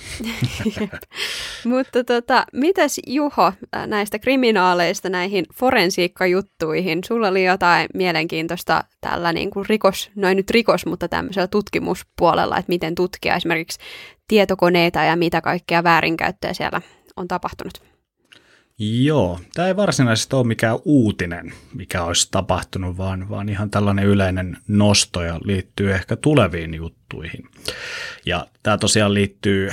Mutta 1.66 2.04
tota, 2.04 2.46
mitäs 2.54 3.00
Juho 3.08 3.54
näistä 3.88 4.20
kriminaaleista 4.20 5.10
näihin 5.10 5.46
forensiikkajuttuihin? 5.54 7.04
Sulla 7.04 7.28
oli 7.28 7.46
jotain 7.46 7.88
mielenkiintoista 7.94 8.84
tällä 9.02 9.34
niin 9.34 9.50
kuin 9.50 9.66
rikos, 9.70 10.12
noin 10.16 10.38
nyt 10.38 10.50
rikos, 10.50 10.86
mutta 10.86 11.08
tämmöisellä 11.08 11.48
tutkimuspuolella, 11.48 12.58
että 12.58 12.70
miten 12.70 12.96
tutkia 12.96 13.36
esimerkiksi 13.36 13.80
tietokoneita 14.28 15.04
ja 15.04 15.16
mitä 15.16 15.42
kaikkea 15.42 15.84
väärinkäyttöä 15.84 16.54
siellä 16.54 16.82
on 17.18 17.28
tapahtunut. 17.28 17.97
Joo, 18.80 19.40
tämä 19.54 19.68
ei 19.68 19.76
varsinaisesti 19.76 20.36
ole 20.36 20.48
mikään 20.48 20.80
uutinen, 20.86 21.54
mikä 21.74 22.04
olisi 22.04 22.28
tapahtunut, 22.32 22.98
vaan, 22.98 23.30
vaan 23.30 23.50
ihan 23.50 23.70
tällainen 23.70 24.06
yleinen 24.06 24.58
nosto 24.68 25.22
ja 25.22 25.40
liittyy 25.44 25.94
ehkä 25.94 26.16
tuleviin 26.16 26.74
juttuihin. 26.74 27.50
Ja 28.26 28.48
tämä 28.64 28.78
tosiaan 28.78 29.14
liittyy 29.14 29.70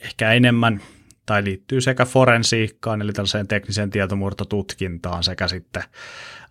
ehkä 0.00 0.32
enemmän 0.32 0.80
tai 1.26 1.44
liittyy 1.44 1.80
sekä 1.80 2.04
forensiikkaan, 2.04 3.02
eli 3.02 3.12
tällaiseen 3.12 3.48
tekniseen 3.48 3.90
tietomurtotutkintaan, 3.90 5.24
sekä 5.24 5.48
sitten 5.48 5.82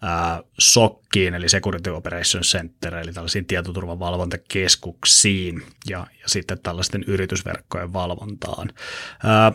ää, 0.02 0.44
SOKkiin, 0.60 1.34
eli 1.34 1.50
Security 1.50 1.90
Operation 1.90 2.44
Center, 2.44 2.96
eli 2.96 3.14
tällaisiin 3.14 3.46
tietoturvan 3.46 4.00
valvontakeskuksiin, 4.00 5.64
ja, 5.90 6.08
ja 6.22 6.28
sitten 6.28 6.60
tällaisten 6.64 7.04
yritysverkkojen 7.08 7.94
valvontaan. 7.94 8.70
Ää, 9.24 9.54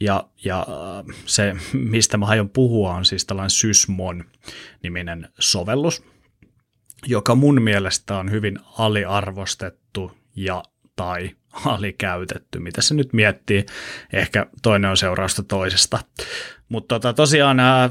ja, 0.00 0.28
ja 0.44 0.66
se, 1.26 1.56
mistä 1.72 2.16
mä 2.16 2.26
aion 2.26 2.50
puhua, 2.50 2.94
on 2.94 3.04
siis 3.04 3.24
tällainen 3.24 3.50
Sysmon-niminen 3.50 5.28
sovellus, 5.38 6.02
joka 7.06 7.34
mun 7.34 7.62
mielestä 7.62 8.16
on 8.16 8.30
hyvin 8.30 8.58
aliarvostettu 8.78 10.12
ja 10.36 10.62
tai 10.96 11.30
alikäytetty, 11.64 12.58
mitä 12.58 12.82
se 12.82 12.94
nyt 12.94 13.12
miettii. 13.12 13.66
Ehkä 14.12 14.46
toinen 14.62 14.90
on 14.90 14.96
seurausta 14.96 15.42
toisesta. 15.42 15.98
Mutta 16.68 16.94
tota, 16.94 17.12
tosiaan 17.12 17.60
ää, 17.60 17.90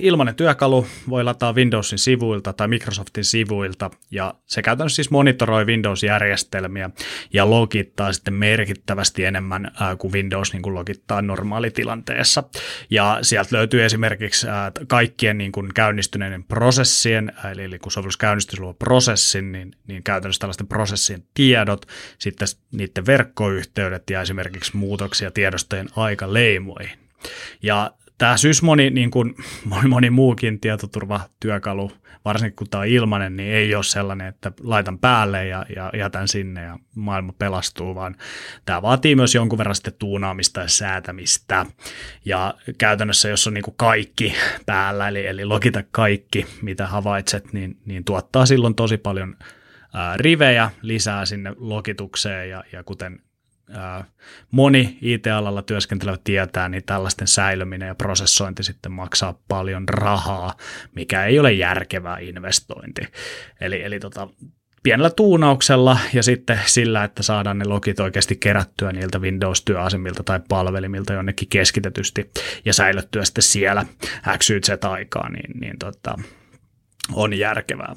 ilmainen 0.00 0.34
työkalu 0.34 0.86
voi 1.08 1.24
lataa 1.24 1.52
Windowsin 1.52 1.98
sivuilta 1.98 2.52
tai 2.52 2.68
Microsoftin 2.68 3.24
sivuilta 3.24 3.90
ja 4.10 4.34
se 4.46 4.62
käytännössä 4.62 4.96
siis 4.96 5.10
monitoroi 5.10 5.64
Windows-järjestelmiä 5.64 6.90
ja 7.32 7.50
logittaa 7.50 8.12
sitten 8.12 8.34
merkittävästi 8.34 9.24
enemmän 9.24 9.70
ää, 9.80 9.96
kuin 9.96 10.12
Windows 10.12 10.52
niin 10.52 10.62
kuin 10.62 10.74
logittaa 10.74 11.22
normaalitilanteessa. 11.22 12.42
Ja 12.90 13.18
sieltä 13.22 13.56
löytyy 13.56 13.84
esimerkiksi 13.84 14.48
ää, 14.48 14.72
kaikkien 14.88 15.38
niin 15.38 15.52
kuin 15.52 15.74
käynnistyneiden 15.74 16.44
prosessien, 16.44 17.32
eli, 17.52 17.64
eli 17.64 17.78
kun 17.78 17.92
sovellus 17.92 18.16
käynnistys 18.16 18.60
luo 18.60 18.74
prosessin, 18.74 19.52
niin, 19.52 19.72
niin 19.86 20.02
käytännössä 20.02 20.40
tällaisten 20.40 20.66
prosessien 20.66 21.24
tiedot, 21.34 21.86
sitten 22.18 22.48
niiden 22.72 23.06
verkkoyhteydet 23.06 24.10
ja 24.10 24.22
esimerkiksi 24.22 24.76
muutoksia 24.76 25.30
tiedostojen 25.30 25.88
aikaleimoihin. 25.96 26.98
Ja 27.62 27.90
tämä 28.18 28.36
Sysmoni, 28.36 28.90
niin 28.90 29.10
kuin 29.10 29.34
moni, 29.64 29.88
moni 29.88 30.10
muukin 30.10 30.60
tietoturvatyökalu, 30.60 31.92
varsinkin 32.24 32.56
kun 32.56 32.68
tämä 32.68 32.80
on 32.80 32.86
ilmainen, 32.86 33.36
niin 33.36 33.52
ei 33.52 33.74
ole 33.74 33.84
sellainen, 33.84 34.26
että 34.26 34.52
laitan 34.60 34.98
päälle 34.98 35.46
ja, 35.46 35.66
ja 35.76 35.90
jätän 35.98 36.28
sinne 36.28 36.62
ja 36.62 36.78
maailma 36.94 37.32
pelastuu, 37.38 37.94
vaan 37.94 38.16
tämä 38.64 38.82
vaatii 38.82 39.16
myös 39.16 39.34
jonkun 39.34 39.58
verran 39.58 39.74
sitten 39.74 39.94
tuunaamista 39.98 40.60
ja 40.60 40.68
säätämistä. 40.68 41.66
Ja 42.24 42.54
käytännössä, 42.78 43.28
jos 43.28 43.46
on 43.46 43.54
niin 43.54 43.64
kuin 43.64 43.74
kaikki 43.76 44.34
päällä, 44.66 45.08
eli, 45.08 45.26
eli 45.26 45.44
logita 45.44 45.82
kaikki, 45.90 46.46
mitä 46.62 46.86
havaitset, 46.86 47.52
niin, 47.52 47.76
niin 47.84 48.04
tuottaa 48.04 48.46
silloin 48.46 48.74
tosi 48.74 48.96
paljon 48.96 49.36
rivejä 50.16 50.70
lisää 50.82 51.26
sinne 51.26 51.52
logitukseen 51.56 52.50
ja, 52.50 52.64
ja 52.72 52.84
kuten 52.84 53.20
moni 54.50 54.98
IT-alalla 55.02 55.62
työskentelevä 55.62 56.18
tietää, 56.24 56.68
niin 56.68 56.84
tällaisten 56.86 57.28
säilyminen 57.28 57.86
ja 57.86 57.94
prosessointi 57.94 58.62
sitten 58.62 58.92
maksaa 58.92 59.38
paljon 59.48 59.88
rahaa, 59.88 60.56
mikä 60.94 61.24
ei 61.24 61.38
ole 61.38 61.52
järkevää 61.52 62.18
investointi. 62.18 63.02
Eli, 63.60 63.82
eli 63.82 64.00
tota, 64.00 64.28
pienellä 64.82 65.10
tuunauksella 65.10 65.98
ja 66.12 66.22
sitten 66.22 66.60
sillä, 66.66 67.04
että 67.04 67.22
saadaan 67.22 67.58
ne 67.58 67.64
logit 67.64 68.00
oikeasti 68.00 68.36
kerättyä 68.36 68.92
niiltä 68.92 69.18
Windows-työasemilta 69.18 70.22
tai 70.22 70.40
palvelimilta 70.48 71.12
jonnekin 71.12 71.48
keskitetysti 71.48 72.30
ja 72.64 72.74
säilyttyä 72.74 73.24
sitten 73.24 73.42
siellä 73.42 73.86
XYZ-aikaa, 74.38 75.28
niin, 75.28 75.60
niin 75.60 75.78
tota, 75.78 76.18
on 77.12 77.34
järkevää. 77.34 77.94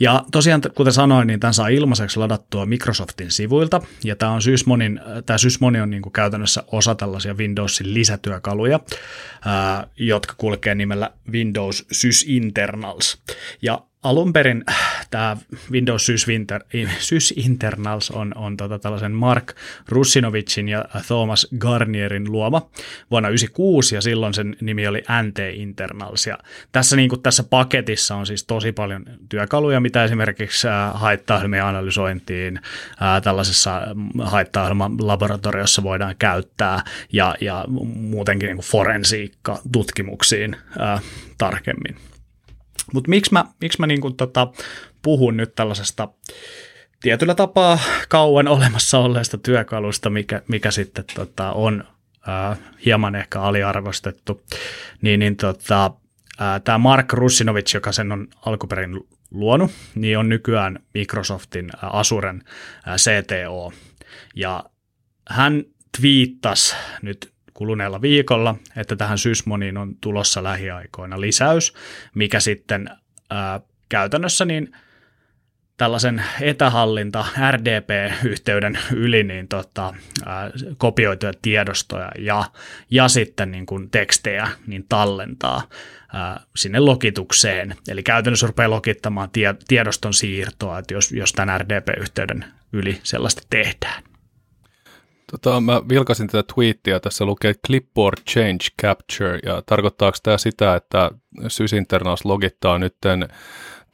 Ja 0.00 0.24
tosiaan, 0.32 0.60
kuten 0.74 0.92
sanoin, 0.92 1.26
niin 1.26 1.40
tämän 1.40 1.54
saa 1.54 1.68
ilmaiseksi 1.68 2.18
ladattua 2.18 2.66
Microsoftin 2.66 3.30
sivuilta, 3.30 3.80
ja 4.04 4.16
tämä, 4.16 4.32
on 4.32 4.42
Sysmonin, 4.42 5.00
tämä 5.26 5.38
Sysmoni 5.38 5.80
on 5.80 5.90
niin 5.90 6.02
kuin 6.02 6.12
käytännössä 6.12 6.64
osa 6.66 6.94
tällaisia 6.94 7.34
Windowsin 7.34 7.94
lisätyökaluja, 7.94 8.80
ää, 9.44 9.86
jotka 9.96 10.34
kulkee 10.36 10.74
nimellä 10.74 11.10
Windows 11.32 11.86
Sys 11.92 12.24
Internals. 12.28 13.18
Ja 13.62 13.82
alun 14.02 14.32
perin 14.32 14.64
äh, 14.68 15.06
tämä 15.10 15.36
Windows 15.70 16.06
Sys, 16.06 16.28
Winter, 16.28 16.62
Sys 16.98 17.34
Internals 17.36 18.10
on, 18.10 18.32
on 18.36 18.56
tota 18.56 18.78
tällaisen 18.78 19.12
Mark 19.12 19.54
Russinovicin 19.88 20.68
ja 20.68 20.84
Thomas 21.06 21.46
Garnierin 21.58 22.32
luoma 22.32 22.58
vuonna 23.10 23.28
1996 23.28 23.94
ja 23.94 24.00
silloin 24.00 24.34
sen 24.34 24.56
nimi 24.60 24.86
oli 24.86 25.02
NT 25.22 25.38
Internals. 25.54 26.26
Ja 26.26 26.38
tässä, 26.72 26.96
niin 26.96 27.08
kuin 27.08 27.22
tässä 27.22 27.42
paketissa 27.42 28.16
on 28.16 28.26
siis 28.26 28.44
tosi 28.44 28.72
paljon 28.72 29.04
työkaluja, 29.28 29.80
mitä 29.80 30.04
esimerkiksi 30.04 30.68
äh, 30.68 30.74
haittaohjelmien 30.94 31.64
analysointiin 31.64 32.56
äh, 32.56 33.22
tällaisessa 33.22 33.82
haitta 34.22 34.76
laboratoriossa 35.00 35.82
voidaan 35.82 36.14
käyttää 36.18 36.84
ja, 37.12 37.34
ja 37.40 37.64
muutenkin 37.94 38.46
niin 38.46 38.58
forensiikka 38.58 39.58
tutkimuksiin 39.72 40.56
tarkemmin. 41.38 42.09
Mutta 42.94 43.10
miksi 43.10 43.32
mä, 43.32 43.44
miksi 43.60 43.80
mä 43.80 43.86
niinku 43.86 44.10
tota, 44.10 44.48
puhun 45.02 45.36
nyt 45.36 45.54
tällaisesta 45.54 46.08
tietyllä 47.02 47.34
tapaa 47.34 47.78
kauan 48.08 48.48
olemassa 48.48 48.98
olleesta 48.98 49.38
työkalusta, 49.38 50.10
mikä, 50.10 50.42
mikä 50.48 50.70
sitten 50.70 51.04
tota, 51.14 51.52
on 51.52 51.84
ää, 52.26 52.56
hieman 52.84 53.14
ehkä 53.14 53.40
aliarvostettu, 53.40 54.42
niin, 55.02 55.20
niin 55.20 55.36
tota, 55.36 55.90
tämä 56.64 56.78
Mark 56.78 57.12
Russinovic, 57.12 57.74
joka 57.74 57.92
sen 57.92 58.12
on 58.12 58.28
alkuperin 58.46 59.00
luonut, 59.30 59.70
niin 59.94 60.18
on 60.18 60.28
nykyään 60.28 60.78
Microsoftin 60.94 61.70
Azuren 61.82 62.42
CTO. 62.96 63.72
Ja 64.34 64.64
hän 65.28 65.64
twiittasi 66.00 66.76
nyt 67.02 67.32
kuluneella 67.60 68.00
viikolla, 68.00 68.54
että 68.76 68.96
tähän 68.96 69.18
Sysmoniin 69.18 69.76
on 69.76 69.94
tulossa 70.00 70.42
lähiaikoina 70.42 71.20
lisäys, 71.20 71.74
mikä 72.14 72.40
sitten 72.40 72.90
ää, 73.30 73.60
käytännössä 73.88 74.44
niin 74.44 74.72
tällaisen 75.76 76.24
etähallinta 76.40 77.26
RDP-yhteyden 77.50 78.78
yli 78.92 79.24
niin 79.24 79.48
tota, 79.48 79.94
ää, 80.26 80.50
kopioituja 80.78 81.32
tiedostoja 81.42 82.10
ja, 82.18 82.44
ja 82.90 83.08
sitten 83.08 83.50
niin 83.50 83.66
kuin 83.66 83.90
tekstejä 83.90 84.48
niin 84.66 84.84
tallentaa 84.88 85.62
ää, 86.12 86.40
sinne 86.56 86.80
logitukseen. 86.80 87.76
Eli 87.88 88.02
käytännössä 88.02 88.46
rupeaa 88.46 88.70
logittamaan 88.70 89.30
tie, 89.30 89.54
tiedoston 89.68 90.14
siirtoa, 90.14 90.78
että 90.78 90.94
jos, 90.94 91.12
jos 91.12 91.32
tämän 91.32 91.60
RDP-yhteyden 91.60 92.44
yli 92.72 93.00
sellaista 93.02 93.42
tehdään. 93.50 94.09
Tota, 95.30 95.60
mä 95.60 95.82
vilkasin 95.88 96.26
tätä 96.26 96.52
tweettiä, 96.54 97.00
tässä 97.00 97.24
lukee 97.24 97.54
Clipboard 97.66 98.18
Change 98.30 98.64
Capture, 98.82 99.38
ja 99.46 99.62
tarkoittaako 99.66 100.18
tämä 100.22 100.38
sitä, 100.38 100.76
että 100.76 101.10
SysInternas 101.48 102.24
logittaa 102.24 102.78
nyt 102.78 102.96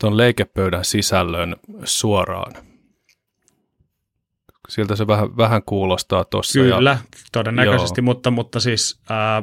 tuon 0.01 0.17
leikepöydän 0.17 0.85
sisällön 0.85 1.57
suoraan? 1.85 2.53
Siltä 4.69 4.97
se 4.97 5.07
vähän, 5.07 5.37
vähän 5.37 5.63
kuulostaa 5.63 6.25
tuossa. 6.25 6.59
Kyllä, 6.59 6.91
ja, 6.91 6.99
todennäköisesti, 7.33 8.01
mutta, 8.01 8.31
mutta 8.31 8.61
siis 8.61 9.01
ää, 9.09 9.43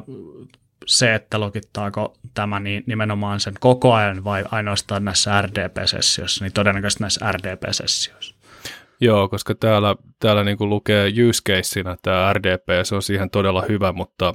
se, 0.86 1.16
että 1.16 1.40
logittaako 1.40 2.18
tämä 2.34 2.60
niin 2.60 2.84
nimenomaan 2.88 3.40
sen 3.40 3.54
koko 3.60 3.94
ajan 3.94 4.24
vai 4.24 4.44
ainoastaan 4.52 5.06
näissä 5.06 5.42
RDP-sessioissa, 5.42 6.46
niin 6.46 6.54
todennäköisesti 6.54 7.04
näissä 7.04 7.32
RDP-sessioissa. 7.32 8.36
Joo, 9.04 9.30
koska 9.30 9.56
täällä, 9.56 9.96
täällä 10.20 10.44
niin 10.44 10.58
kuin 10.58 10.70
lukee 10.70 11.12
use 11.30 11.42
caseina 11.50 11.96
tämä 12.02 12.34
RDP, 12.34 12.68
se 12.84 12.96
on 12.96 13.02
siihen 13.02 13.30
todella 13.30 13.64
hyvä, 13.70 13.92
mutta 13.92 14.34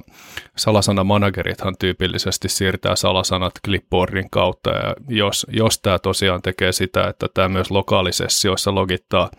salasanamanagerithan 0.57 1.75
tyypillisesti 1.79 2.49
siirtää 2.49 2.95
salasanat 2.95 3.53
clipboardin 3.65 4.29
kautta, 4.29 4.69
ja 4.69 4.95
jos, 5.07 5.47
jos 5.51 5.79
tämä 5.79 5.99
tosiaan 5.99 6.41
tekee 6.41 6.71
sitä, 6.71 7.07
että 7.07 7.27
tämä 7.33 7.49
myös 7.49 7.71
lokaalisessioissa 7.71 8.75
logittaa 8.75 9.31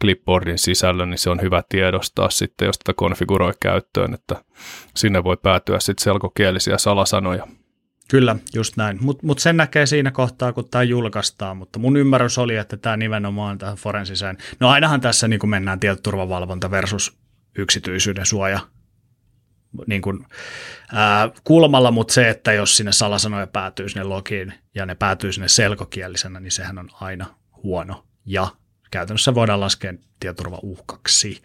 clipboardin 0.00 0.58
sisällön, 0.58 1.10
niin 1.10 1.18
se 1.18 1.30
on 1.30 1.40
hyvä 1.42 1.62
tiedostaa 1.68 2.30
sitten, 2.30 2.66
jos 2.66 2.78
tätä 2.78 2.96
konfiguroi 2.96 3.52
käyttöön, 3.60 4.14
että 4.14 4.36
sinne 4.96 5.24
voi 5.24 5.36
päätyä 5.42 5.80
sitten 5.80 6.04
selkokielisiä 6.04 6.78
salasanoja. 6.78 7.46
Kyllä, 8.10 8.36
just 8.54 8.76
näin. 8.76 8.98
Mutta 9.00 9.26
mut 9.26 9.38
sen 9.38 9.56
näkee 9.56 9.86
siinä 9.86 10.10
kohtaa, 10.10 10.52
kun 10.52 10.68
tämä 10.70 10.82
julkaistaan, 10.82 11.56
mutta 11.56 11.78
mun 11.78 11.96
ymmärrys 11.96 12.38
oli, 12.38 12.56
että 12.56 12.76
tämä 12.76 12.96
nimenomaan 12.96 13.58
tähän 13.58 13.76
forensiseen, 13.76 14.38
no 14.60 14.68
ainahan 14.68 15.00
tässä 15.00 15.28
niin 15.28 15.40
kuin 15.40 15.50
mennään 15.50 15.80
tietoturvavalvonta 15.80 16.70
versus 16.70 17.18
yksityisyyden 17.58 18.26
suoja 18.26 18.60
niin 19.86 20.02
kuin, 20.02 20.26
ää, 20.92 21.30
kulmalla, 21.44 21.90
mutta 21.90 22.14
se, 22.14 22.28
että 22.28 22.52
jos 22.52 22.76
sinne 22.76 22.92
salasanoja 22.92 23.46
päätyy 23.46 23.88
sinne 23.88 24.04
logiin 24.04 24.54
ja 24.74 24.86
ne 24.86 24.94
päätyy 24.94 25.32
sinne 25.32 25.48
selkokielisenä, 25.48 26.40
niin 26.40 26.52
sehän 26.52 26.78
on 26.78 26.88
aina 27.00 27.26
huono 27.62 28.06
ja 28.26 28.48
käytännössä 28.90 29.34
voidaan 29.34 29.60
laskea 29.60 29.94
tietoturvauhkaksi. 30.20 31.42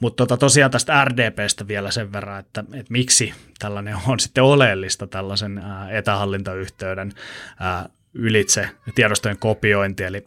Mutta 0.00 0.26
tota, 0.26 0.36
tosiaan 0.36 0.70
tästä 0.70 1.04
RDPstä 1.04 1.68
vielä 1.68 1.90
sen 1.90 2.12
verran, 2.12 2.40
että, 2.40 2.60
että 2.60 2.92
miksi 2.92 3.34
tällainen 3.58 3.96
on 4.06 4.20
sitten 4.20 4.44
oleellista 4.44 5.06
tällaisen 5.06 5.58
ää, 5.58 5.90
etähallintayhteyden 5.90 7.12
ää, 7.60 7.88
ylitse 8.14 8.68
tiedostojen 8.94 9.38
kopiointi, 9.38 10.04
eli 10.04 10.26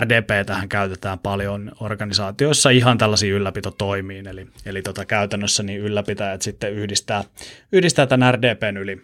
RDP 0.00 0.46
tähän 0.46 0.68
käytetään 0.68 1.18
paljon 1.18 1.72
organisaatioissa 1.80 2.70
ihan 2.70 2.98
tällaisiin 2.98 3.32
ylläpitotoimiin, 3.32 4.26
eli, 4.26 4.46
eli 4.66 4.82
tota, 4.82 5.04
käytännössä 5.04 5.62
niin 5.62 5.80
ylläpitäjät 5.80 6.42
sitten 6.42 6.72
yhdistää, 6.72 7.24
yhdistää 7.72 8.06
tämän 8.06 8.34
RDPn 8.34 8.76
yli 8.76 9.02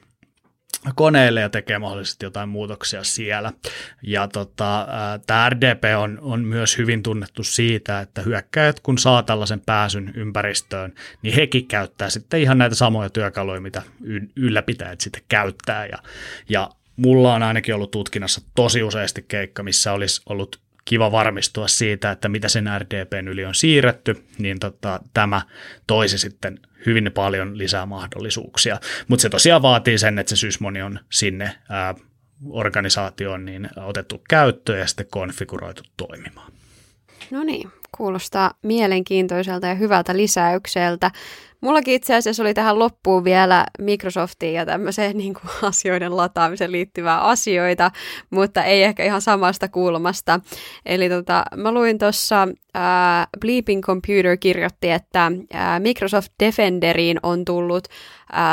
koneelle 0.95 1.41
ja 1.41 1.49
tekee 1.49 1.79
mahdollisesti 1.79 2.27
jotain 2.27 2.49
muutoksia 2.49 3.05
siellä. 3.05 3.53
Ja 4.03 4.29
tota, 4.29 4.87
tämä 5.27 5.51
RDP 5.51 5.83
on, 5.99 6.19
on 6.23 6.45
myös 6.45 6.79
hyvin 6.79 7.03
tunnettu 7.03 7.43
siitä, 7.43 8.01
että 8.01 8.23
hyökkäjät 8.23 8.81
kun 8.81 8.99
saa 8.99 9.23
tällaisen 9.23 9.61
pääsyn 9.61 10.13
ympäristöön, 10.15 10.95
niin 11.23 11.35
hekin 11.35 11.67
käyttää 11.67 12.11
sitten 12.11 12.41
ihan 12.41 12.59
näitä 12.59 12.75
samoja 12.75 13.11
työkaluja, 13.11 13.61
mitä 13.61 13.83
ylläpitäjät 14.37 15.01
sitten 15.01 15.23
käyttää. 15.29 15.87
Ja, 15.87 15.99
ja 16.49 16.71
mulla 16.97 17.35
on 17.35 17.43
ainakin 17.43 17.75
ollut 17.75 17.91
tutkinnassa 17.91 18.41
tosi 18.55 18.83
useasti 18.83 19.25
keikka, 19.29 19.63
missä 19.63 19.93
olisi 19.93 20.23
ollut 20.27 20.68
kiva 20.89 21.13
varmistua 21.13 21.69
siitä, 21.69 22.11
että 22.11 22.29
mitä 22.29 22.49
sen 22.49 22.71
RDPn 22.79 23.29
yli 23.29 23.45
on 23.45 23.55
siirretty, 23.55 24.25
niin 24.39 24.59
tota, 24.61 25.01
tämä 25.15 25.43
toisi 25.87 26.19
sitten 26.19 26.59
hyvin 26.87 27.11
paljon 27.15 27.59
lisää 27.59 27.87
mahdollisuuksia. 27.87 28.81
Mutta 29.09 29.23
se 29.23 29.29
tosiaan 29.29 29.63
vaatii 29.63 29.99
sen, 29.99 30.19
että 30.19 30.31
se 30.31 30.37
sysmoni 30.37 30.83
on 30.83 31.01
sinne 31.11 31.59
ää, 31.69 31.95
organisaatioon 32.51 33.45
niin 33.45 33.69
otettu 33.77 34.23
käyttöön 34.29 34.79
ja 34.79 34.87
sitten 34.87 35.07
konfiguroitu 35.11 35.83
toimimaan. 35.97 36.53
No 37.31 37.45
niin, 37.45 37.71
kuulostaa 37.97 38.51
mielenkiintoiselta 38.63 39.67
ja 39.67 39.75
hyvältä 39.75 40.17
lisäykseltä. 40.17 41.11
Mullakin 41.61 41.95
itse 41.95 42.15
asiassa 42.15 42.43
oli 42.43 42.55
tähän 42.55 42.79
loppuun 42.79 43.25
vielä 43.25 43.67
Microsoftiin 43.79 44.55
ja 44.55 44.67
tämmöiseen 44.67 45.17
niin 45.19 45.35
kuin 45.35 45.51
asioiden 45.63 46.17
lataamiseen 46.17 46.73
liittyvää 46.73 47.21
asioita, 47.21 47.91
mutta 48.31 48.65
ei 48.65 48.83
ehkä 48.83 49.05
ihan 49.05 49.23
samasta 49.23 49.69
kulmasta. 49.69 50.41
Eli 50.87 51.09
tota, 51.09 51.45
mä 51.57 51.73
luin 51.73 51.99
tuossa 51.99 52.49
Bleeping 53.41 53.83
Computer 53.83 54.37
kirjoitti, 54.37 54.91
että 54.91 55.33
ää, 55.53 55.81
Microsoft 55.81 56.33
Defenderiin 56.45 57.21
on 57.23 57.45
tullut 57.45 57.89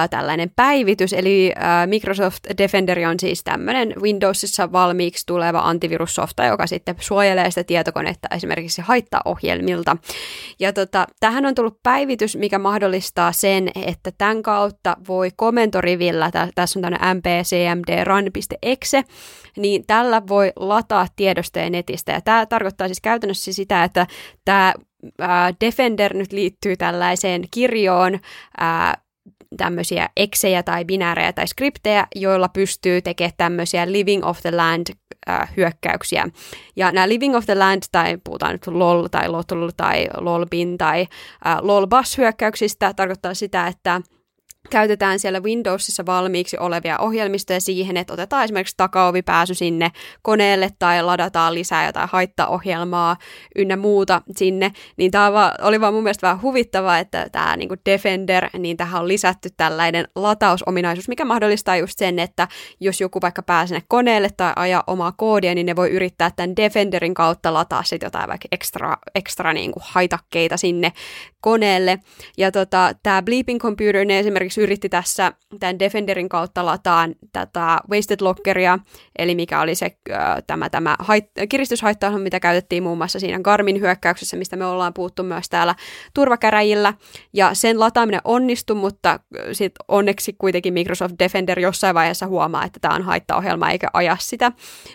tällainen 0.10 0.52
päivitys, 0.56 1.14
eli 1.14 1.52
ää, 1.56 1.88
Microsoft 1.88 2.44
Defender 2.58 3.00
on 3.10 3.20
siis 3.20 3.44
tämmöinen 3.44 3.94
Windowsissa 4.02 4.72
valmiiksi 4.72 5.26
tuleva 5.26 5.60
antivirussofta, 5.60 6.46
joka 6.46 6.68
sitten 6.68 6.96
suojelee 7.00 7.52
sitä 7.52 7.64
tietokonetta 7.64 8.28
esimerkiksi 8.36 8.82
haitta 8.82 9.22
ohjelmilta. 9.26 9.98
Ja 10.60 10.74
tota, 10.74 11.08
tähän 11.20 11.46
on 11.46 11.56
tullut 11.56 11.80
päivitys, 11.84 12.36
mikä 12.36 12.60
mahdollistaa 12.60 13.32
sen, 13.32 13.72
että 13.76 14.12
tämän 14.18 14.44
kautta 14.44 14.98
voi 15.08 15.30
komentorivillä, 15.36 16.32
tä, 16.32 16.48
tässä 16.56 16.80
on 16.80 16.82
tämmöinen 16.82 17.18
mpcmd.run.exe, 17.18 19.04
niin 19.58 19.84
tällä 19.88 20.22
voi 20.28 20.52
lataa 20.56 21.08
tiedostoja 21.16 21.70
netistä. 21.70 22.12
Ja 22.12 22.22
tämä 22.22 22.46
tarkoittaa 22.46 22.88
siis 22.88 23.02
käytännössä 23.02 23.54
sitä, 23.54 23.84
että 23.84 24.08
tämä 24.46 24.74
Defender 25.62 26.14
nyt 26.14 26.32
liittyy 26.32 26.78
tällaiseen 26.78 27.44
kirjoon, 27.52 28.20
ää, 28.58 29.05
tämmöisiä 29.58 30.10
eksejä 30.18 30.64
tai 30.64 30.86
binäärejä 30.86 31.34
tai 31.34 31.48
skriptejä, 31.48 32.08
joilla 32.16 32.50
pystyy 32.50 33.02
tekemään 33.02 33.34
tämmöisiä 33.38 33.92
living 33.92 34.26
of 34.26 34.42
the 34.42 34.52
land 34.52 34.88
äh, 35.30 35.54
hyökkäyksiä. 35.58 36.28
Ja 36.76 36.92
nämä 36.92 37.10
living 37.10 37.36
of 37.36 37.46
the 37.46 37.56
land, 37.56 37.84
tai 37.92 38.18
puhutaan 38.24 38.52
nyt 38.52 38.68
lol 38.68 39.08
tai 39.08 39.30
lotl 39.30 39.70
tai 39.78 40.08
lolbin 40.18 40.78
tai 40.78 41.08
äh, 41.48 41.58
lolbus 41.62 42.18
hyökkäyksistä, 42.18 42.94
tarkoittaa 42.94 43.34
sitä, 43.34 43.68
että 43.68 44.02
käytetään 44.70 45.20
siellä 45.20 45.40
Windowsissa 45.40 46.06
valmiiksi 46.06 46.58
olevia 46.58 47.00
ohjelmistoja 47.00 47.62
siihen, 47.62 47.98
että 47.98 48.14
otetaan 48.14 48.44
esimerkiksi 48.44 48.78
takaovipääsy 48.78 49.54
sinne 49.54 49.92
koneelle 50.22 50.70
tai 50.80 51.04
ladataan 51.04 51.54
lisää 51.54 51.86
jotain 51.86 52.10
haittaohjelmaa 52.12 53.18
ynnä 53.56 53.76
muuta 53.76 54.22
sinne, 54.36 54.72
niin 54.98 55.12
tämä 55.12 55.54
oli 55.62 55.82
vaan 55.82 55.94
mun 55.94 56.04
mielestä 56.04 56.28
vähän 56.28 56.42
huvittavaa, 56.42 57.00
että 57.00 57.30
tämä 57.32 57.58
niin 57.58 57.70
Defender, 57.86 58.50
niin 58.58 58.78
tähän 58.78 59.02
on 59.02 59.08
lisätty 59.08 59.50
tällainen 59.58 60.08
latausominaisuus, 60.16 61.08
mikä 61.08 61.26
mahdollistaa 61.26 61.78
just 61.78 62.00
sen, 62.00 62.20
että 62.20 62.48
jos 62.80 63.02
joku 63.02 63.22
vaikka 63.22 63.44
pääsee 63.44 63.66
sinne 63.68 63.84
koneelle 63.88 64.30
tai 64.38 64.54
ajaa 64.56 64.84
omaa 64.88 65.12
koodia, 65.12 65.56
niin 65.56 65.66
ne 65.66 65.76
voi 65.76 65.92
yrittää 65.92 66.32
tämän 66.36 66.56
Defenderin 66.56 67.14
kautta 67.14 67.54
lataa 67.54 67.84
sitten 67.84 68.08
jotain 68.08 68.30
vaikka 68.30 68.48
ekstra, 68.52 68.98
ekstra 69.16 69.54
niin 69.54 69.72
kuin 69.72 69.84
haitakkeita 69.86 70.58
sinne 70.58 70.92
koneelle. 71.42 72.00
Ja 72.38 72.52
tota, 72.52 72.92
tämä 73.04 73.22
Bleeping 73.22 73.60
Computer, 73.60 74.06
ne 74.06 74.20
esimerkiksi 74.20 74.55
yritti 74.58 74.90
tässä 74.90 75.32
tämän 75.60 75.80
Defenderin 75.80 76.30
kautta 76.30 76.66
lataan 76.66 77.16
tätä 77.32 77.80
Wasted 77.92 78.22
Lockeria, 78.22 78.80
eli 79.20 79.36
mikä 79.36 79.62
oli 79.62 79.76
se 79.76 79.98
tämä, 80.48 80.70
tämä 80.70 80.96
hait, 81.00 81.26
kiristyshaitta 81.50 82.12
mitä 82.18 82.40
käytettiin 82.40 82.84
muun 82.84 82.98
muassa 82.98 83.20
siinä 83.20 83.40
Garmin 83.40 83.80
hyökkäyksessä, 83.80 84.38
mistä 84.38 84.56
me 84.56 84.66
ollaan 84.66 84.94
puhuttu 84.94 85.24
myös 85.24 85.50
täällä 85.50 85.76
turvakäräjillä. 86.14 86.94
Ja 87.34 87.54
sen 87.54 87.80
lataaminen 87.80 88.22
onnistui, 88.24 88.76
mutta 88.76 89.20
sit 89.52 89.74
onneksi 89.88 90.34
kuitenkin 90.38 90.74
Microsoft 90.74 91.16
Defender 91.20 91.60
jossain 91.60 91.96
vaiheessa 91.96 92.28
huomaa, 92.28 92.66
että 92.66 92.80
tämä 92.80 92.96
on 92.96 93.02
haittaohjelma 93.02 93.72
eikä 93.72 93.88
aja 93.94 94.18
sitä. 94.20 94.52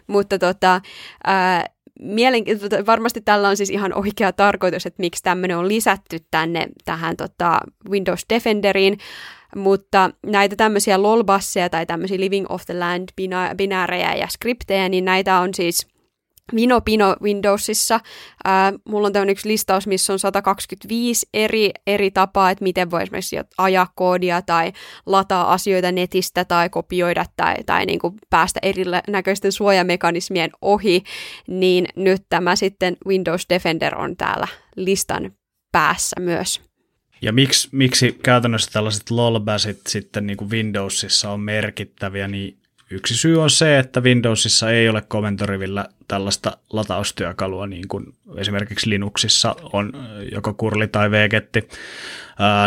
Mutta 0.06 0.38
tota, 0.38 0.80
äh, 1.28 1.64
mielenkiintoista, 2.00 2.86
varmasti 2.86 3.20
tällä 3.20 3.48
on 3.48 3.56
siis 3.56 3.70
ihan 3.70 3.94
oikea 3.94 4.32
tarkoitus, 4.32 4.86
että 4.86 5.00
miksi 5.00 5.22
tämmöinen 5.22 5.56
on 5.56 5.68
lisätty 5.68 6.18
tänne 6.30 6.68
tähän 6.84 7.16
tota, 7.16 7.61
Windows 7.90 8.26
Defenderiin, 8.28 8.98
mutta 9.57 10.11
näitä 10.26 10.57
tämmöisiä 10.57 11.03
lolbasseja 11.03 11.68
tai 11.68 11.86
tämmöisiä 11.86 12.20
living 12.20 12.46
of 12.48 12.66
the 12.66 12.74
land 12.78 13.09
binäärejä 13.57 14.14
ja 14.14 14.26
skriptejä, 14.28 14.88
niin 14.88 15.05
näitä 15.05 15.38
on 15.38 15.55
siis 15.55 15.86
Vino 16.55 16.80
Pino 16.80 17.16
Windowsissa. 17.22 18.01
Ää, 18.44 18.72
mulla 18.88 19.07
on 19.07 19.12
tämmöinen 19.12 19.32
yksi 19.32 19.48
listaus, 19.48 19.86
missä 19.86 20.12
on 20.12 20.18
125 20.18 21.26
eri, 21.34 21.70
eri 21.86 22.11
tapaa, 22.11 22.51
että 22.51 22.62
miten 22.62 22.90
voi 22.90 23.03
esimerkiksi 23.03 23.36
ajaa 23.59 23.92
koodia 23.94 24.42
tai 24.42 24.72
lataa 25.07 25.53
asioita 25.53 25.92
netistä 25.92 26.44
tai 26.44 26.68
kopioida 26.68 27.24
tai, 27.36 27.55
tai 27.66 27.86
niin 27.86 27.98
kuin 27.98 28.14
päästä 28.30 28.61
erinäköisten 28.62 29.53
suojamekanismien 29.53 30.51
ohi, 30.62 31.03
niin 31.48 31.86
nyt 31.96 32.22
tämä 32.28 32.57
sitten 32.57 32.96
Windows 33.07 33.46
Defender 33.48 33.98
on 33.98 34.16
täällä 34.16 34.48
listan 34.76 35.32
päässä 35.72 36.20
myös. 36.20 36.69
Ja 37.22 37.32
miksi, 37.32 37.68
miksi 37.72 38.18
käytännössä 38.22 38.70
tällaiset 38.72 39.10
lolbasit 39.10 39.80
sitten 39.88 40.26
niin 40.26 40.36
kuin 40.36 40.50
Windowsissa 40.50 41.30
on 41.30 41.40
merkittäviä, 41.40 42.28
niin 42.28 42.60
Yksi 42.92 43.16
syy 43.16 43.42
on 43.42 43.50
se, 43.50 43.78
että 43.78 44.00
Windowsissa 44.00 44.70
ei 44.70 44.88
ole 44.88 45.02
komentorivillä 45.08 45.86
tällaista 46.08 46.56
lataustyökalua, 46.72 47.66
niin 47.66 47.88
kuin 47.88 48.06
esimerkiksi 48.36 48.90
Linuxissa 48.90 49.56
on 49.72 49.92
joko 50.32 50.54
kurli 50.54 50.88
tai 50.88 51.10
vegetti 51.10 51.68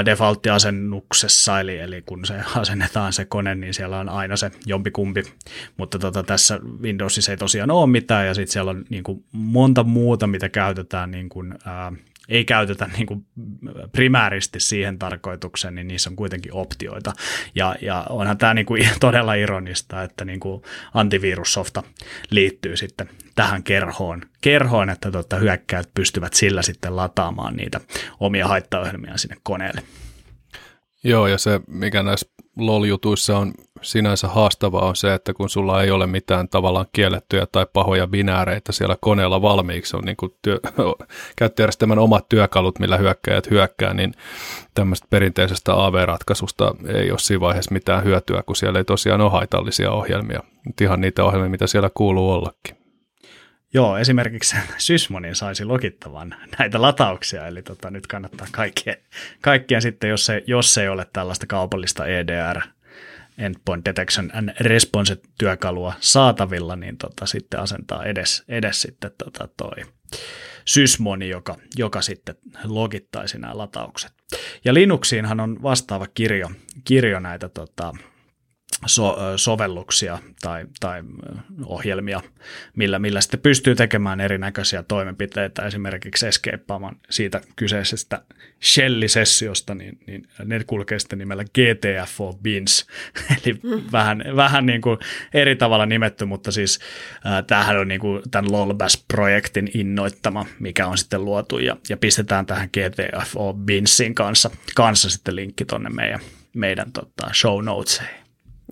defaultti-asennuksessa, 0.05 1.59
eli, 1.59 1.77
eli 1.77 2.01
kun 2.01 2.25
se 2.25 2.35
asennetaan 2.61 3.13
se 3.13 3.25
kone, 3.25 3.55
niin 3.55 3.73
siellä 3.73 3.99
on 3.99 4.09
aina 4.09 4.37
se 4.37 4.51
jompikumpi, 4.65 5.23
mutta 5.77 5.99
tota, 5.99 6.23
tässä 6.23 6.59
Windowsissa 6.81 7.31
ei 7.31 7.37
tosiaan 7.37 7.71
ole 7.71 7.87
mitään, 7.87 8.27
ja 8.27 8.33
sitten 8.33 8.53
siellä 8.53 8.71
on 8.71 8.85
niin 8.89 9.03
kuin 9.03 9.23
monta 9.31 9.83
muuta, 9.83 10.27
mitä 10.27 10.49
käytetään 10.49 11.11
niin 11.11 11.29
kuin, 11.29 11.55
ää, 11.65 11.91
ei 12.29 12.45
käytetä 12.45 12.89
niin 12.97 13.07
kuin 13.07 13.25
primääristi 13.91 14.59
siihen 14.59 14.99
tarkoitukseen, 14.99 15.75
niin 15.75 15.87
niissä 15.87 16.09
on 16.09 16.15
kuitenkin 16.15 16.53
optioita. 16.53 17.13
Ja, 17.55 17.75
ja 17.81 18.05
onhan 18.09 18.37
tämä 18.37 18.53
niin 18.53 18.65
kuin 18.65 18.89
todella 18.99 19.33
ironista, 19.33 20.03
että 20.03 20.25
niin 20.25 20.39
kuin 20.39 20.61
antivirussofta 20.93 21.83
liittyy 22.29 22.77
sitten 22.77 23.09
tähän 23.35 23.63
kerhoon, 23.63 24.21
kerhoon 24.41 24.89
että 24.89 25.11
totta, 25.11 25.35
hyökkäät 25.35 25.89
pystyvät 25.93 26.33
sillä 26.33 26.61
sitten 26.61 26.95
lataamaan 26.95 27.55
niitä 27.55 27.81
omia 28.19 28.47
haittaohjelmia 28.47 29.17
sinne 29.17 29.35
koneelle. 29.43 29.83
Joo, 31.03 31.27
ja 31.27 31.37
se 31.37 31.61
mikä 31.67 32.03
näissä 32.03 32.27
LOL-jutuissa 32.57 33.37
on 33.37 33.53
sinänsä 33.81 34.27
haastavaa 34.27 34.85
on 34.85 34.95
se, 34.95 35.13
että 35.13 35.33
kun 35.33 35.49
sulla 35.49 35.83
ei 35.83 35.91
ole 35.91 36.07
mitään 36.07 36.49
tavallaan 36.49 36.85
kiellettyjä 36.93 37.45
tai 37.45 37.65
pahoja 37.73 38.07
binääreitä 38.07 38.71
siellä 38.71 38.97
koneella 39.01 39.41
valmiiksi, 39.41 39.97
on 39.97 40.03
niin 40.03 40.17
kuin 40.17 40.35
työ, 40.41 40.59
käyttöjärjestelmän 41.39 41.99
omat 41.99 42.29
työkalut, 42.29 42.79
millä 42.79 42.97
hyökkäjät 42.97 43.49
hyökkää, 43.49 43.93
niin 43.93 44.13
tämmöistä 44.73 45.07
perinteisestä 45.09 45.85
AV-ratkaisusta 45.85 46.75
ei 46.87 47.11
ole 47.11 47.19
siinä 47.19 47.41
vaiheessa 47.41 47.73
mitään 47.73 48.03
hyötyä, 48.03 48.43
kun 48.45 48.55
siellä 48.55 48.79
ei 48.79 48.85
tosiaan 48.85 49.21
ole 49.21 49.31
haitallisia 49.31 49.91
ohjelmia. 49.91 50.39
Nyt 50.65 50.81
ihan 50.81 51.01
niitä 51.01 51.23
ohjelmia, 51.23 51.49
mitä 51.49 51.67
siellä 51.67 51.89
kuuluu 51.93 52.31
ollakin. 52.31 52.82
Joo, 53.73 53.97
esimerkiksi 53.97 54.55
Sysmonin 54.77 55.35
saisi 55.35 55.65
lokittavan 55.65 56.35
näitä 56.59 56.81
latauksia, 56.81 57.47
eli 57.47 57.61
tota, 57.61 57.91
nyt 57.91 58.07
kannattaa 58.07 58.47
kaikkien, 58.51 58.97
kaikkien 59.41 59.81
sitten, 59.81 60.09
jos 60.09 60.25
se, 60.25 60.43
jos 60.47 60.77
ei 60.77 60.87
ole 60.87 61.07
tällaista 61.13 61.47
kaupallista 61.47 62.05
EDR, 62.05 62.61
Endpoint 63.37 63.85
Detection 63.85 64.31
and 64.33 64.49
Response 64.59 65.17
työkalua 65.37 65.93
saatavilla, 65.99 66.75
niin 66.75 66.97
tota, 66.97 67.25
sitten 67.25 67.59
asentaa 67.59 68.03
edes, 68.03 68.43
edes 68.47 68.81
sitten 68.81 69.11
tota 69.17 69.49
toi 69.57 69.85
Sysmoni, 70.65 71.29
joka, 71.29 71.57
joka 71.77 72.01
sitten 72.01 72.35
logittaisi 72.63 73.37
nämä 73.37 73.57
lataukset. 73.57 74.11
Ja 74.65 74.73
Linuxiinhan 74.73 75.39
on 75.39 75.63
vastaava 75.63 76.07
kirjo, 76.13 76.51
kirjo 76.83 77.19
näitä 77.19 77.49
tota, 77.49 77.93
so, 78.85 79.17
sovelluksia 79.35 80.19
tai, 80.41 80.65
tai 80.79 81.03
ohjelmia, 81.65 82.21
millä, 82.75 82.99
millä 82.99 83.21
sitten 83.21 83.39
pystyy 83.39 83.75
tekemään 83.75 84.21
erinäköisiä 84.21 84.83
toimenpiteitä, 84.83 85.65
esimerkiksi 85.65 86.27
eskeeppaamaan 86.27 86.95
siitä 87.09 87.41
kyseisestä 87.55 88.21
shell-sessiosta, 88.63 89.75
niin, 89.75 89.99
niin 90.07 90.27
ne 90.45 90.63
kulkee 90.67 90.99
sitten 90.99 91.19
nimellä 91.19 91.43
GTFO 91.43 92.33
bins, 92.43 92.87
eli 93.45 93.59
mm. 93.63 93.81
vähän, 93.91 94.23
vähän 94.35 94.65
niin 94.65 94.81
kuin 94.81 94.97
eri 95.33 95.55
tavalla 95.55 95.85
nimetty, 95.85 96.25
mutta 96.25 96.51
siis 96.51 96.79
äh, 97.25 97.43
tämähän 97.47 97.79
on 97.79 97.87
niin 97.87 98.01
kuin 98.01 98.21
tämän 98.31 98.51
LOLBAS-projektin 98.51 99.71
innoittama, 99.73 100.45
mikä 100.59 100.87
on 100.87 100.97
sitten 100.97 101.25
luotu, 101.25 101.59
ja, 101.59 101.77
ja 101.89 101.97
pistetään 101.97 102.45
tähän 102.45 102.69
GTFO 102.73 103.53
binsin 103.53 104.15
kanssa, 104.15 104.51
kanssa 104.75 105.09
sitten 105.09 105.35
linkki 105.35 105.65
tuonne 105.65 105.89
meidän, 105.89 106.19
meidän 106.53 106.91
tota, 106.91 107.33
show 107.33 107.65
notesiin. 107.65 108.22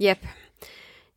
Jep. 0.02 0.24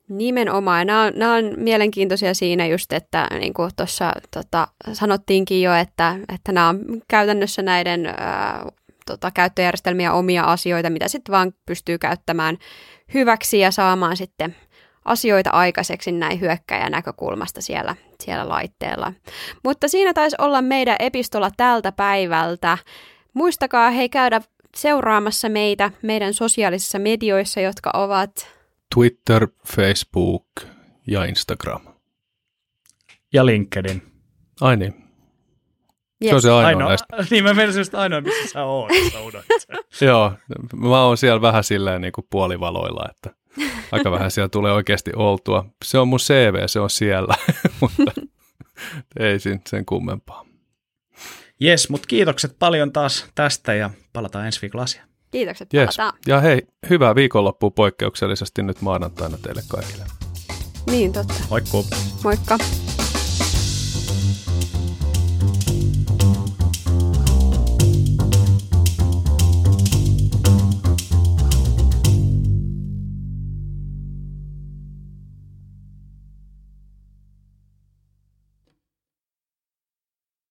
Nimenomaan. 0.09 0.87
Nämä 0.87 1.03
on, 1.03 1.13
nämä 1.17 1.35
on 1.35 1.53
mielenkiintoisia 1.57 2.35
siinä 2.35 2.67
just, 2.67 2.93
että 2.93 3.29
niin 3.39 3.55
kuin 3.55 3.71
tuossa 3.77 4.13
tota, 4.31 4.69
sanottiinkin 4.93 5.63
jo, 5.63 5.75
että, 5.75 6.17
että 6.35 6.53
nämä 6.53 6.69
on 6.69 6.81
käytännössä 7.09 7.63
näiden 7.63 8.07
ää, 8.07 8.67
tota, 9.07 9.31
käyttöjärjestelmiä 9.31 10.13
omia 10.13 10.45
asioita, 10.45 10.91
mitä 10.91 11.09
sitten 11.09 11.33
vaan 11.33 11.53
pystyy 11.67 11.99
käyttämään 11.99 12.57
hyväksi 13.15 13.59
ja 13.59 13.71
saamaan 13.71 14.17
sitten 14.17 14.57
asioita 15.05 15.51
aikaiseksi 15.51 16.13
näin 16.13 16.41
hyökkäjän 16.41 16.93
näkökulmasta 16.93 17.63
siellä, 17.63 17.97
siellä 18.21 18.49
laitteella. 18.49 19.13
Mutta 19.65 19.89
siinä 19.89 20.15
taisi 20.15 20.37
olla 20.39 20.63
meidän 20.63 20.97
epistola 20.99 21.51
tältä 21.57 21.93
päivältä. 21.93 22.79
Muistakaa 23.35 23.91
hei 23.91 24.09
käydä 24.09 24.41
seuraamassa 24.77 25.49
meitä 25.49 25.91
meidän 26.03 26.35
sosiaalisissa 26.35 26.99
medioissa, 26.99 27.61
jotka 27.61 27.91
ovat 27.95 28.54
Twitter, 28.95 29.49
Facebook 29.67 30.47
ja 31.07 31.25
Instagram. 31.25 31.81
Ja 33.33 33.47
LinkedIn. 33.47 34.03
Ai 34.61 34.77
niin. 34.77 34.95
Yes. 36.25 36.31
Se 36.31 36.35
on 36.35 36.43
se 36.43 36.51
ainoa, 36.51 36.69
ainoa 36.69 36.89
näistä. 36.89 37.17
Niin 37.31 37.45
mä 37.45 37.55
menisin 37.55 37.81
just 37.81 37.95
ainoa, 37.95 38.21
missä 38.21 38.49
sä 38.53 38.65
oot. 38.65 38.91
Joo, 40.01 40.33
mä 40.77 41.03
oon 41.03 41.17
siellä 41.17 41.41
vähän 41.41 41.65
silleen 41.65 42.01
niin 42.01 42.13
kuin 42.13 42.27
puolivaloilla, 42.31 43.09
että 43.11 43.31
aika 43.93 44.11
vähän 44.11 44.31
siellä 44.31 44.49
tulee 44.49 44.73
oikeasti 44.73 45.11
oltua. 45.17 45.67
Se 45.85 45.99
on 45.99 46.09
mun 46.09 46.19
CV, 46.19 46.55
se 46.67 46.81
on 46.81 46.91
siellä, 46.91 47.35
mutta 47.81 48.13
ei 49.19 49.39
sen, 49.39 49.61
sen 49.69 49.87
kummempaa. 49.87 50.45
Jes, 51.61 51.89
mutta 51.89 52.07
kiitokset 52.07 52.57
paljon 52.59 52.93
taas 52.93 53.27
tästä 53.35 53.75
ja 53.75 53.91
palataan 54.13 54.47
ensi 54.47 54.63
viikolla 54.63 54.83
asiaan. 54.83 55.14
Kiitokset, 55.35 55.75
Yes. 55.75 55.97
palataan. 55.97 56.19
Ja 56.27 56.41
hei, 56.41 56.63
hyvää 56.91 57.15
viikonloppua 57.15 57.71
poikkeuksellisesti 57.71 58.63
nyt 58.63 58.81
maanantaina 58.81 59.39
teille 59.43 59.63
kaikille. 59.69 60.05
Niin 60.91 61.13
totta. 61.13 61.35
Moikku! 61.51 61.87
Moikka. 62.25 62.59